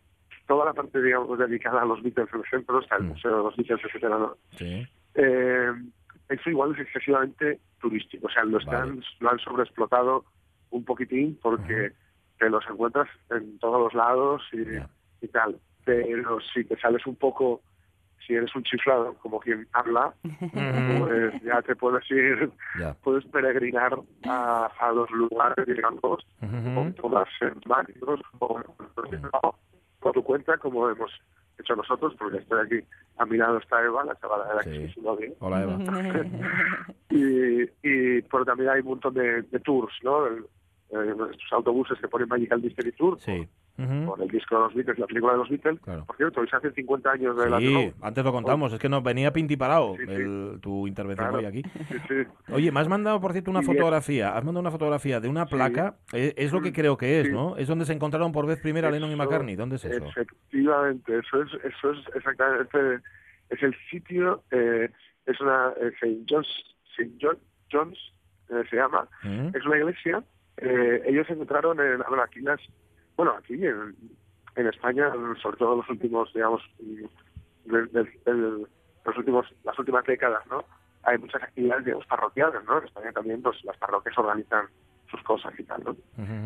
toda 0.47 0.65
la 0.65 0.73
parte, 0.73 1.01
digamos, 1.01 1.37
dedicada 1.39 1.81
a 1.81 1.85
los 1.85 2.01
Beatles 2.03 2.29
en 2.33 2.39
el 2.39 2.49
centro, 2.49 2.79
está 2.79 2.97
el 2.97 3.03
Museo 3.03 3.37
de 3.37 3.43
los 3.43 3.55
Beatles, 3.55 3.81
etcétera, 3.85 4.17
¿no? 4.17 4.37
Sí. 4.51 4.87
Eh, 5.15 5.71
eso 6.29 6.49
igual 6.49 6.73
es 6.73 6.81
excesivamente 6.81 7.59
turístico, 7.79 8.27
o 8.27 8.29
sea, 8.29 8.43
lo 8.43 8.57
están, 8.57 9.01
lo 9.19 9.29
han 9.29 9.39
sobreexplotado 9.39 10.25
un 10.71 10.83
poquitín 10.83 11.37
porque 11.41 11.91
te 12.39 12.49
los 12.49 12.65
encuentras 12.69 13.07
en 13.29 13.59
todos 13.59 13.79
los 13.79 13.93
lados 13.93 14.41
y, 14.51 15.25
y 15.25 15.27
tal. 15.29 15.57
Pero 15.85 16.39
si 16.53 16.63
te 16.63 16.77
sales 16.79 17.05
un 17.05 17.15
poco, 17.15 17.61
si 18.25 18.33
eres 18.33 18.53
un 18.55 18.63
chiflado, 18.63 19.13
como 19.15 19.39
quien 19.39 19.67
habla, 19.73 20.13
pues 20.51 21.41
ya 21.43 21.61
te 21.61 21.75
puedes 21.75 22.09
ir, 22.11 22.49
Ya. 22.79 22.93
puedes 23.03 23.25
peregrinar 23.25 23.97
a, 24.27 24.71
a 24.79 24.91
los 24.91 25.09
lugares, 25.11 25.65
digamos, 25.65 26.25
con 26.39 26.93
todas 26.95 27.27
temáticos, 27.63 28.19
o- 28.39 28.61
por 29.99 30.13
tu 30.13 30.23
cuenta, 30.23 30.57
como 30.57 30.89
hemos 30.89 31.11
hecho 31.57 31.75
nosotros, 31.75 32.13
porque 32.19 32.37
estoy 32.39 32.65
aquí, 32.65 32.87
a 33.17 33.25
mi 33.25 33.37
lado 33.37 33.57
está 33.57 33.81
Eva, 33.83 34.03
la 34.03 34.15
chavala 34.17 34.47
de 34.49 34.55
la 34.55 34.63
que 34.63 34.89
su 34.93 35.01
novia. 35.01 35.31
Hola, 35.39 35.63
Eva. 35.63 35.77
y, 37.09 37.61
y 37.83 38.21
pero 38.23 38.45
también 38.45 38.69
hay 38.69 38.81
un 38.81 38.87
montón 38.87 39.13
de, 39.13 39.41
de 39.43 39.59
tours, 39.59 39.93
¿no? 40.03 40.27
El- 40.27 40.45
estos 41.03 41.53
autobuses 41.53 41.99
que 41.99 42.07
ponen 42.07 42.27
Magical 42.27 42.61
Mystery 42.61 42.91
Tour, 42.93 43.19
Sí. 43.19 43.47
con 43.77 44.21
el 44.21 44.27
disco 44.29 44.55
de 44.55 44.61
los 44.61 44.73
Beatles, 44.73 44.99
la 44.99 45.05
película 45.07 45.33
de 45.33 45.37
los 45.39 45.49
Beatles. 45.49 45.79
Por 46.05 46.15
cierto, 46.15 46.39
hoy 46.41 46.47
se 46.47 46.55
hace 46.55 46.71
50 46.71 47.11
años 47.11 47.35
de 47.37 47.49
la 47.49 47.59
Sí, 47.59 47.91
antes 48.01 48.23
lo 48.23 48.31
contamos, 48.31 48.71
es 48.71 48.79
que 48.79 48.87
nos 48.87 49.03
venía 49.03 49.33
pintiparado 49.33 49.95
Sí, 49.97 50.05
sí. 50.05 50.11
el- 50.13 50.59
tu 50.61 50.87
intervención 50.87 51.27
Claro. 51.29 51.39
hoy 51.39 51.45
aquí. 51.45 51.63
Sí, 51.89 51.97
sí. 52.07 52.53
Oye, 52.53 52.71
me 52.71 52.79
has 52.79 52.87
mandado, 52.87 53.19
por 53.19 53.33
cierto, 53.33 53.51
una 53.51 53.61
Sí, 53.61 53.71
es- 53.71 53.75
fotografía. 53.77 54.29
Has 54.29 54.43
mandado 54.45 54.61
una 54.61 54.71
fotografía 54.71 55.19
de 55.19 55.27
una 55.27 55.45
placa. 55.45 55.95
Eh, 56.13 56.33
Es, 56.37 56.53
lo 56.53 56.61
que 56.61 56.71
creo 56.71 56.95
que 56.97 57.19
es, 57.19 57.27
sí. 57.27 57.33
¿no? 57.33 57.57
Es 57.57 57.67
donde 57.67 57.85
se 57.85 57.93
encontraron 57.93 58.31
por 58.31 58.45
vez 58.47 58.59
primera 58.61 58.89
Lennon 58.89 59.09
y 59.09 59.13
Eso- 59.13 59.23
McCartney. 59.23 59.55
¿Dónde 59.55 59.75
es 59.75 59.85
eso? 59.85 60.05
Efectivamente, 60.05 61.19
eso 61.19 61.41
es, 61.43 61.53
eso 61.65 61.91
es 61.91 61.99
exactamente, 62.15 63.03
es 63.49 63.61
el 63.61 63.75
sitio, 63.91 64.43
eh, 64.51 64.89
es 65.25 65.41
una 65.41 65.73
eh, 65.81 65.91
St. 66.01 66.23
John's, 66.29 66.47
St. 66.97 67.11
John, 67.21 67.37
John's, 67.71 67.97
eh, 68.49 68.63
se 68.69 68.75
llama, 68.77 69.07
¿Mm? 69.23 69.47
es 69.55 69.65
una 69.65 69.77
iglesia, 69.77 70.23
eh, 70.57 71.01
ellos 71.05 71.29
encontraron 71.29 71.79
en, 71.79 71.99
bueno, 72.07 72.23
aquí 72.23 72.39
las, 72.41 72.59
bueno, 73.17 73.31
aquí 73.37 73.53
en, 73.53 73.95
en 74.55 74.67
España, 74.67 75.11
sobre 75.41 75.57
todo 75.57 75.73
en 75.73 75.77
los 75.79 75.89
últimos, 75.89 76.33
digamos, 76.33 76.61
mm, 76.79 77.71
del- 77.71 77.91
del- 77.91 78.19
del- 78.25 78.67
los 79.05 79.17
últimos, 79.17 79.45
las 79.63 79.77
últimas 79.77 80.05
décadas, 80.05 80.45
¿no? 80.47 80.63
Hay 81.03 81.17
muchas 81.19 81.43
actividades, 81.43 81.85
digamos, 81.85 82.05
parroquiales, 82.07 82.63
¿no? 82.65 82.79
En 82.79 82.85
España 82.85 83.11
también, 83.11 83.41
pues, 83.41 83.63
las 83.63 83.77
parroquias 83.77 84.17
organizan 84.17 84.65
sus 85.11 85.21
cosas 85.23 85.53
y 85.59 85.63
tal, 85.63 85.83
¿no? 85.83 85.95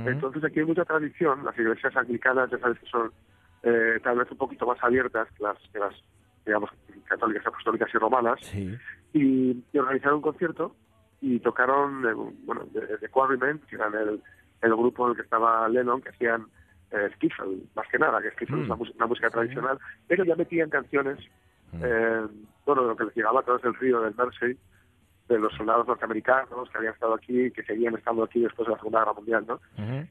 Entonces 0.07 0.43
aquí 0.43 0.59
hay 0.59 0.65
mucha 0.65 0.83
tradición, 0.85 1.45
las 1.45 1.57
iglesias 1.57 1.95
anglicanas 1.95 2.49
ya 2.51 2.57
sabes 2.59 2.77
que 2.79 2.87
son 2.87 3.11
eh, 3.63 3.99
tal 4.03 4.17
vez 4.17 4.29
un 4.31 4.37
poquito 4.37 4.65
más 4.65 4.81
abiertas 4.83 5.27
que 5.37 5.43
las, 5.43 5.57
que 5.71 5.79
las 5.79 5.93
digamos, 6.45 6.69
católicas, 7.05 7.45
apostólicas 7.45 7.89
y 7.93 7.97
romanas, 7.97 8.39
Sí. 8.41 8.77
y, 9.13 9.63
y 9.71 9.77
organizaron 9.77 10.15
un 10.17 10.21
concierto 10.21 10.75
y 11.21 11.39
tocaron, 11.39 12.05
eh, 12.07 12.13
bueno, 12.45 12.65
de, 12.71 12.97
de 12.97 13.09
Quarrymen, 13.09 13.59
que 13.69 13.75
eran 13.75 13.93
el, 13.95 14.21
el 14.61 14.75
grupo 14.75 15.05
en 15.05 15.11
el 15.11 15.15
que 15.17 15.23
estaba 15.23 15.67
Lennon, 15.69 16.01
que 16.01 16.09
hacían 16.09 16.45
eh, 16.91 17.09
skiffle, 17.15 17.57
más 17.75 17.87
que 17.89 17.99
nada, 17.99 18.21
que 18.21 18.31
skiffle 18.31 18.57
Mm. 18.57 18.61
es 18.61 18.69
una, 18.69 18.75
una 18.95 19.05
música 19.07 19.29
tradicional, 19.29 19.77
pero 20.07 20.23
ya 20.23 20.35
metían 20.35 20.69
canciones, 20.69 21.19
eh, 21.81 22.25
bueno, 22.65 22.81
de 22.83 22.87
lo 22.89 22.95
que 22.95 23.03
les 23.05 23.15
llegaba 23.15 23.41
a 23.41 23.43
través 23.43 23.61
del 23.63 23.75
río 23.75 24.01
del 24.01 24.15
Mersey, 24.15 24.57
de 25.27 25.37
los 25.37 25.53
soldados 25.53 25.87
norteamericanos 25.87 26.69
que 26.71 26.77
habían 26.79 26.93
estado 26.93 27.13
aquí, 27.13 27.51
que 27.51 27.61
seguían 27.63 27.95
estando 27.95 28.23
aquí 28.23 28.39
después 28.41 28.65
de 28.67 28.71
la 28.71 28.77
Segunda 28.79 28.99
Guerra 28.99 29.13
Mundial, 29.13 29.45
¿no? 29.47 29.59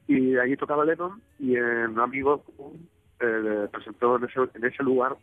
Y 0.07 0.37
allí 0.37 0.55
tocaba 0.55 0.85
Lennon 0.85 1.21
y 1.39 1.57
eh, 1.57 1.87
un 1.87 1.99
amigo 1.99 2.41
eh, 3.19 3.39
le 3.43 3.67
presentó 3.67 4.15
en 4.15 4.23
ese, 4.23 4.39
en 4.53 4.63
ese 4.63 4.81
lugar, 4.83 5.17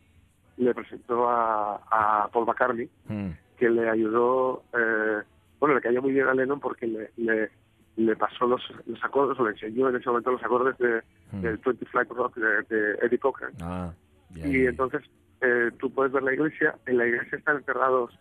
le 0.59 0.75
presentó 0.75 1.31
a, 1.31 1.77
a 1.91 2.29
Paul 2.29 2.45
McCartney, 2.47 2.91
Mm. 3.09 3.31
que 3.57 3.71
le 3.71 3.89
ayudó, 3.89 4.65
eh, 4.79 5.23
bueno, 5.67 5.81
le 5.81 5.83
cayó 5.83 6.01
muy 6.01 6.13
bien 6.13 6.29
a 6.29 6.35
Lennon 6.35 6.61
porque 6.61 6.87
le, 6.87 7.11
le, 7.17 7.51
le 7.97 8.17
pasó 8.17 8.47
los, 8.47 8.63
los 8.87 9.05
acordes, 9.05 9.39
o 9.41 9.45
le 9.45 9.51
enseñó 9.51 9.89
en 9.89 9.97
ese 9.97 10.09
momento 10.09 10.31
los 10.31 10.45
acordes 10.45 10.79
de, 10.79 11.03
del 11.41 11.57
20 11.57 11.87
Flight 11.87 12.09
Rock 12.11 12.37
de, 12.37 12.63
de 12.69 12.93
Eddie 13.03 13.19
Cochran. 13.19 13.53
Ah, 13.61 13.93
y 14.35 14.67
entonces 14.67 15.03
eh, 15.41 15.71
tú 15.79 15.91
puedes 15.91 16.13
ver 16.13 16.23
la 16.23 16.35
iglesia, 16.35 16.77
en 16.87 16.99
la 16.99 17.07
iglesia 17.07 17.39
están 17.39 17.57
enterrados, 17.57 18.17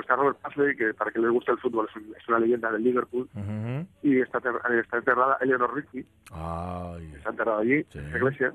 está 0.00 0.16
Robert 0.16 0.38
Pasley, 0.40 0.74
que 0.76 0.94
para 0.94 1.10
que 1.10 1.18
le 1.18 1.28
guste 1.28 1.52
el 1.52 1.58
fútbol 1.58 1.86
es, 1.90 1.96
un- 1.96 2.14
es 2.16 2.28
una 2.28 2.38
leyenda 2.38 2.70
del 2.72 2.82
Liverpool, 2.84 3.28
y 4.02 4.20
está, 4.20 4.38
eh, 4.38 4.80
está 4.80 4.96
enterrada 4.98 5.36
Eleanor 5.40 5.74
Rigby, 5.74 6.06
está 7.16 7.30
enterrada 7.30 7.60
allí, 7.60 7.84
en 7.94 8.06
esa 8.08 8.16
iglesia, 8.16 8.54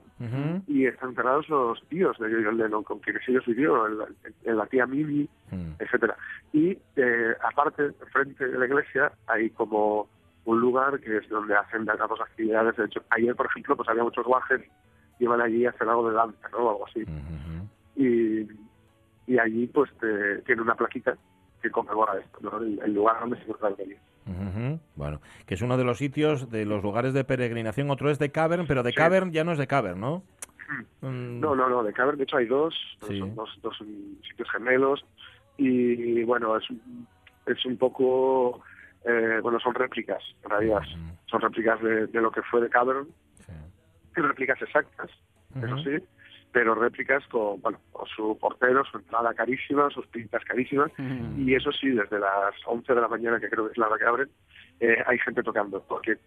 y 0.68 0.86
están 0.86 1.10
enterrados 1.10 1.48
los 1.50 1.82
tíos 1.88 2.18
de 2.20 2.30
John 2.44 2.58
Lennon, 2.58 2.84
con 2.84 3.00
quienes 3.00 3.28
ellos 3.30 3.46
vivió, 3.46 3.88
en 3.88 3.98
la, 4.00 4.06
la 4.46 4.66
tía 4.68 4.86
Mimi, 4.86 5.28
Mm. 5.52 5.74
etcétera. 5.80 6.16
Y 6.54 6.78
eh, 6.96 7.34
aparte, 7.44 7.92
frente 8.12 8.48
de 8.48 8.56
la 8.60 8.68
iglesia, 8.68 9.12
hay 9.26 9.50
como 9.50 10.08
un 10.46 10.60
lugar 10.60 11.00
que 11.00 11.18
es 11.18 11.28
donde 11.30 11.56
hacen 11.56 11.82
digamos, 11.86 12.22
actividades. 12.22 12.76
De 12.78 12.86
hecho, 12.86 13.02
ayer, 13.10 13.36
por 13.36 13.48
ejemplo, 13.48 13.76
pues 13.76 13.90
había 13.90 14.04
muchos 14.04 14.26
guajes 14.26 14.62
que 14.62 15.24
iban 15.24 15.42
allí 15.42 15.66
a 15.66 15.72
hacer 15.72 15.90
algo 15.90 16.08
de 16.10 16.16
danza, 16.16 16.50
¿no? 16.52 16.58
O 16.60 16.70
algo 16.70 16.86
así. 16.88 17.04
Y, 17.96 18.44
y 19.30 19.38
allí, 19.40 19.68
pues, 19.68 19.90
te- 20.00 20.42
tiene 20.42 20.62
una 20.62 20.76
plaquita 20.76 21.16
que 21.62 21.70
conmemora 21.70 22.18
esto, 22.20 22.40
¿no? 22.42 22.58
El, 22.58 22.80
el 22.84 22.94
lugar 22.94 23.20
donde 23.20 23.38
se 23.38 23.44
encuentra 23.44 23.70
el 23.70 23.98
Ujú. 24.26 24.80
Bueno, 24.96 25.22
que 25.46 25.54
es 25.56 25.62
uno 25.62 25.78
de 25.78 25.84
los 25.84 25.98
sitios, 25.98 26.50
de 26.50 26.66
los 26.66 26.82
lugares 26.84 27.14
de 27.14 27.24
peregrinación. 27.24 27.90
Otro 27.92 28.10
es 28.10 28.18
de 28.20 28.32
Cavern, 28.32 28.66
pero 28.68 28.84
de 28.84 28.90
Sí. 28.92 28.96
Cavern 28.96 29.32
ya 29.32 29.44
no 29.44 29.52
es 29.52 29.58
de 29.58 29.68
Cavern, 29.68 30.00
¿no? 30.00 30.24
Mm, 31.02 31.40
No, 31.40 31.56
no, 31.56 31.70
no, 31.70 31.84
de 31.84 31.94
Cavern, 31.94 32.18
de 32.18 32.24
hecho 32.26 32.38
hay 32.38 32.46
dos, 32.46 32.76
Sí. 33.08 33.20
son 33.20 33.36
dos, 33.36 33.50
dos 33.62 33.76
mm, 33.82 34.22
sitios 34.30 34.50
gemelos 34.52 35.06
y 35.58 36.24
bueno, 36.24 36.56
es, 36.58 36.70
un- 36.70 37.08
es 37.46 37.66
un 37.66 37.78
poco, 37.78 38.62
eh, 39.06 39.40
bueno, 39.42 39.60
son 39.60 39.74
réplicas, 39.74 40.22
en 40.44 40.50
realidad, 40.50 40.82
son 41.26 41.42
réplicas 41.42 41.82
de, 41.82 42.08
de 42.08 42.22
lo 42.22 42.32
que 42.32 42.42
fue 42.44 42.62
de 42.62 42.70
Cavern, 42.70 43.08
y 44.16 44.22
réplicas 44.22 44.62
exactas, 44.62 45.10
eso 45.62 45.74
Ujú. 45.76 45.84
sí, 45.84 45.98
pero 46.52 46.74
réplicas 46.76 47.24
con, 47.28 47.62
bueno, 47.62 47.78
con 47.92 48.08
su 48.08 48.38
portero, 48.40 48.84
su 48.86 48.98
entrada 48.98 49.34
carísima, 49.34 49.90
sus 49.92 50.08
pintas 50.08 50.44
carísimas, 50.46 50.92
y 51.38 51.54
eso 51.54 51.72
sí, 51.72 51.90
desde 51.90 52.20
las 52.20 52.54
11 52.66 52.94
de 52.94 53.02
la 53.02 53.08
mañana, 53.08 53.40
que 53.40 53.50
creo 53.50 53.66
que 53.66 53.72
es 53.74 53.78
la 53.78 53.88
hora 53.88 53.98
que 53.98 54.06
abren, 54.06 54.30
eh, 54.80 54.98
hay 55.06 55.20
gente 55.20 55.44
tocando, 55.44 55.84
porque 55.88 56.18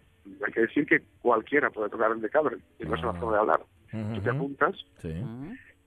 hay 0.45 0.53
que 0.53 0.61
decir 0.61 0.85
que 0.85 1.01
cualquiera 1.21 1.69
puede 1.69 1.89
tocar 1.89 2.11
en 2.11 2.21
The 2.21 2.29
Cavern, 2.29 2.61
y 2.79 2.85
no 2.85 2.95
es 2.95 3.03
una 3.03 3.13
forma 3.13 3.33
de 3.33 3.39
hablar. 3.39 3.59
Tú 3.91 4.21
te 4.21 4.29
apuntas 4.29 4.75
Sí. 4.97 5.13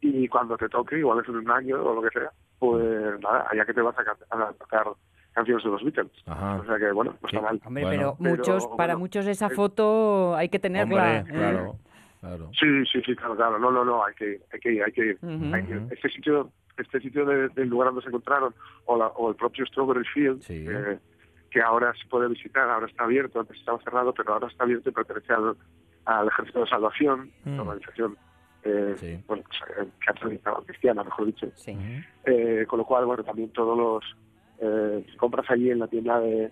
y 0.01 0.29
cuando 0.29 0.57
te 0.57 0.69
toque, 0.69 0.99
igual 0.99 1.21
es 1.23 1.29
en 1.29 1.37
un 1.37 1.51
año 1.51 1.83
o 1.83 1.95
lo 1.95 2.03
que 2.03 2.11
sea, 2.19 2.31
pues 2.59 2.85
nada, 3.21 3.47
allá 3.51 3.65
que 3.65 3.75
te 3.75 3.81
vas 3.81 3.97
a, 3.99 4.03
a 4.49 4.53
tocar 4.53 4.87
canciones 5.33 5.65
de 5.65 5.71
los 5.71 5.83
Beatles. 5.83 6.13
Ajá. 6.27 6.57
O 6.61 6.65
sea 6.65 6.79
que, 6.79 6.93
bueno, 6.93 7.15
no 7.21 7.29
está 7.29 7.41
mal. 7.41 7.61
Hombre, 7.65 7.85
pero 7.91 8.17
muchos, 8.19 8.67
para 8.77 8.95
bueno, 8.95 8.99
muchos 9.01 9.27
esa 9.27 9.47
es- 9.49 9.55
foto 9.55 10.35
hay 10.37 10.49
que 10.49 10.59
tenerla. 10.59 10.95
Hombre, 10.95 11.17
¿eh? 11.19 11.25
claro, 11.39 11.77
claro. 12.21 12.51
Sí, 12.59 12.67
sí, 12.93 13.01
sí, 13.05 13.15
claro, 13.17 13.37
claro. 13.37 13.59
No, 13.59 13.71
no, 13.71 13.85
no, 13.85 14.05
hay 14.05 14.15
que, 14.15 14.41
hay 14.53 14.61
que 14.61 14.73
ir, 14.73 14.83
hay 14.85 14.93
que 14.93 15.07
ir. 15.07 15.19
Hay 15.55 15.63
que 15.65 15.73
ir. 15.75 15.83
Este 15.91 16.09
sitio, 16.11 16.51
este 16.77 17.01
sitio 17.01 17.25
de- 17.25 17.49
del 17.51 17.69
lugar 17.69 17.89
donde 17.89 18.03
se 18.03 18.09
encontraron, 18.09 18.55
o, 18.87 18.97
la- 18.97 19.09
o 19.09 19.31
el 19.31 19.37
propio 19.37 19.65
Strawberry 19.67 20.05
Field, 20.13 20.43
eh, 20.69 20.99
que 21.51 21.61
ahora 21.63 21.93
se 21.95 22.07
puede 22.09 22.29
visitar, 22.29 22.69
ahora 22.69 22.87
está 22.87 23.05
abierto, 23.05 23.41
antes 23.41 23.57
estaba 23.59 23.79
cerrado, 23.83 24.13
pero 24.13 24.35
ahora 24.35 24.49
está 24.49 24.65
abierto 24.65 24.91
y 24.91 24.93
pertenece 24.93 25.33
al, 25.33 25.57
al 26.05 26.29
Ejército 26.29 26.61
de 26.61 26.67
Salvación, 26.69 27.31
una 27.45 27.63
organización 27.63 28.17
eh, 28.65 28.95
bueno, 29.29 29.45
pues, 29.47 29.61
eh, 29.79 29.89
católica 30.05 30.53
o 30.53 30.63
cristiana, 30.65 31.05
mejor 31.05 31.27
dicho. 31.27 31.47
Eh, 32.25 32.67
con 32.69 32.79
lo 32.81 32.85
cual, 32.85 33.07
bueno, 33.07 33.23
también 33.23 33.51
todos 33.51 33.79
los 33.79 34.17
eh, 34.61 35.07
compras 35.19 35.49
allí 35.51 35.71
en 35.71 35.79
la 35.79 35.87
tienda 35.87 36.19
de, 36.19 36.51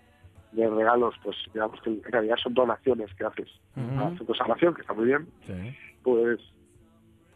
de 0.54 0.68
regalos, 0.70 1.14
pues 1.22 1.36
digamos 1.52 1.80
que 1.82 1.90
en 1.90 2.02
realidad 2.04 2.36
son 2.42 2.54
donaciones 2.54 3.12
que 3.14 3.24
haces 3.24 3.48
Ujú. 3.76 4.00
a 4.00 4.08
Centro 4.10 4.26
de 4.26 4.38
Salvación, 4.38 4.74
que 4.74 4.80
está 4.82 4.94
muy 4.94 5.06
bien, 5.06 5.28
Sí. 5.46 5.52
pues 6.02 6.40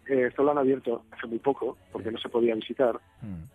eh, 0.07 0.27
esto 0.29 0.43
lo 0.43 0.53
han 0.53 0.59
abierto 0.59 1.05
hace 1.11 1.27
muy 1.27 1.39
poco, 1.39 1.79
porque 1.93 2.11
no 2.11 2.19
se 2.19 2.29
podía 2.29 2.55
visitar, 2.55 2.99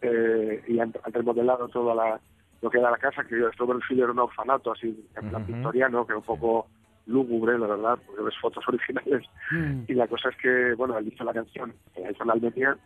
eh, 0.01 0.63
y 0.67 0.79
han, 0.79 0.93
han 1.03 1.13
remodelado 1.13 1.67
toda 1.69 1.95
la, 1.95 2.21
lo 2.61 2.69
que 2.69 2.77
era 2.79 2.91
la 2.91 2.97
casa, 2.97 3.23
que 3.23 3.35
esto 3.39 3.65
en 3.71 3.99
era 3.99 4.11
un 4.11 4.19
orfanato 4.19 4.71
así, 4.71 4.87
en 5.15 5.29
plan 5.29 5.41
Ujú. 5.43 5.51
victoriano, 5.51 6.05
que 6.05 6.13
un 6.13 6.21
poco 6.23 6.67
lúgubre, 7.05 7.57
la 7.57 7.67
verdad, 7.67 7.99
porque 8.05 8.21
ves 8.23 8.35
fotos 8.39 8.63
originales, 8.67 9.25
y 9.87 9.93
la 9.93 10.07
cosa 10.07 10.29
es 10.29 10.37
que, 10.37 10.73
bueno, 10.75 10.97
él 10.97 11.07
hizo 11.07 11.23
la 11.23 11.33
canción, 11.33 11.73
que 11.93 12.01
la 12.01 12.11
hizo 12.11 12.23
en 12.23 12.31
Almería, 12.31 12.77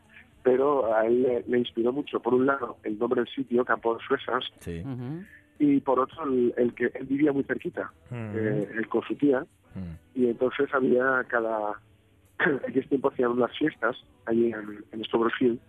pero 0.43 0.93
a 0.95 1.05
él 1.05 1.23
le, 1.23 1.43
le 1.47 1.57
inspiró 1.59 1.91
mucho, 1.91 2.19
por 2.21 2.33
un 2.33 2.45
lado, 2.45 2.77
el 2.83 2.97
nombre 2.97 3.21
del 3.21 3.29
sitio, 3.33 3.65
Campo 3.65 3.95
de 3.95 4.03
Suesas, 4.05 4.45
Sí. 4.59 4.81
Y 5.59 5.79
por 5.79 5.99
otro, 5.99 6.23
el, 6.25 6.53
el 6.57 6.73
que 6.73 6.85
él 6.93 7.05
vivía 7.05 7.31
muy 7.31 7.43
cerquita, 7.43 7.91
eh, 8.35 8.69
él 8.75 8.87
con 8.87 9.01
su 9.03 9.15
tía, 9.15 9.45
y 10.15 10.27
entonces 10.27 10.73
había 10.73 11.23
cada 11.27 11.79
X 12.67 12.89
tiempo 12.89 13.09
hacían 13.09 13.31
unas 13.31 13.55
fiestas 13.57 13.95
allí 14.25 14.51
en, 14.51 14.83
en 14.91 15.03
Strawberry 15.05 15.59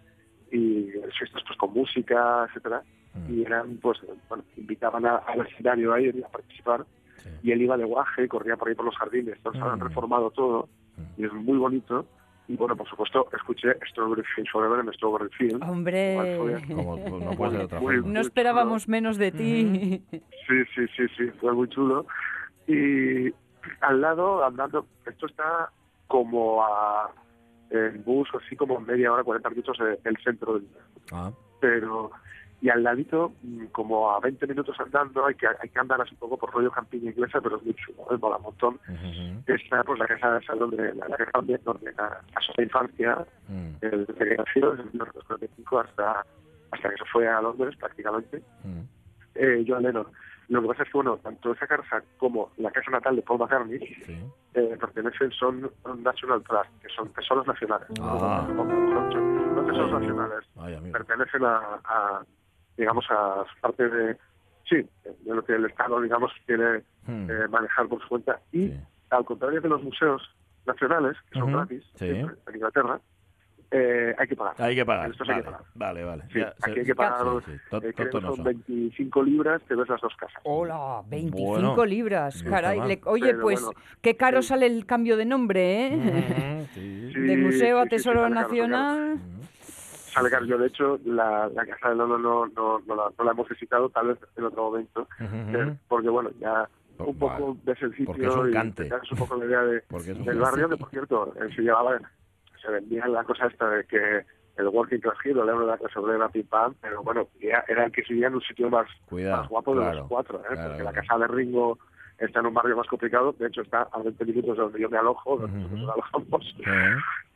y 0.50 0.90
fiestas 1.18 1.42
pues 1.46 1.58
con 1.58 1.72
música, 1.74 2.46
etcétera, 2.48 2.82
y 3.28 3.42
eran 3.44 3.76
pues, 3.78 3.98
bueno, 4.28 4.44
invitaban 4.56 5.04
a- 5.06 5.16
al 5.16 5.46
escenario 5.46 5.92
a 5.92 6.00
ir 6.00 6.24
a 6.24 6.28
participar, 6.28 6.84
y 7.42 7.52
él 7.52 7.62
iba 7.62 7.76
de 7.76 7.84
guaje, 7.84 8.28
corría 8.28 8.56
por 8.56 8.68
ahí 8.68 8.74
por 8.74 8.84
los 8.86 8.96
jardines, 8.96 9.36
entonces 9.36 9.60
han 9.62 9.80
reformado 9.80 10.30
todo, 10.30 10.68
y 11.16 11.24
es 11.24 11.32
muy 11.32 11.58
bonito, 11.58 12.06
y 12.48 12.56
bueno, 12.56 12.74
por 12.76 12.88
supuesto, 12.88 13.28
escuché 13.36 13.76
Strawberry 13.90 14.22
Fields 14.34 14.50
Forever 14.50 14.80
en 14.80 14.92
Strawberry 14.94 15.28
Fields. 15.36 15.62
Hombre, 15.68 16.16
Como 16.68 16.96
no 16.96 17.30
puede 17.32 17.50
ser 17.52 17.58
de 17.60 17.64
otra 17.66 17.80
Muy- 17.80 17.96
forma. 17.96 18.12
no 18.12 18.20
esperábamos 18.20 18.88
menos 18.88 19.16
de 19.18 19.30
ti. 19.32 20.02
Sí, 20.10 20.64
sí, 20.74 20.86
sí, 20.96 21.06
sí, 21.16 21.30
fue 21.40 21.52
muy 21.52 21.68
chulo. 21.68 22.06
Y 22.66 23.32
al 23.82 24.00
lado, 24.00 24.44
andando, 24.44 24.86
esto 25.06 25.26
está 25.26 25.70
como 26.06 26.64
a 26.64 27.10
en 27.70 28.02
bus, 28.02 28.28
así 28.42 28.56
como 28.56 28.80
media 28.80 29.12
hora, 29.12 29.22
40 29.22 29.50
minutos 29.50 29.76
de- 29.78 29.96
del 30.02 30.16
centro 30.24 30.54
del 30.54 30.66
Ah. 31.12 31.30
pero 31.60 32.10
y 32.60 32.68
al 32.70 32.82
ladito, 32.82 33.32
mm, 33.42 33.66
como 33.66 34.10
a 34.10 34.18
20 34.20 34.46
minutos 34.48 34.78
andando, 34.80 35.24
hay 35.26 35.34
que 35.36 35.46
hay 35.46 35.68
que 35.68 35.78
andar 35.78 36.00
así 36.00 36.12
un 36.14 36.18
poco 36.18 36.36
por 36.38 36.52
rollo 36.52 36.70
campiña 36.72 37.10
inglesa, 37.10 37.40
pero 37.40 37.56
es 37.56 37.62
muy 37.64 37.74
chulo, 37.74 38.02
¿eh? 38.10 38.18
mola 38.20 38.36
un 38.36 38.42
montón. 38.42 38.80
Está 39.46 39.84
pues 39.84 39.98
la 39.98 40.06
casa 40.06 40.38
esa 40.38 40.54
donde 40.54 40.94
la, 40.94 41.08
la 41.08 41.16
casa 41.16 41.30
donde, 41.34 41.58
donde 41.58 41.92
la, 41.92 42.20
pasó 42.34 42.52
la 42.56 42.64
infancia, 42.64 43.26
el 43.80 44.06
desde 44.06 44.14
que 44.28 44.36
nació, 44.36 44.70
desde 44.72 44.84
1945 44.90 45.78
hasta, 45.80 46.26
hasta 46.72 46.90
que 46.90 46.96
se 46.96 47.04
fue 47.12 47.28
a 47.28 47.40
Londres 47.40 47.76
prácticamente, 47.78 48.42
eh, 49.34 49.64
John 49.66 49.82
Lennon. 49.82 50.06
Lo 50.48 50.62
que 50.62 50.68
pasa 50.68 50.82
es 50.82 50.88
que, 50.90 50.96
bueno, 50.98 51.18
tanto 51.18 51.52
esa 51.52 51.66
casa 51.66 52.02
como 52.16 52.50
la 52.56 52.70
casa 52.70 52.90
natal 52.90 53.14
de 53.16 53.22
Paul 53.22 53.38
McCartney 53.38 53.78
eh, 54.54 54.76
pertenecen, 54.80 55.30
son 55.32 55.70
National 56.02 56.42
Trust, 56.42 56.70
que 56.82 56.88
son 56.88 57.12
tesoros 57.12 57.46
nacionales. 57.46 57.86
Ah. 58.00 58.46
No, 58.54 58.64
no, 58.64 59.10
son- 59.12 59.54
no 59.54 59.62
tesoros 59.66 59.92
nacionales. 60.00 60.48
Pertenecen 60.92 61.44
a, 61.44 61.58
a, 61.84 62.22
digamos, 62.78 63.04
a 63.10 63.44
parte 63.60 63.88
de, 63.88 64.16
sí, 64.68 64.76
de 65.04 65.34
lo 65.34 65.44
que 65.44 65.54
el 65.54 65.66
Estado, 65.66 66.00
digamos, 66.00 66.32
quiere 66.46 66.84
Hmm. 67.06 67.28
eh, 67.30 67.48
manejar 67.50 67.88
por 67.88 68.00
su 68.02 68.08
cuenta. 68.08 68.40
Y 68.52 68.72
al 69.10 69.24
contrario 69.24 69.60
de 69.60 69.68
los 69.68 69.82
museos 69.82 70.22
nacionales, 70.66 71.16
que 71.30 71.38
son 71.38 71.48
Ujú, 71.48 71.56
gratis, 71.58 71.82
sí. 71.94 72.06
siempre, 72.06 72.36
en 72.46 72.54
Inglaterra, 72.54 73.00
eh, 73.70 74.14
hay 74.18 74.28
que 74.28 74.36
pagar. 74.36 74.54
Hay 74.58 74.74
que 74.74 74.84
pagar. 74.86 75.10
Estos 75.10 75.28
hay 75.28 75.34
Vale, 75.36 75.44
que 75.44 75.50
pagar. 75.50 75.66
vale, 75.74 76.04
vale. 76.04 76.22
Sí, 76.32 76.38
Ya, 76.38 76.48
aquí 76.48 76.72
se- 76.74 76.80
hay 76.80 76.86
que 76.86 76.94
pagar, 76.94 77.26
sí, 77.44 77.52
sí, 77.52 77.60
to- 77.70 77.82
eh, 77.82 77.94
son 78.12 78.36
son. 78.36 78.44
25 78.44 79.22
libras, 79.22 79.62
te 79.66 79.74
ves 79.74 79.88
las 79.88 80.00
dos 80.00 80.14
casas. 80.16 80.40
Hola, 80.44 81.02
25 81.06 81.50
Bueno, 81.74 81.84
libras, 81.86 82.42
caray. 82.42 82.80
le- 82.86 83.00
oye, 83.06 83.26
Pero 83.32 83.40
pues 83.42 83.62
bueno, 83.62 83.78
qué 84.02 84.16
caro 84.16 84.42
sale 84.42 84.66
el 84.66 84.84
cambio 84.86 85.16
de 85.16 85.24
nombre, 85.24 85.86
¿eh? 85.94 86.66
Sí. 86.74 87.12
De 87.14 87.36
museo 87.38 87.78
a 87.78 87.82
sí, 87.84 87.88
sí, 87.90 87.96
Tesoro. 87.96 88.28
Nacional. 88.28 89.18
Sale 90.18 90.30
caro. 90.30 90.44
Yo, 90.46 90.58
de 90.58 90.66
hecho, 90.66 90.98
la, 91.04 91.48
la 91.48 91.66
casa 91.66 91.90
de 91.90 91.96
Lolo 91.96 92.18
no, 92.18 92.46
no, 92.46 92.80
no, 92.86 92.94
la, 92.94 93.10
no 93.18 93.24
la 93.24 93.30
hemos 93.32 93.48
visitado, 93.48 93.88
tal 93.88 94.08
vez 94.08 94.18
en 94.36 94.44
otro 94.44 94.64
momento, 94.64 95.08
eh, 95.20 95.76
porque, 95.88 96.08
bueno, 96.08 96.30
ya 96.40 96.68
un 96.98 97.16
poco 97.18 97.56
ves 97.64 97.80
el 97.82 97.90
sitio 97.92 98.06
Porque 98.06 98.26
es 98.26 98.34
un 98.34 98.52
cante. 98.52 98.90
un 99.12 99.18
poco 99.18 99.36
la 99.36 99.44
idea 99.46 99.62
de, 99.62 99.72
del 99.90 100.14
cante. 100.16 100.34
barrio, 100.34 100.68
que, 100.68 100.76
por 100.76 100.90
cierto, 100.90 101.32
eh, 101.36 101.48
se 101.54 101.62
llevaba, 101.62 101.98
se 102.60 102.70
vendía 102.70 103.06
la 103.06 103.24
cosa 103.24 103.46
esta 103.46 103.68
de 103.70 103.84
que 103.84 104.24
el 104.56 104.66
Working 104.66 104.98
Class 104.98 105.14
Hero, 105.24 105.44
el 105.44 105.48
euro 105.50 105.60
de 105.66 105.70
la 105.72 105.78
clase 105.78 105.98
obrera, 106.00 106.28
pim 106.28 106.44
pam, 106.46 106.74
pero 106.80 107.00
bueno, 107.04 107.28
ya 107.40 107.64
era 107.68 107.84
el 107.84 107.92
que 107.92 108.02
se 108.02 108.12
vivía 108.12 108.26
en 108.26 108.34
un 108.34 108.42
sitio 108.42 108.68
más, 108.68 108.88
Cuidado, 109.08 109.42
más 109.42 109.48
guapo 109.48 109.74
de 109.76 109.94
los 109.94 110.08
cuatro, 110.08 110.40
¿eh? 110.40 110.46
claro, 110.50 110.68
porque 110.70 110.82
la 110.82 110.92
casa 110.92 111.16
de 111.18 111.26
Ringo 111.28 111.78
está 112.18 112.40
en 112.40 112.46
un 112.46 112.54
barrio 112.54 112.76
más 112.76 112.86
complicado, 112.86 113.32
de 113.38 113.46
hecho 113.46 113.62
está 113.62 113.82
a 113.92 113.98
20 114.02 114.24
minutos 114.24 114.56
de 114.56 114.62
donde 114.62 114.80
yo 114.80 114.88
me 114.90 114.98
alojo, 114.98 115.36
donde 115.38 115.56
nosotros 115.58 115.80
nos 115.80 115.90
alojamos, 115.94 116.56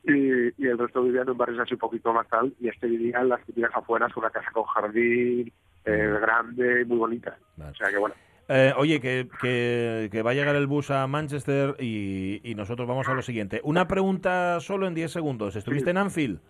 y, 0.04 0.62
y 0.62 0.66
el 0.66 0.78
resto 0.78 1.02
vivían 1.02 1.28
en 1.28 1.36
barrios 1.36 1.60
así 1.60 1.74
un 1.74 1.80
poquito 1.80 2.12
más 2.12 2.26
tal, 2.28 2.52
y 2.60 2.68
este 2.68 2.86
vivía 2.88 3.20
en 3.20 3.28
las 3.28 3.44
típicas 3.46 3.70
afueras, 3.74 4.16
una 4.16 4.30
casa 4.30 4.50
con 4.52 4.64
jardín, 4.64 5.52
eh, 5.84 6.18
grande, 6.20 6.84
muy 6.84 6.98
bonita. 6.98 7.36
O 7.58 7.74
sea 7.74 7.90
que 7.90 7.98
bueno, 7.98 8.14
Eh, 8.48 8.72
oye, 8.76 9.00
que, 9.00 9.28
que, 9.40 10.08
que 10.10 10.22
va 10.22 10.32
a 10.32 10.34
llegar 10.34 10.56
el 10.56 10.66
bus 10.66 10.90
a 10.90 11.06
Manchester 11.06 11.76
y, 11.78 12.40
y 12.42 12.54
nosotros 12.56 12.88
vamos 12.88 13.08
a 13.08 13.14
lo 13.14 13.22
siguiente. 13.22 13.60
Una 13.62 13.86
pregunta 13.86 14.58
solo 14.60 14.86
en 14.88 14.94
10 14.94 15.10
segundos. 15.12 15.54
¿Estuviste 15.56 15.90
en 15.90 15.96
Anfield? 15.98 16.40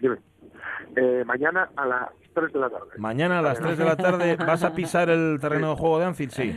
dime. 0.00 0.16
Eh, 0.96 1.22
mañana 1.26 1.68
a 1.76 1.86
las 1.86 2.08
3 2.34 2.52
de 2.52 2.58
la 2.60 2.70
tarde. 2.70 2.90
Mañana 2.98 3.38
a 3.40 3.42
las 3.42 3.58
3 3.60 3.76
de 3.78 3.84
la 3.84 3.96
tarde 3.96 4.36
vas 4.46 4.62
a 4.64 4.72
pisar 4.74 5.10
el 5.10 5.38
terreno 5.40 5.70
de 5.70 5.76
juego 5.76 5.98
de 5.98 6.04
Anfield, 6.06 6.32
sí. 6.32 6.52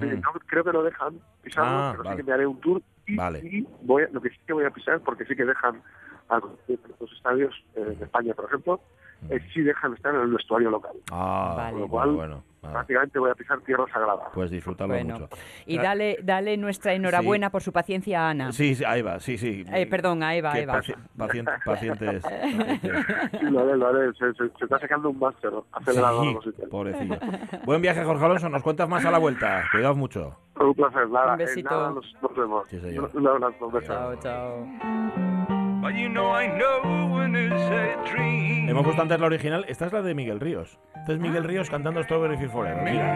Sí, 0.00 0.06
no, 0.06 0.32
creo 0.46 0.64
que 0.64 0.72
lo 0.72 0.82
dejan 0.82 1.20
pisarlo, 1.42 1.70
Ah, 1.70 1.88
pero 1.92 2.04
vale. 2.04 2.16
sí 2.16 2.22
que 2.22 2.26
me 2.28 2.32
haré 2.34 2.46
un 2.46 2.60
tour 2.60 2.82
y, 3.06 3.16
Vale. 3.16 3.38
y 3.40 3.66
voy 3.82 4.02
a- 4.02 4.08
lo 4.08 4.20
que 4.20 4.30
sí 4.30 4.36
que 4.46 4.52
voy 4.52 4.64
a 4.64 4.70
pisar, 4.70 5.00
porque 5.00 5.24
sí 5.26 5.36
que 5.36 5.44
dejan 5.44 5.80
a 6.28 6.38
los 6.40 7.12
estadios 7.12 7.54
eh, 7.76 7.80
de 7.98 8.04
España, 8.04 8.34
por 8.34 8.46
ejemplo, 8.46 8.80
eh, 9.30 9.40
sí 9.52 9.60
dejan 9.62 9.94
estar 9.94 10.14
en 10.14 10.20
el 10.22 10.30
vestuario 10.32 10.70
local. 10.70 10.92
Ah, 11.12 11.68
Con 11.70 11.80
lo 11.80 11.88
bueno, 11.88 11.88
cual, 11.88 12.10
bueno. 12.12 12.42
Ah, 12.62 12.72
prácticamente 12.72 13.18
voy 13.20 13.30
a 13.30 13.34
pisar 13.36 13.60
tierra 13.60 13.84
sagrada. 13.92 14.24
pues 14.34 14.50
disfrutarlo 14.50 14.94
Bueno. 14.94 15.20
mucho. 15.20 15.28
Y 15.66 15.78
dale, 15.78 16.18
dale 16.24 16.56
nuestra 16.56 16.94
enhorabuena 16.94 17.50
por 17.50 17.62
su 17.62 17.72
paciencia 17.72 18.26
a 18.26 18.30
Ana. 18.30 18.50
Sí, 18.50 18.74
sí, 18.74 18.82
ahí 18.84 19.02
va, 19.02 19.20
sí, 19.20 19.38
sí. 19.38 19.64
Eh, 19.72 19.86
perdón, 19.86 20.24
a 20.24 20.34
Eva, 20.34 20.52
Que 20.52 20.62
Eva. 20.62 20.80
paci- 20.80 20.96
pacien- 21.16 21.46
pacientes. 21.64 22.24
Sí, 23.40 23.50
lo 23.50 23.60
haré, 23.60 23.76
lo 23.76 23.86
haré. 23.86 24.12
Se, 24.14 24.32
se- 24.34 24.48
se 24.58 24.64
está 24.64 24.80
sacando 24.80 25.10
un 25.10 25.18
máster 25.18 25.52
acelerado. 25.72 26.24
Sí, 26.42 26.50
pobrecillo. 26.68 27.16
Buen 27.64 27.80
viaje, 27.82 28.02
Jorge 28.02 28.24
Alonso. 28.24 28.48
Nos 28.48 28.62
cuentas 28.64 28.88
más 28.88 29.04
a 29.04 29.10
la 29.12 29.18
vuelta. 29.18 29.62
Cuidaos 29.70 29.96
mucho. 29.96 30.36
Un 30.58 30.74
placer, 30.74 31.08
nada. 31.08 31.34
Un 31.34 31.40
eh, 31.40 31.44
besito. 31.44 31.70
nada, 31.70 31.90
nos, 31.90 32.16
nos 32.20 32.34
vemos. 32.36 32.68
Sí, 32.68 32.80
señor. 32.80 33.10
Un 33.14 33.28
abrazo, 33.28 33.66
un 33.66 33.72
beso. 33.72 33.86
Chao, 33.92 34.16
chao. 34.16 35.55
Hemos 38.68 38.84
puesto 38.84 39.02
antes 39.02 39.20
la 39.20 39.26
original. 39.26 39.64
Esta 39.68 39.86
es 39.86 39.92
la 39.92 40.02
de 40.02 40.14
Miguel 40.14 40.40
Ríos. 40.40 40.78
Este 40.96 41.14
es 41.14 41.18
Miguel 41.20 41.44
Ríos 41.44 41.70
cantando 41.70 42.02
Strawberry 42.02 42.36
Fields 42.36 42.52
Forever. 42.52 42.82
Mira. 42.82 43.14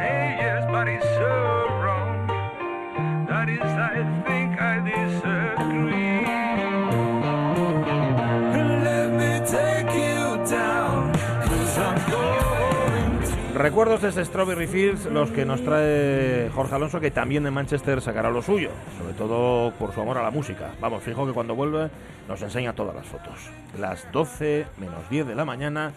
Recuerdos 13.61 14.01
de 14.01 14.09
ese 14.09 14.25
Strawberry 14.25 14.67
Fields, 14.67 15.05
los 15.05 15.31
que 15.33 15.45
nos 15.45 15.63
trae 15.63 16.49
Jorge 16.55 16.77
Alonso, 16.77 16.99
que 16.99 17.11
también 17.11 17.45
de 17.45 17.51
Manchester 17.51 18.01
sacará 18.01 18.31
lo 18.31 18.41
suyo, 18.41 18.71
sobre 18.97 19.13
todo 19.13 19.71
por 19.73 19.93
su 19.93 20.01
amor 20.01 20.17
a 20.17 20.23
la 20.23 20.31
música. 20.31 20.71
Vamos, 20.81 21.03
fijo 21.03 21.27
que 21.27 21.35
cuando 21.35 21.55
vuelve 21.55 21.91
nos 22.27 22.41
enseña 22.41 22.73
todas 22.73 22.95
las 22.95 23.05
fotos. 23.05 23.35
Las 23.79 24.11
12 24.13 24.65
menos 24.79 25.11
10 25.11 25.27
de 25.27 25.35
la 25.35 25.45
mañana, 25.45 25.93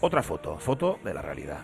otra 0.00 0.22
foto, 0.22 0.56
foto 0.56 0.98
de 1.04 1.12
la 1.12 1.20
realidad. 1.20 1.58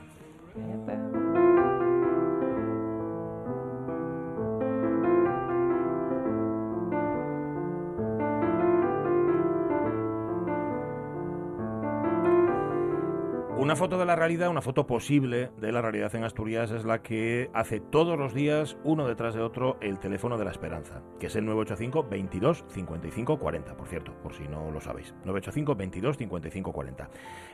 Una 13.70 13.76
foto 13.76 13.98
de 13.98 14.04
la 14.04 14.16
realidad, 14.16 14.50
una 14.50 14.62
foto 14.62 14.84
posible 14.84 15.52
de 15.60 15.70
la 15.70 15.80
realidad 15.80 16.12
en 16.16 16.24
Asturias 16.24 16.72
es 16.72 16.84
la 16.84 17.02
que 17.02 17.50
hace 17.54 17.78
todos 17.78 18.18
los 18.18 18.34
días, 18.34 18.76
uno 18.82 19.06
detrás 19.06 19.36
de 19.36 19.42
otro, 19.42 19.78
el 19.80 20.00
teléfono 20.00 20.36
de 20.36 20.44
la 20.44 20.50
esperanza, 20.50 21.02
que 21.20 21.28
es 21.28 21.36
el 21.36 21.44
985 21.44 22.08
22 22.10 22.64
55 22.66 23.38
40, 23.38 23.76
por 23.76 23.86
cierto, 23.86 24.12
por 24.24 24.34
si 24.34 24.48
no 24.48 24.72
lo 24.72 24.80
sabéis. 24.80 25.14
985 25.24 25.76
22 25.76 26.16
55 26.16 26.72
40. 26.72 27.10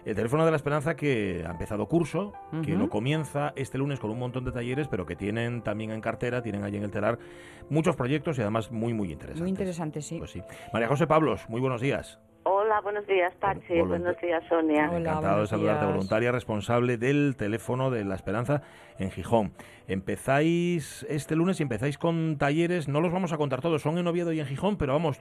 El 0.06 0.14
teléfono 0.14 0.46
de 0.46 0.52
la 0.52 0.56
esperanza 0.56 0.96
que 0.96 1.44
ha 1.46 1.50
empezado 1.50 1.86
curso, 1.86 2.32
que 2.64 2.72
lo 2.72 2.88
comienza 2.88 3.52
este 3.54 3.76
lunes 3.76 4.00
con 4.00 4.10
un 4.10 4.18
montón 4.18 4.46
de 4.46 4.52
talleres, 4.52 4.88
pero 4.88 5.04
que 5.04 5.16
tienen 5.16 5.60
también 5.60 5.90
en 5.90 6.00
cartera, 6.00 6.40
tienen 6.40 6.64
allí 6.64 6.78
en 6.78 6.84
el 6.84 6.90
telar 6.90 7.18
muchos 7.68 7.94
proyectos 7.94 8.38
y 8.38 8.40
además 8.40 8.72
muy, 8.72 8.94
muy 8.94 9.12
interesantes. 9.12 9.42
Muy 9.42 9.50
interesante, 9.50 10.00
sí. 10.00 10.16
Pues 10.16 10.30
sí. 10.30 10.40
María 10.72 10.88
José 10.88 11.06
Pablos, 11.06 11.46
muy 11.50 11.60
buenos 11.60 11.82
días. 11.82 12.18
Hola, 12.48 12.80
buenos 12.80 13.04
días, 13.08 13.34
Pachi. 13.40 13.80
Buenos 13.80 14.16
días, 14.22 14.40
Sonia. 14.48 14.84
Encantado 14.96 15.40
de 15.40 15.48
saludarte, 15.48 15.84
voluntaria 15.84 16.30
responsable 16.30 16.96
del 16.96 17.34
teléfono 17.36 17.90
de 17.90 18.04
la 18.04 18.14
Esperanza 18.14 18.62
en 19.00 19.10
Gijón. 19.10 19.50
Empezáis 19.88 21.04
este 21.08 21.34
lunes 21.34 21.58
y 21.58 21.64
empezáis 21.64 21.98
con 21.98 22.38
talleres, 22.38 22.86
no 22.86 23.00
los 23.00 23.12
vamos 23.12 23.32
a 23.32 23.36
contar 23.36 23.62
todos, 23.62 23.82
son 23.82 23.98
en 23.98 24.06
Oviedo 24.06 24.32
y 24.32 24.38
en 24.38 24.46
Gijón, 24.46 24.76
pero 24.76 24.92
vamos, 24.92 25.18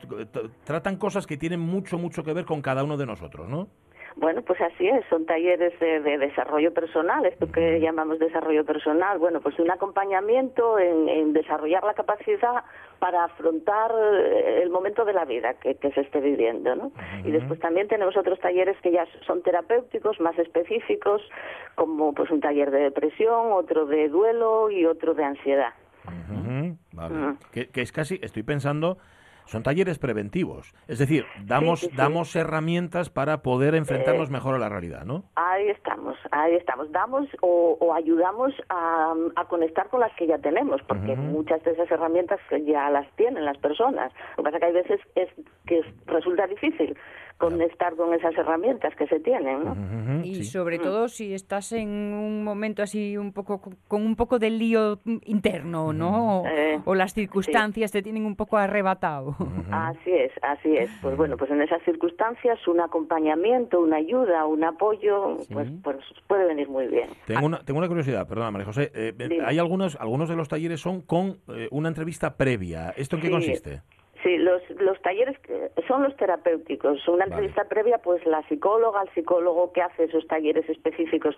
tratan 0.65 0.97
cosas 0.97 1.25
que 1.25 1.35
tienen 1.35 1.59
mucho, 1.59 1.97
mucho 1.97 2.23
que 2.23 2.31
ver 2.31 2.45
con 2.45 2.61
cada 2.61 2.83
uno 2.83 2.95
de 2.95 3.07
nosotros, 3.07 3.49
¿no? 3.49 3.69
Bueno, 4.17 4.41
pues 4.43 4.61
así 4.61 4.87
es, 4.87 5.05
son 5.09 5.25
talleres 5.25 5.77
de, 5.79 5.99
de 5.99 6.17
desarrollo 6.17 6.73
personal, 6.73 7.25
esto 7.25 7.51
que 7.51 7.81
llamamos 7.81 8.17
desarrollo 8.17 8.63
personal, 8.63 9.19
bueno, 9.19 9.41
pues 9.41 9.59
un 9.59 9.69
acompañamiento 9.69 10.79
en, 10.79 11.09
en 11.09 11.33
desarrollar 11.33 11.83
la 11.83 11.93
capacidad 11.95 12.63
para 12.99 13.25
afrontar 13.25 13.91
eh, 13.91 14.61
el 14.63 14.69
momento 14.69 15.03
de 15.03 15.11
la 15.11 15.25
vida 15.25 15.55
que, 15.55 15.75
que 15.75 15.91
se 15.91 16.01
esté 16.01 16.21
viviendo, 16.21 16.75
¿no? 16.75 16.91
Y 17.25 17.31
después 17.31 17.59
también 17.59 17.89
tenemos 17.89 18.15
otros 18.15 18.39
talleres 18.39 18.77
que 18.81 18.91
ya 18.91 19.05
son 19.27 19.41
terapéuticos, 19.41 20.19
más 20.21 20.39
específicos, 20.39 21.21
como 21.75 22.13
pues 22.13 22.31
un 22.31 22.39
taller 22.39 22.71
de 22.71 22.79
depresión, 22.79 23.51
otro 23.51 23.85
de 23.85 24.07
duelo 24.07 24.71
y 24.71 24.85
otro 24.85 25.13
de 25.13 25.25
ansiedad. 25.25 25.73
Ujú, 26.07 26.77
vale. 26.93 27.35
Que, 27.51 27.67
que 27.67 27.81
es 27.81 27.91
casi, 27.91 28.17
estoy 28.21 28.43
pensando, 28.43 28.97
son 29.45 29.63
talleres 29.63 29.99
preventivos. 29.99 30.73
Es 30.87 30.99
decir, 30.99 31.25
damos, 31.45 31.81
sí, 31.81 31.87
sí. 31.89 31.95
damos 31.95 32.35
herramientas 32.35 33.09
para 33.09 33.41
poder 33.41 33.75
enfrentarnos 33.75 34.29
mejor 34.29 34.55
a 34.55 34.59
la 34.59 34.69
realidad, 34.69 35.05
¿no? 35.05 35.23
Ahí 35.35 35.69
estamos, 35.69 36.17
ahí 36.31 36.55
estamos. 36.55 36.91
Damos 36.91 37.27
o, 37.41 37.77
o 37.79 37.93
ayudamos 37.93 38.53
a, 38.69 39.13
a 39.35 39.45
conectar 39.45 39.89
con 39.89 39.99
las 39.99 40.13
que 40.15 40.27
ya 40.27 40.37
tenemos, 40.39 40.81
porque 40.83 41.15
muchas 41.15 41.63
de 41.63 41.71
esas 41.71 41.89
herramientas 41.91 42.39
ya 42.65 42.89
las 42.89 43.09
tienen 43.15 43.45
las 43.45 43.57
personas. 43.57 44.11
Lo 44.37 44.43
que 44.43 44.51
pasa 44.51 44.59
que 44.59 44.65
hay 44.65 44.73
veces 44.73 44.99
es 45.15 45.29
que 45.65 45.81
resulta 46.07 46.47
difícil 46.47 46.97
conectar 47.37 47.95
con 47.95 48.13
esas 48.13 48.33
herramientas 48.37 48.95
que 48.95 49.07
se 49.07 49.19
tienen, 49.19 49.63
¿no? 49.65 50.23
Y 50.23 50.43
sobre 50.45 50.79
todo 50.79 51.09
si 51.09 51.33
estás 51.33 51.71
en 51.73 51.89
un 51.89 52.43
momento 52.43 52.81
así 52.81 53.17
un 53.17 53.33
poco 53.33 53.59
co- 53.59 53.73
con 53.89 54.05
un 54.05 54.15
poco 54.15 54.39
de 54.39 54.49
lío 54.49 54.99
interno, 55.25 55.91
¿no? 55.91 56.41
O, 56.41 56.47
Eh, 56.47 56.79
o 56.85 56.95
las 56.95 57.13
circunstancias 57.13 57.91
te 57.91 58.01
tienen 58.01 58.25
un 58.25 58.35
poco 58.35 58.57
arrebatado. 58.57 59.35
Así 59.71 60.11
es, 60.11 60.31
así 60.41 60.77
es. 60.77 60.89
Pues 61.01 61.17
bueno, 61.17 61.35
pues 61.37 61.51
en 61.51 61.61
esas 61.61 61.81
circunstancias 61.83 62.57
un 62.67 62.79
acompañamiento, 62.79 63.81
una 63.81 63.97
ayuda, 63.97 64.45
un 64.45 64.63
apoyo, 64.63 65.37
pues, 65.51 65.69
pues 65.83 65.97
puede 66.27 66.45
venir 66.45 66.69
muy 66.69 66.87
bien. 66.87 67.09
Tengo 67.25 67.45
una, 67.45 67.59
tengo 67.59 67.79
una 67.79 67.87
curiosidad, 67.89 68.27
perdona, 68.27 68.51
María 68.51 68.65
José. 68.65 68.91
Eh, 68.95 69.13
eh, 69.19 69.39
hay 69.45 69.59
algunos, 69.59 69.95
algunos 69.99 70.29
de 70.29 70.35
los 70.35 70.47
talleres 70.47 70.79
son 70.79 71.01
con 71.01 71.37
eh, 71.49 71.67
una 71.71 71.89
entrevista 71.89 72.37
previa. 72.37 72.93
¿Esto 72.95 73.17
en 73.17 73.21
qué 73.21 73.27
Sí. 73.27 73.33
consiste? 73.33 73.81
Sí, 74.25 74.37
los, 74.39 74.61
los 74.81 74.99
talleres 75.03 75.37
que- 75.39 75.69
son 75.87 76.01
los 76.01 76.15
terapéuticos. 76.17 77.07
Una 77.07 77.25
entrevista 77.25 77.65
previa, 77.65 77.99
pues 77.99 78.25
la 78.25 78.41
psicóloga, 78.49 79.03
el 79.03 79.09
psicólogo 79.13 79.71
que 79.71 79.83
hace 79.83 80.05
esos 80.05 80.25
talleres 80.25 80.67
específicos 80.67 81.35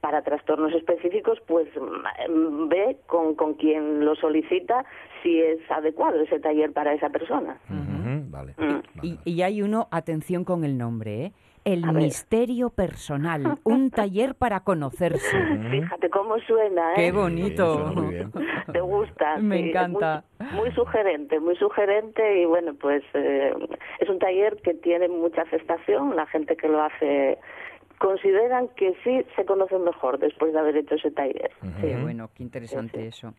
para 0.00 0.22
trastornos 0.22 0.72
específicos, 0.72 1.38
pues 1.46 1.68
mm, 1.76 2.68
ve 2.68 2.96
con, 3.06 3.34
con 3.34 3.54
quien 3.54 4.04
lo 4.06 4.14
solicita 4.14 4.86
si 5.22 5.38
es 5.38 5.58
adecuado 5.70 6.18
ese 6.22 6.40
taller 6.40 6.72
para 6.72 6.94
esa 6.94 7.10
persona. 7.10 7.58
Ujú, 7.68 8.30
vale. 8.30 8.54
Y, 9.02 9.18
y 9.24 9.42
hay 9.42 9.60
uno, 9.60 9.86
atención 9.90 10.44
con 10.44 10.64
el 10.64 10.78
nombre, 10.78 11.26
¿eh? 11.26 11.32
El 11.72 11.84
A 11.84 11.92
ver. 11.92 12.04
misterio 12.04 12.70
personal, 12.70 13.58
un 13.64 13.90
taller 13.90 14.34
para 14.34 14.60
conocerse. 14.60 15.36
Fíjate 15.70 16.08
cómo 16.08 16.38
suena, 16.40 16.92
¿eh? 16.92 16.96
Qué 16.96 17.12
bonito. 17.12 17.92
Te 18.72 18.80
gusta. 18.80 19.36
Me 19.36 19.58
sí, 19.58 19.68
encanta. 19.68 20.24
Muy, 20.38 20.52
muy 20.60 20.72
sugerente, 20.72 21.38
muy 21.40 21.56
sugerente 21.56 22.40
y 22.40 22.46
bueno, 22.46 22.72
pues 22.80 23.02
eh, 23.12 23.52
es 24.00 24.08
un 24.08 24.18
taller 24.18 24.56
que 24.62 24.72
tiene 24.74 25.08
mucha 25.08 25.42
aceptación. 25.42 26.16
La 26.16 26.26
gente 26.26 26.56
que 26.56 26.68
lo 26.68 26.82
hace 26.82 27.38
consideran 27.98 28.68
que 28.76 28.94
sí 29.04 29.24
se 29.36 29.44
conocen 29.44 29.82
mejor 29.84 30.18
después 30.18 30.52
de 30.52 30.58
haber 30.60 30.76
hecho 30.76 30.94
ese 30.94 31.10
taller. 31.10 31.50
Qué 31.80 31.96
bueno, 32.00 32.30
qué 32.34 32.44
interesante 32.44 33.08
eso. 33.08 33.34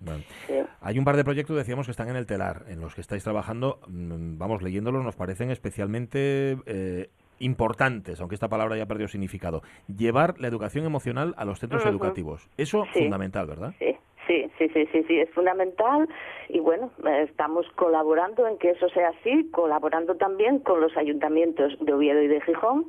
Hay 0.81 0.99
un 0.99 1.05
par 1.05 1.15
de 1.15 1.23
proyectos, 1.23 1.55
decíamos, 1.55 1.87
que 1.87 1.91
están 1.91 2.09
en 2.09 2.17
el 2.17 2.25
telar, 2.25 2.65
en 2.67 2.79
los 2.81 2.93
que 2.93 3.01
estáis 3.01 3.23
trabajando. 3.23 3.79
mm, 3.87 4.37
Vamos, 4.37 4.61
leyéndolos, 4.61 5.03
nos 5.03 5.15
parecen 5.15 5.49
especialmente 5.49 6.57
eh, 6.65 7.09
importantes, 7.39 8.19
aunque 8.19 8.35
esta 8.35 8.47
palabra 8.49 8.77
ya 8.77 8.85
perdió 8.85 9.07
significado. 9.07 9.61
Llevar 9.87 10.39
la 10.39 10.47
educación 10.47 10.85
emocional 10.85 11.33
a 11.37 11.45
los 11.45 11.59
centros 11.59 11.85
educativos. 11.85 12.49
Eso 12.57 12.85
Sí. 12.93 12.99
fundamental, 12.99 13.47
¿verdad? 13.47 13.73
Sí, 13.79 13.95
sí, 14.27 14.49
sí, 14.57 14.69
sí, 14.73 14.87
sí, 14.91 15.03
sí, 15.07 15.19
es 15.19 15.29
fundamental 15.31 16.07
y 16.49 16.59
bueno, 16.59 16.91
eh, 17.07 17.23
estamos 17.29 17.65
colaborando 17.75 18.47
en 18.47 18.57
que 18.57 18.71
eso 18.71 18.87
sea 18.89 19.09
así, 19.09 19.49
colaborando 19.51 20.15
también 20.15 20.59
con 20.59 20.81
los 20.81 20.95
ayuntamientos 20.97 21.73
de 21.79 21.93
Oviedo 21.93 22.21
y 22.21 22.27
de 22.27 22.41
Gijón. 22.41 22.85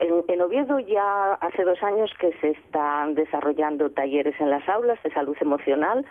En, 0.00 0.24
en 0.28 0.40
Oviedo 0.40 0.78
ya 0.80 1.34
hace 1.34 1.64
dos 1.64 1.82
años 1.82 2.10
que 2.18 2.32
se 2.40 2.50
están 2.50 3.14
desarrollando 3.14 3.90
talleres 3.90 4.34
en 4.40 4.50
las 4.50 4.68
aulas 4.68 4.98
de 5.02 5.12
salud 5.12 5.36
emocional 5.40 6.04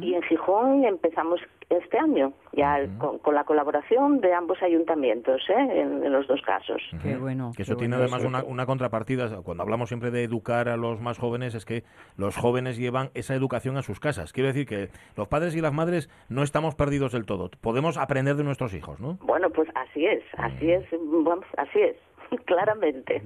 y 0.00 0.14
en 0.14 0.22
Gijón 0.22 0.84
empezamos 0.84 1.40
este 1.68 1.98
año, 1.98 2.32
ya 2.52 2.86
con, 2.98 3.18
con 3.18 3.34
la 3.34 3.44
colaboración 3.44 4.20
de 4.20 4.32
ambos 4.32 4.62
ayuntamientos, 4.62 5.42
¿eh? 5.48 5.80
en, 5.80 6.04
en 6.04 6.12
los 6.12 6.26
dos 6.28 6.40
casos. 6.42 6.80
Qué 7.02 7.16
bueno. 7.16 7.50
Que 7.56 7.62
eso 7.62 7.76
tiene 7.76 7.96
además 7.96 8.24
una, 8.24 8.44
una 8.44 8.66
contrapartida. 8.66 9.42
Cuando 9.42 9.64
hablamos 9.64 9.88
siempre 9.88 10.10
de 10.10 10.22
educar 10.22 10.68
a 10.68 10.76
los 10.76 11.00
más 11.00 11.18
jóvenes, 11.18 11.54
es 11.54 11.64
que 11.64 11.82
los 12.16 12.36
jóvenes 12.36 12.78
llevan 12.78 13.10
esa 13.14 13.34
educación 13.34 13.76
a 13.76 13.82
sus 13.82 13.98
casas. 13.98 14.32
Quiero 14.32 14.48
decir 14.48 14.66
que 14.66 14.88
los 15.16 15.28
padres 15.28 15.56
y 15.56 15.60
las 15.60 15.72
madres 15.72 16.08
no 16.28 16.42
estamos 16.42 16.74
perdidos 16.74 17.12
del 17.12 17.26
todo. 17.26 17.50
Podemos 17.60 17.98
aprender 17.98 18.36
de 18.36 18.44
nuestros 18.44 18.72
hijos, 18.74 19.00
¿no? 19.00 19.18
Bueno, 19.22 19.50
pues 19.50 19.68
así 19.74 20.06
es, 20.06 20.22
así 20.38 20.70
es, 20.70 20.84
vamos, 20.92 21.46
así 21.56 21.80
es, 21.80 21.96
claramente. 22.46 23.22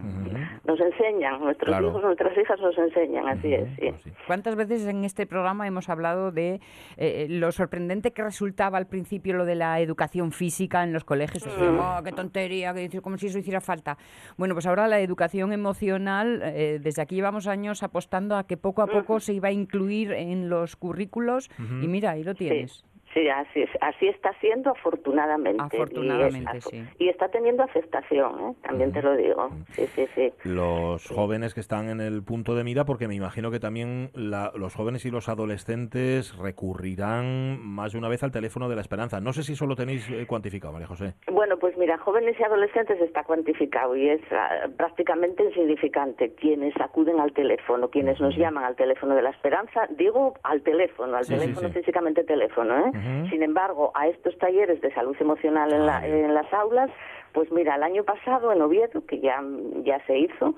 Nos 0.65 0.81
enseñan, 0.81 1.41
nuestros 1.41 1.69
Claro. 1.69 1.89
hijos, 1.89 2.03
nuestras 2.03 2.37
hijas 2.39 2.61
nos 2.61 2.77
enseñan, 2.79 3.27
así 3.29 3.53
es, 3.55 3.69
sí. 3.79 3.91
¿Cuántas 4.27 4.57
veces 4.57 4.87
en 4.87 5.05
este 5.05 5.27
programa 5.27 5.67
hemos 5.67 5.89
hablado 5.89 6.31
de 6.33 6.61
eh, 6.97 7.27
lo 7.29 7.51
sorprendente 7.53 8.13
que 8.13 8.23
resultaba 8.23 8.79
al 8.79 8.87
principio 8.87 9.35
lo 9.35 9.45
de 9.45 9.55
la 9.57 9.81
educación 9.81 10.33
física 10.33 10.83
en 10.85 10.93
los 10.93 11.05
colegios? 11.05 11.45
Decíamos, 11.45 11.99
"Oh, 11.99 12.03
qué 12.03 12.13
tontería, 12.13 12.73
que 12.75 13.01
como 13.01 13.17
si 13.19 13.27
eso 13.29 13.39
hiciera 13.39 13.61
falta. 13.61 13.97
Bueno, 14.37 14.55
pues 14.55 14.67
ahora 14.67 14.87
la 14.89 15.01
educación 15.01 15.53
emocional, 15.53 16.41
eh, 16.45 16.79
desde 16.81 17.03
aquí 17.03 17.15
llevamos 17.17 17.47
años 17.47 17.83
apostando 17.83 18.37
a 18.37 18.45
que 18.47 18.57
poco 18.57 18.83
a 18.83 18.87
poco 18.87 19.21
se 19.21 19.33
iba 19.35 19.49
a 19.49 19.53
incluir 19.53 20.13
en 20.13 20.49
los 20.49 20.77
currículos 20.77 21.51
y 21.59 21.89
mira, 21.89 22.11
ahí 22.13 22.23
lo 22.25 22.35
tienes. 22.35 22.73
Sí, 22.73 22.85
así, 23.29 23.63
es, 23.63 23.71
así 23.81 24.07
está 24.09 24.33
siendo 24.41 24.71
afortunadamente. 24.71 25.63
Afortunadamente, 25.63 26.51
y, 26.55 26.59
es- 26.59 26.65
sí. 26.65 26.85
y 26.99 27.09
está 27.09 27.29
teniendo 27.29 27.63
aceptación, 27.65 28.41
¿eh? 28.41 28.55
también 28.63 28.93
te 28.93 29.03
lo 29.03 29.17
digo. 29.17 29.49
Sí, 29.73 29.87
sí, 29.95 30.07
sí. 30.15 30.33
Los 30.45 31.07
jóvenes 31.09 31.55
que 31.55 31.61
están 31.61 31.89
en 31.89 32.01
el 32.01 32.23
punto 32.23 32.55
de 32.55 32.63
mira, 32.65 32.85
porque 32.85 33.09
me 33.09 33.15
imagino 33.15 33.51
que 33.51 33.59
también 33.59 34.11
la- 34.15 34.53
los 34.55 34.75
jóvenes 34.75 35.05
y 35.05 35.11
los 35.11 35.29
adolescentes 35.29 36.37
recurrirán 36.37 37.59
más 37.63 37.93
de 37.93 37.99
una 37.99 38.09
vez 38.09 38.23
al 38.23 38.31
teléfono 38.31 38.69
de 38.69 38.77
la 38.77 38.81
esperanza. 38.81 39.21
No 39.21 39.33
sé 39.33 39.43
si 39.43 39.53
eso 39.53 39.67
lo 39.67 39.77
tenéis 39.77 40.09
eh, 40.11 40.27
cuantificado, 40.27 40.73
María 40.73 40.87
José. 40.87 41.15
Bueno, 41.31 41.59
pues 41.59 41.77
mira, 41.77 41.99
jóvenes 41.99 42.37
y 42.39 42.43
adolescentes 42.43 43.01
está 43.01 43.25
cuantificado 43.25 43.97
y 43.97 44.09
es 44.09 44.21
ah, 44.33 44.67
prácticamente 44.77 45.45
insignificante 45.45 46.35
quienes 46.35 46.75
acuden 46.81 47.21
al 47.21 47.33
teléfono, 47.33 47.89
quienes 47.91 48.21
nos 48.21 48.37
llaman 48.37 48.65
al 48.65 48.77
teléfono 48.77 49.15
de 49.15 49.23
la 49.23 49.31
esperanza, 49.31 49.87
digo 49.91 50.35
al 50.43 50.63
teléfono, 50.63 51.17
al 51.17 51.25
Sí, 51.25 51.35
sí, 51.35 51.41
teléfono 51.41 51.69
sí. 51.69 51.75
físicamente 51.75 52.25
teléfono, 52.25 52.79
¿eh? 52.87 52.91
Sin 53.31 53.43
embargo, 53.43 53.91
a 53.95 54.07
estos 54.09 54.37
talleres 54.39 54.81
de 54.81 54.93
salud 54.95 55.17
emocional 55.21 55.73
en, 55.73 55.87
la- 55.87 56.07
en 56.07 56.35
las 56.35 56.53
aulas, 56.53 56.91
pues 57.33 57.51
mira, 57.53 57.77
el 57.77 57.83
año 57.83 58.05
pasado 58.05 58.53
en 58.53 58.61
Oviedo, 58.63 59.05
que 59.07 59.21
ya, 59.21 59.43
ya 59.85 60.05
se 60.07 60.19
hizo, 60.19 60.55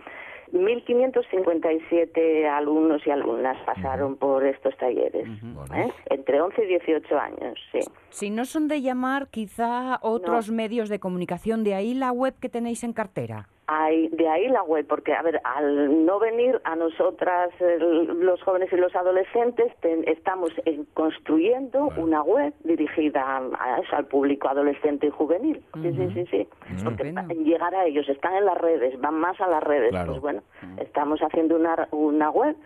1.557 0.53 2.47
alumnos 2.47 3.07
y 3.07 3.11
alumnas 3.11 3.57
pasaron 3.64 4.16
por 4.16 4.45
estos 4.45 4.76
talleres, 4.76 5.26
¿eh? 5.74 5.90
entre 6.11 6.40
11 6.40 6.64
y 6.64 6.66
18 6.68 7.18
años, 7.18 7.59
sí. 7.72 7.80
Si 8.11 8.30
no 8.30 8.45
son 8.45 8.68
de 8.68 8.80
llamar, 8.82 9.28
quizá 9.28 9.99
otros 10.03 10.51
medios 10.51 10.88
de 10.88 10.99
comunicación, 11.01 11.64
de 11.64 11.74
ahí 11.74 11.95
la 11.95 12.12
web 12.12 12.34
que 12.40 12.49
tenéis 12.49 12.84
en 12.84 12.93
cartera. 12.93 13.49
Hay, 13.69 14.09
de 14.09 14.29
ahí 14.29 14.49
la 14.49 14.63
web, 14.65 14.85
porque, 14.89 15.15
a 15.15 15.23
ver, 15.23 15.41
al 15.45 16.05
no 16.05 16.19
venir 16.19 16.61
a 16.65 16.75
nosotras, 16.77 17.51
el- 17.61 18.07
los 18.21 18.43
jóvenes 18.43 18.73
y 18.73 18.77
los 18.77 18.95
adolescentes, 18.95 19.73
ten- 19.81 20.03
estamos 20.09 20.51
eh, 20.67 20.81
construyendo 20.95 21.89
una 21.97 22.23
web 22.23 22.53
dirigida 22.65 23.23
a, 23.23 23.39
a 23.59 23.79
eso, 23.81 23.97
al 23.97 24.07
público 24.07 24.49
adolescente 24.49 25.07
y 25.07 25.11
juvenil. 25.11 25.63
Sí, 25.81 25.93
sí, 25.93 26.11
sí, 26.13 26.27
sí. 26.31 26.49
Porque 26.85 27.13
pa- 27.13 27.23
llegar 27.35 27.75
a 27.75 27.85
ellos, 27.87 28.09
están 28.09 28.35
en 28.35 28.45
las 28.47 28.59
redes, 28.59 29.01
van 29.01 29.15
más 29.15 29.41
a 29.41 29.47
las 29.47 29.63
redes. 29.63 29.91
Claro. 29.91 30.11
Pues 30.13 30.23
bueno, 30.23 30.43
estamos 30.79 31.21
haciendo 31.21 31.57
una, 31.57 31.87
una 31.93 32.31
web 32.31 32.57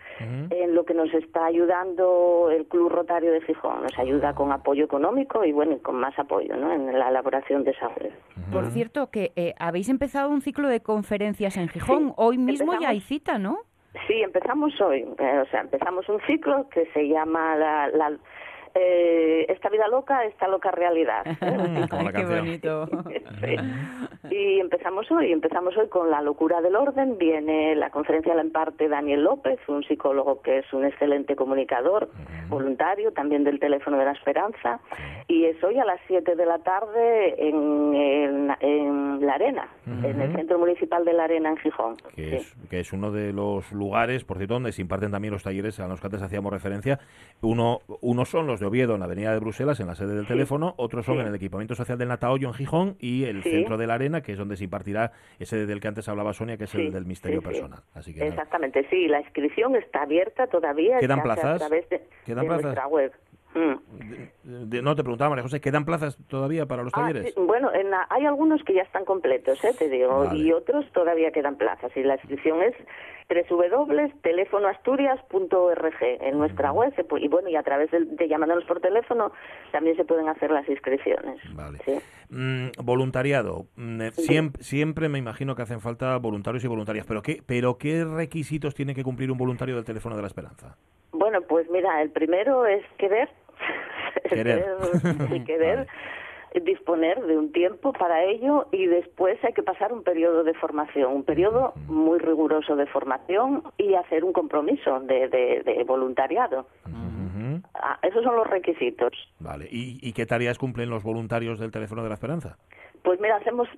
en 0.49 0.73
lo 0.75 0.83
que 0.83 0.93
nos 0.95 1.13
está 1.13 1.45
ayudando 1.45 2.49
el 2.51 2.65
Club 2.65 2.89
Rotario 2.89 3.31
de 3.31 3.41
Gijón. 3.41 3.83
Nos 3.83 3.97
ayuda 3.99 4.33
con 4.33 4.51
apoyo 4.51 4.85
económico 4.85 5.43
y, 5.45 5.51
bueno, 5.51 5.73
y 5.75 5.79
con 5.79 5.95
más 5.95 6.17
apoyo 6.17 6.55
¿no? 6.57 6.71
en 6.73 6.97
la 6.97 7.09
elaboración 7.09 7.63
de 7.63 7.71
esa 7.71 7.87
web. 7.89 8.11
Por 8.51 8.65
cierto, 8.71 9.09
que 9.11 9.31
eh, 9.35 9.53
habéis 9.59 9.89
empezado 9.89 10.29
un 10.29 10.41
ciclo 10.41 10.69
de 10.69 10.79
conferencias 10.87 11.55
en 11.57 11.67
Gijón. 11.69 12.13
Hoy 12.15 12.37
mismo 12.39 12.71
ya 12.79 12.89
hay 12.89 13.01
cita, 13.01 13.37
¿no? 13.37 13.59
Sí, 14.07 14.13
empezamos 14.23 14.79
hoy. 14.81 15.01
eh, 15.19 15.39
o 15.39 15.45
sea, 15.51 15.61
empezamos 15.61 16.07
un 16.09 16.19
ciclo 16.25 16.67
que 16.69 16.85
se 16.93 17.07
llama 17.09 17.55
la, 17.57 17.87
la- 17.89 18.17
eh, 18.79 19.45
esta 19.49 19.69
vida 19.69 19.87
loca, 19.87 20.23
esta 20.25 20.47
loca 20.47 20.71
realidad. 20.71 21.23
¿eh? 21.41 21.85
Como 21.89 22.03
la 22.03 22.11
Qué 22.13 22.25
bonito. 22.25 22.87
Sí. 23.41 23.55
Y 24.35 24.59
empezamos 24.59 25.09
hoy, 25.11 25.31
empezamos 25.31 25.77
hoy 25.77 25.87
con 25.89 26.09
la 26.09 26.21
locura 26.21 26.59
del 26.61 26.75
orden. 26.75 27.17
Viene 27.17 27.75
la 27.75 27.89
conferencia 27.91 28.33
la 28.35 28.43
imparte 28.43 28.87
Daniel 28.89 29.23
López, 29.23 29.59
un 29.67 29.83
psicólogo 29.83 30.41
que 30.41 30.59
es 30.59 30.73
un 30.73 30.85
excelente 30.85 31.35
comunicador, 31.35 32.09
voluntario, 32.49 33.11
también 33.13 33.43
del 33.43 33.59
teléfono 33.59 33.97
de 33.97 34.05
la 34.05 34.11
esperanza. 34.13 34.79
Y 35.27 35.45
es 35.45 35.63
hoy 35.63 35.77
a 35.77 35.85
las 35.85 35.99
7 36.07 36.35
de 36.35 36.45
la 36.45 36.59
tarde 36.59 37.35
en, 37.47 37.93
en- 37.93 38.51
en 38.59 39.25
La 39.25 39.33
Arena, 39.35 39.67
en 39.85 40.21
el 40.21 40.33
Centro 40.35 40.57
Municipal 40.59 41.05
de 41.05 41.13
La 41.13 41.25
Arena 41.25 41.49
en 41.49 41.57
Gijón. 41.57 41.95
que 42.15 42.29
Sí. 42.29 42.35
es, 42.37 42.55
que 42.69 42.79
es 42.79 42.93
uno 42.93 43.11
de 43.11 43.31
los 43.33 43.71
lugares, 43.71 44.23
por 44.23 44.37
cierto, 44.37 44.55
donde 44.55 44.71
se 44.71 44.81
imparten 44.81 45.11
también 45.11 45.33
los 45.33 45.43
talleres 45.43 45.79
a 45.79 45.87
los 45.87 45.99
que 46.01 46.07
antes 46.07 46.21
hacíamos 46.21 46.51
referencia. 46.51 46.99
Uno, 47.41 47.79
uno 48.01 48.25
son 48.25 48.47
los 48.47 48.59
de 48.59 48.65
Oviedo, 48.67 48.93
en 48.93 48.99
la 48.99 49.05
avenida 49.05 49.31
de 49.33 49.39
Bruselas, 49.39 49.79
en 49.79 49.87
la 49.87 49.95
sede 49.95 50.15
del 50.15 50.27
teléfono, 50.27 50.73
otros 50.77 51.05
son 51.05 51.15
Sí. 51.15 51.21
en 51.21 51.27
el 51.27 51.35
equipamiento 51.35 51.75
social 51.75 51.97
del 51.97 52.07
Natahoyo, 52.09 52.47
en 52.47 52.53
Gijón, 52.53 52.95
y 52.99 53.23
el 53.25 53.43
Sí. 53.43 53.49
centro 53.51 53.77
de 53.77 53.87
la 53.87 53.95
Arena, 53.95 54.21
que 54.21 54.33
es 54.33 54.37
donde 54.37 54.55
se 54.57 54.63
impartirá 54.65 55.11
ese 55.39 55.65
del 55.65 55.79
que 55.79 55.87
antes 55.87 56.07
hablaba 56.09 56.33
Sonia, 56.33 56.57
que 56.57 56.65
es 56.65 56.75
el 56.75 56.91
del 56.91 57.05
misterio 57.05 57.41
personal. 57.41 57.79
Así 57.93 58.13
que 58.13 58.19
nada. 58.19 58.31
Exactamente, 58.31 58.85
sí, 58.89 59.07
la 59.07 59.21
inscripción 59.21 59.75
está 59.75 60.03
abierta 60.03 60.47
todavía. 60.47 60.99
¿Quedan 60.99 61.21
plazas? 61.23 61.55
A 61.61 61.67
través 61.67 61.89
de, 61.89 62.01
¿Quedan 62.25 62.43
de 62.43 62.47
plazas? 62.47 62.63
nuestra 62.63 62.87
web. 62.87 63.11
Mm. 63.55 64.69
De- 64.69 64.81
no, 64.81 64.95
te 64.95 65.03
preguntaba, 65.03 65.29
María 65.31 65.43
José, 65.43 65.59
¿quedan 65.61 65.83
plazas 65.85 66.17
todavía 66.27 66.65
para 66.67 66.83
los 66.83 66.93
Ah, 66.95 67.01
talleres? 67.01 67.33
sí, 67.33 67.41
bueno, 67.41 67.71
en 67.73 67.89
la- 67.89 68.05
hay 68.09 68.25
algunos 68.25 68.63
que 68.63 68.73
ya 68.73 68.83
están 68.83 69.03
completos, 69.05 69.63
¿eh? 69.63 69.73
te 69.77 69.89
digo, 69.89 70.25
Vale. 70.25 70.37
y 70.39 70.51
otros 70.53 70.85
todavía 70.93 71.31
quedan 71.31 71.55
plazas. 71.57 71.91
Y 71.95 72.03
la 72.03 72.15
inscripción 72.15 72.61
es 72.61 72.75
www.telefonoasturias.org 73.49 75.95
en 76.21 76.37
nuestra 76.37 76.71
web. 76.71 76.93
se 76.95 77.05
y 77.19 77.27
bueno, 77.27 77.49
y 77.49 77.55
a 77.55 77.63
través 77.63 77.89
de, 77.91 78.05
de 78.05 78.27
llamándonos 78.27 78.63
por 78.65 78.79
teléfono 78.79 79.31
también 79.71 79.95
se 79.97 80.05
pueden 80.05 80.29
hacer 80.29 80.51
las 80.51 80.67
inscripciones. 80.69 81.39
Vale. 81.53 81.79
Sí. 81.85 81.93
Mm, 82.29 82.67
voluntariado. 82.83 83.65
Mm, 83.75 84.01
eh, 84.01 84.11
siempre, 84.11 84.63
siempre 84.63 85.09
me 85.09 85.17
imagino 85.19 85.55
que 85.55 85.61
hacen 85.63 85.81
falta 85.81 86.17
voluntarios 86.17 86.63
y 86.63 86.67
voluntarias, 86.67 87.05
pero 87.05 87.21
¿qué, 87.21 87.41
pero 87.45 87.77
¿qué 87.77 88.05
requisitos 88.05 88.73
tiene 88.75 88.95
que 88.95 89.03
cumplir 89.03 89.29
un 89.31 89.37
voluntario 89.37 89.75
del 89.75 89.83
teléfono 89.85 90.15
de 90.15 90.21
la 90.21 90.27
esperanza? 90.27 90.77
Bueno, 91.17 91.41
pues 91.41 91.69
mira, 91.69 92.01
el 92.01 92.11
primero 92.11 92.65
es 92.65 92.83
querer. 92.97 93.29
Querer. 94.29 94.65
sí, 95.31 95.43
querer. 95.45 95.87
disponer 96.63 97.21
de 97.23 97.37
un 97.37 97.51
tiempo 97.51 97.93
para 97.93 98.23
ello 98.23 98.67
y 98.71 98.85
después 98.87 99.37
hay 99.43 99.53
que 99.53 99.63
pasar 99.63 99.93
un 99.93 100.03
periodo 100.03 100.43
de 100.43 100.53
formación, 100.55 101.11
un 101.13 101.23
periodo 101.23 101.73
muy 101.87 102.19
riguroso 102.19 102.75
de 102.75 102.85
formación 102.87 103.63
y 103.77 103.93
hacer 103.95 104.23
un 104.23 104.33
compromiso 104.33 104.99
de, 105.01 105.27
de- 105.27 105.61
de 105.63 105.83
voluntariado. 105.83 106.67
Ah, 107.75 107.99
esos 108.01 108.23
son 108.23 108.35
los 108.35 108.47
requisitos. 108.47 109.11
Vale. 109.39 109.67
¿Y, 109.69 109.99
y 110.01 110.13
qué 110.13 110.25
tareas 110.25 110.57
cumplen 110.57 110.89
los 110.89 111.03
voluntarios 111.03 111.59
del 111.59 111.71
teléfono 111.71 112.01
de 112.01 112.09
la 112.09 112.15
esperanza? 112.15 112.57
Pues 113.03 113.19
mira, 113.19 113.37
hacemos 113.37 113.69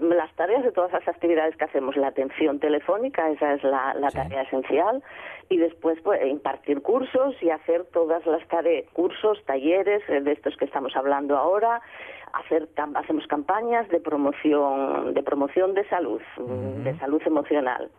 las 0.00 0.32
tareas 0.34 0.62
de 0.62 0.72
todas 0.72 0.92
las 0.92 1.06
actividades 1.08 1.56
que 1.56 1.64
hacemos, 1.64 1.96
la 1.96 2.08
atención 2.08 2.58
telefónica, 2.60 3.30
esa 3.30 3.54
es 3.54 3.64
la, 3.64 3.94
la 3.94 4.10
tarea 4.10 4.42
esencial, 4.42 5.02
y 5.48 5.56
después 5.56 5.98
pues, 6.02 6.24
impartir 6.26 6.80
cursos 6.82 7.34
y 7.42 7.50
hacer 7.50 7.84
todas 7.86 8.24
las 8.26 8.46
tareas, 8.48 8.88
cursos, 8.92 9.42
talleres 9.44 10.02
eh, 10.08 10.20
de 10.20 10.32
estos 10.32 10.56
que 10.56 10.64
estamos 10.64 10.94
hablando 10.96 11.36
ahora, 11.36 11.82
hacer 12.32 12.68
cam- 12.74 12.96
hacemos 12.96 13.26
campañas 13.26 13.88
de 13.88 14.00
promoción 14.00 15.14
de 15.14 15.22
promoción 15.22 15.74
de 15.74 15.84
salud, 15.88 16.20
de 16.84 16.96
salud 16.98 17.20
emocional. 17.26 17.90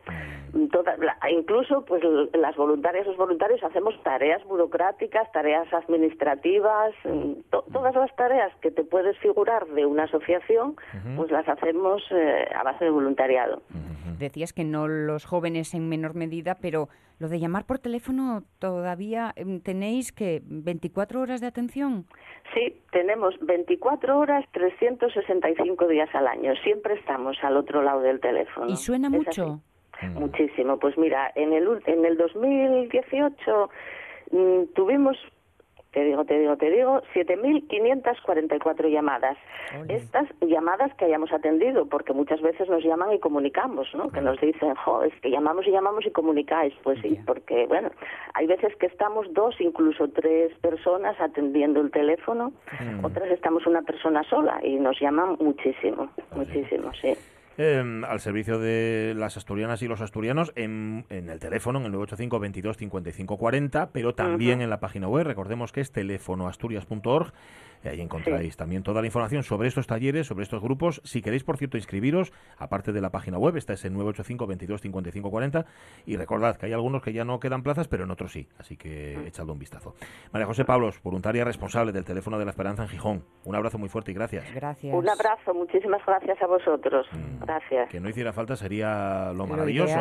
Mm, 0.53 0.67
toda- 0.67 0.97
la- 0.97 1.17
incluso 1.31 1.85
pues 1.85 2.03
las 2.33 2.55
voluntarias, 2.57 3.07
los 3.07 3.15
voluntarios 3.17 3.63
hacemos 3.63 3.93
tareas 4.03 4.43
burocráticas, 4.45 5.31
tareas 5.31 5.71
administrativas, 5.73 6.93
mm, 7.05 7.33
to- 7.49 7.63
todas 7.71 7.95
las 7.95 8.13
tareas 8.15 8.53
que 8.61 8.71
te 8.71 8.83
puedes 8.83 9.17
figurar 9.19 9.65
de 9.67 9.85
una 9.85 10.03
asociación, 10.03 10.75
pues 11.15 11.31
las 11.31 11.47
hacemos 11.47 12.01
eh, 12.11 12.45
a 12.55 12.63
base 12.63 12.85
de 12.85 12.91
voluntariado. 12.91 13.61
Decías 14.19 14.53
que 14.53 14.63
no 14.63 14.87
los 14.87 15.25
jóvenes 15.25 15.73
en 15.73 15.89
menor 15.89 16.13
medida, 16.15 16.55
pero 16.61 16.89
lo 17.17 17.27
de 17.27 17.39
llamar 17.39 17.65
por 17.65 17.79
teléfono 17.79 18.43
todavía 18.59 19.31
em, 19.35 19.61
tenéis 19.61 20.11
que 20.11 20.41
24 20.45 21.21
horas 21.21 21.41
de 21.41 21.47
atención. 21.47 22.05
Sí, 22.53 22.81
tenemos 22.91 23.33
24 23.41 24.19
horas, 24.21 24.45
365 24.53 25.87
días 25.87 26.09
al 26.13 26.27
año. 26.27 26.53
Siempre 26.63 26.93
estamos 26.95 27.37
al 27.43 27.57
otro 27.57 27.81
lado 27.81 28.01
del 28.01 28.19
teléfono. 28.19 28.67
Y 28.71 28.75
suena 28.77 29.09
mucho. 29.09 29.59
así. 29.99 30.07
Muchísimo. 30.07 30.77
Pues 30.79 30.97
mira, 30.97 31.31
en 31.35 31.53
el, 31.53 31.67
ul- 31.67 31.83
en 31.85 32.05
el 32.05 32.17
2018 32.17 33.69
mm, 34.31 34.63
tuvimos, 34.73 35.17
te 35.91 36.05
digo, 36.05 36.23
te 36.23 36.39
digo, 36.39 36.55
te 36.55 36.69
digo, 36.69 37.01
7.544 37.13 38.89
llamadas. 38.89 39.37
Estas 39.89 40.27
llamadas 40.39 40.93
que 40.95 41.05
hayamos 41.05 41.31
atendido, 41.33 41.85
porque 41.85 42.13
muchas 42.13 42.41
veces 42.41 42.69
nos 42.69 42.83
llaman 42.83 43.11
y 43.13 43.19
comunicamos, 43.19 43.93
¿no? 43.93 44.09
Que 44.09 44.21
nos 44.21 44.39
dicen, 44.39 44.73
jo, 44.75 45.03
es 45.03 45.13
que 45.21 45.29
llamamos 45.29 45.67
y 45.67 45.71
llamamos 45.71 46.05
y 46.05 46.11
comunicáis. 46.11 46.73
Pues 46.83 46.99
sí, 47.01 47.19
porque, 47.25 47.65
bueno, 47.67 47.89
hay 48.33 48.47
veces 48.47 48.73
que 48.77 48.85
estamos 48.85 49.27
dos, 49.33 49.59
incluso 49.59 50.07
tres 50.09 50.53
personas 50.59 51.19
atendiendo 51.19 51.81
el 51.81 51.91
teléfono, 51.91 52.53
otras 53.03 53.29
estamos 53.29 53.65
una 53.67 53.81
persona 53.81 54.23
sola 54.23 54.59
y 54.63 54.75
nos 54.75 54.99
llaman 54.99 55.37
muchísimo, 55.39 56.09
muchísimo, 56.35 56.91
sí. 56.93 57.13
Eh, 57.57 58.01
al 58.07 58.19
servicio 58.19 58.59
de 58.59 59.13
las 59.15 59.37
asturianas 59.37 59.81
y 59.81 59.87
los 59.87 60.01
asturianos 60.01 60.51
en, 60.55 61.05
en 61.09 61.29
el 61.29 61.39
teléfono, 61.39 61.79
en 61.79 61.85
el 61.85 61.91
985 61.91 62.39
22 62.39 62.77
55 62.77 63.37
40, 63.37 63.89
pero 63.91 64.15
también 64.15 64.55
Ujú. 64.59 64.63
en 64.63 64.69
la 64.69 64.79
página 64.79 65.07
web. 65.07 65.27
Recordemos 65.27 65.71
que 65.71 65.81
es 65.81 65.91
teléfonoasturias.org. 65.91 67.33
y 67.83 67.87
Ahí 67.87 68.01
encontráis 68.01 68.55
también 68.57 68.83
toda 68.83 69.01
la 69.01 69.07
información 69.07 69.43
sobre 69.43 69.67
estos 69.67 69.87
talleres, 69.87 70.27
sobre 70.27 70.43
estos 70.43 70.61
grupos. 70.61 71.01
Si 71.03 71.21
queréis, 71.21 71.43
por 71.43 71.57
cierto, 71.57 71.77
inscribiros, 71.77 72.31
aparte 72.57 72.91
de 72.91 73.01
la 73.01 73.09
página 73.09 73.37
web, 73.37 73.57
esta 73.57 73.73
es 73.73 73.83
en 73.85 73.93
985 73.93 74.47
22 74.47 74.81
55 74.81 75.29
40. 75.29 75.65
Y 76.05 76.17
recordad 76.17 76.57
que 76.57 76.67
hay 76.67 76.73
algunos 76.73 77.01
que 77.01 77.13
ya 77.13 77.25
no 77.25 77.39
quedan 77.39 77.63
plazas, 77.63 77.87
pero 77.87 78.03
en 78.03 78.11
otros 78.11 78.31
sí. 78.31 78.47
Así 78.59 78.77
que 78.77 79.27
echadle 79.27 79.51
un 79.51 79.59
vistazo. 79.59 79.95
María 80.31 80.45
José 80.45 80.65
Pablos, 80.65 81.01
voluntaria 81.03 81.43
responsable 81.43 81.91
del 81.91 82.05
teléfono 82.05 82.37
de 82.37 82.45
la 82.45 82.51
esperanza 82.51 82.83
en 82.83 82.89
Gijón. 82.89 83.25
Un 83.45 83.55
abrazo 83.55 83.77
muy 83.77 83.89
fuerte 83.89 84.11
y 84.11 84.13
gracias. 84.13 84.53
Gracias. 84.53 84.93
Un 84.93 85.09
abrazo, 85.09 85.53
muchísimas 85.53 86.05
gracias 86.05 86.41
a 86.41 86.47
vosotros. 86.47 87.07
Gracias. 87.41 87.89
Que 87.89 87.99
no 87.99 88.09
hiciera 88.09 88.31
falta 88.31 88.55
sería 88.55 89.31
lo 89.33 89.41
Lo 89.41 89.47
maravilloso, 89.47 89.97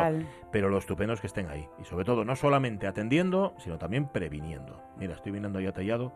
pero 0.51 0.69
lo 0.69 0.77
estupendo 0.77 1.13
es 1.13 1.21
que 1.21 1.27
estén 1.27 1.47
ahí. 1.47 1.67
Y 1.79 1.85
sobre 1.85 2.05
todo, 2.05 2.23
no 2.23 2.35
solamente 2.35 2.87
atendiendo, 2.87 3.53
sino 3.57 3.77
también 3.77 4.07
previniendo. 4.07 4.81
Mira, 4.97 5.15
estoy 5.15 5.31
mirando 5.31 5.59
ya 5.59 5.71
Tellado. 5.71 6.13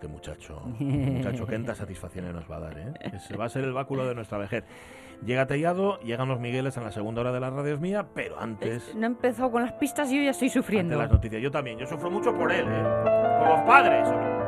Este 0.00 0.08
muchacho, 0.08 0.62
este 0.80 0.82
muchacho, 0.84 1.46
qué 1.46 1.74
satisfacciones 1.74 2.32
nos 2.32 2.50
va 2.50 2.56
a 2.56 2.60
dar, 2.60 2.78
¿eh? 2.78 2.94
Ese 3.12 3.36
va 3.36 3.44
a 3.44 3.48
ser 3.50 3.64
el 3.64 3.74
báculo 3.74 4.06
de 4.08 4.14
nuestra 4.14 4.38
vejez. 4.38 4.64
Llega 5.26 5.44
Tellado, 5.46 6.00
llegan 6.00 6.26
los 6.26 6.40
Migueles 6.40 6.74
en 6.78 6.84
la 6.84 6.90
segunda 6.90 7.20
hora 7.20 7.32
de 7.32 7.40
las 7.40 7.52
radios 7.52 7.80
mía, 7.80 8.06
pero 8.14 8.40
antes, 8.40 8.94
No 8.94 9.02
he 9.02 9.06
empezado 9.08 9.50
con 9.50 9.60
las 9.60 9.74
pistas 9.74 10.10
y 10.10 10.16
yo 10.16 10.22
ya 10.22 10.30
estoy 10.30 10.48
ante 10.48 10.58
sufriendo. 10.58 10.96
las 10.96 11.10
noticias. 11.12 11.42
Yo 11.42 11.50
también, 11.50 11.76
yo 11.78 11.86
sufro 11.86 12.10
mucho 12.10 12.34
por 12.34 12.50
él, 12.50 12.64
¿eh? 12.66 12.82
Por 13.40 13.48
los 13.50 13.60
padres. 13.66 14.08
sobre- 14.08 14.39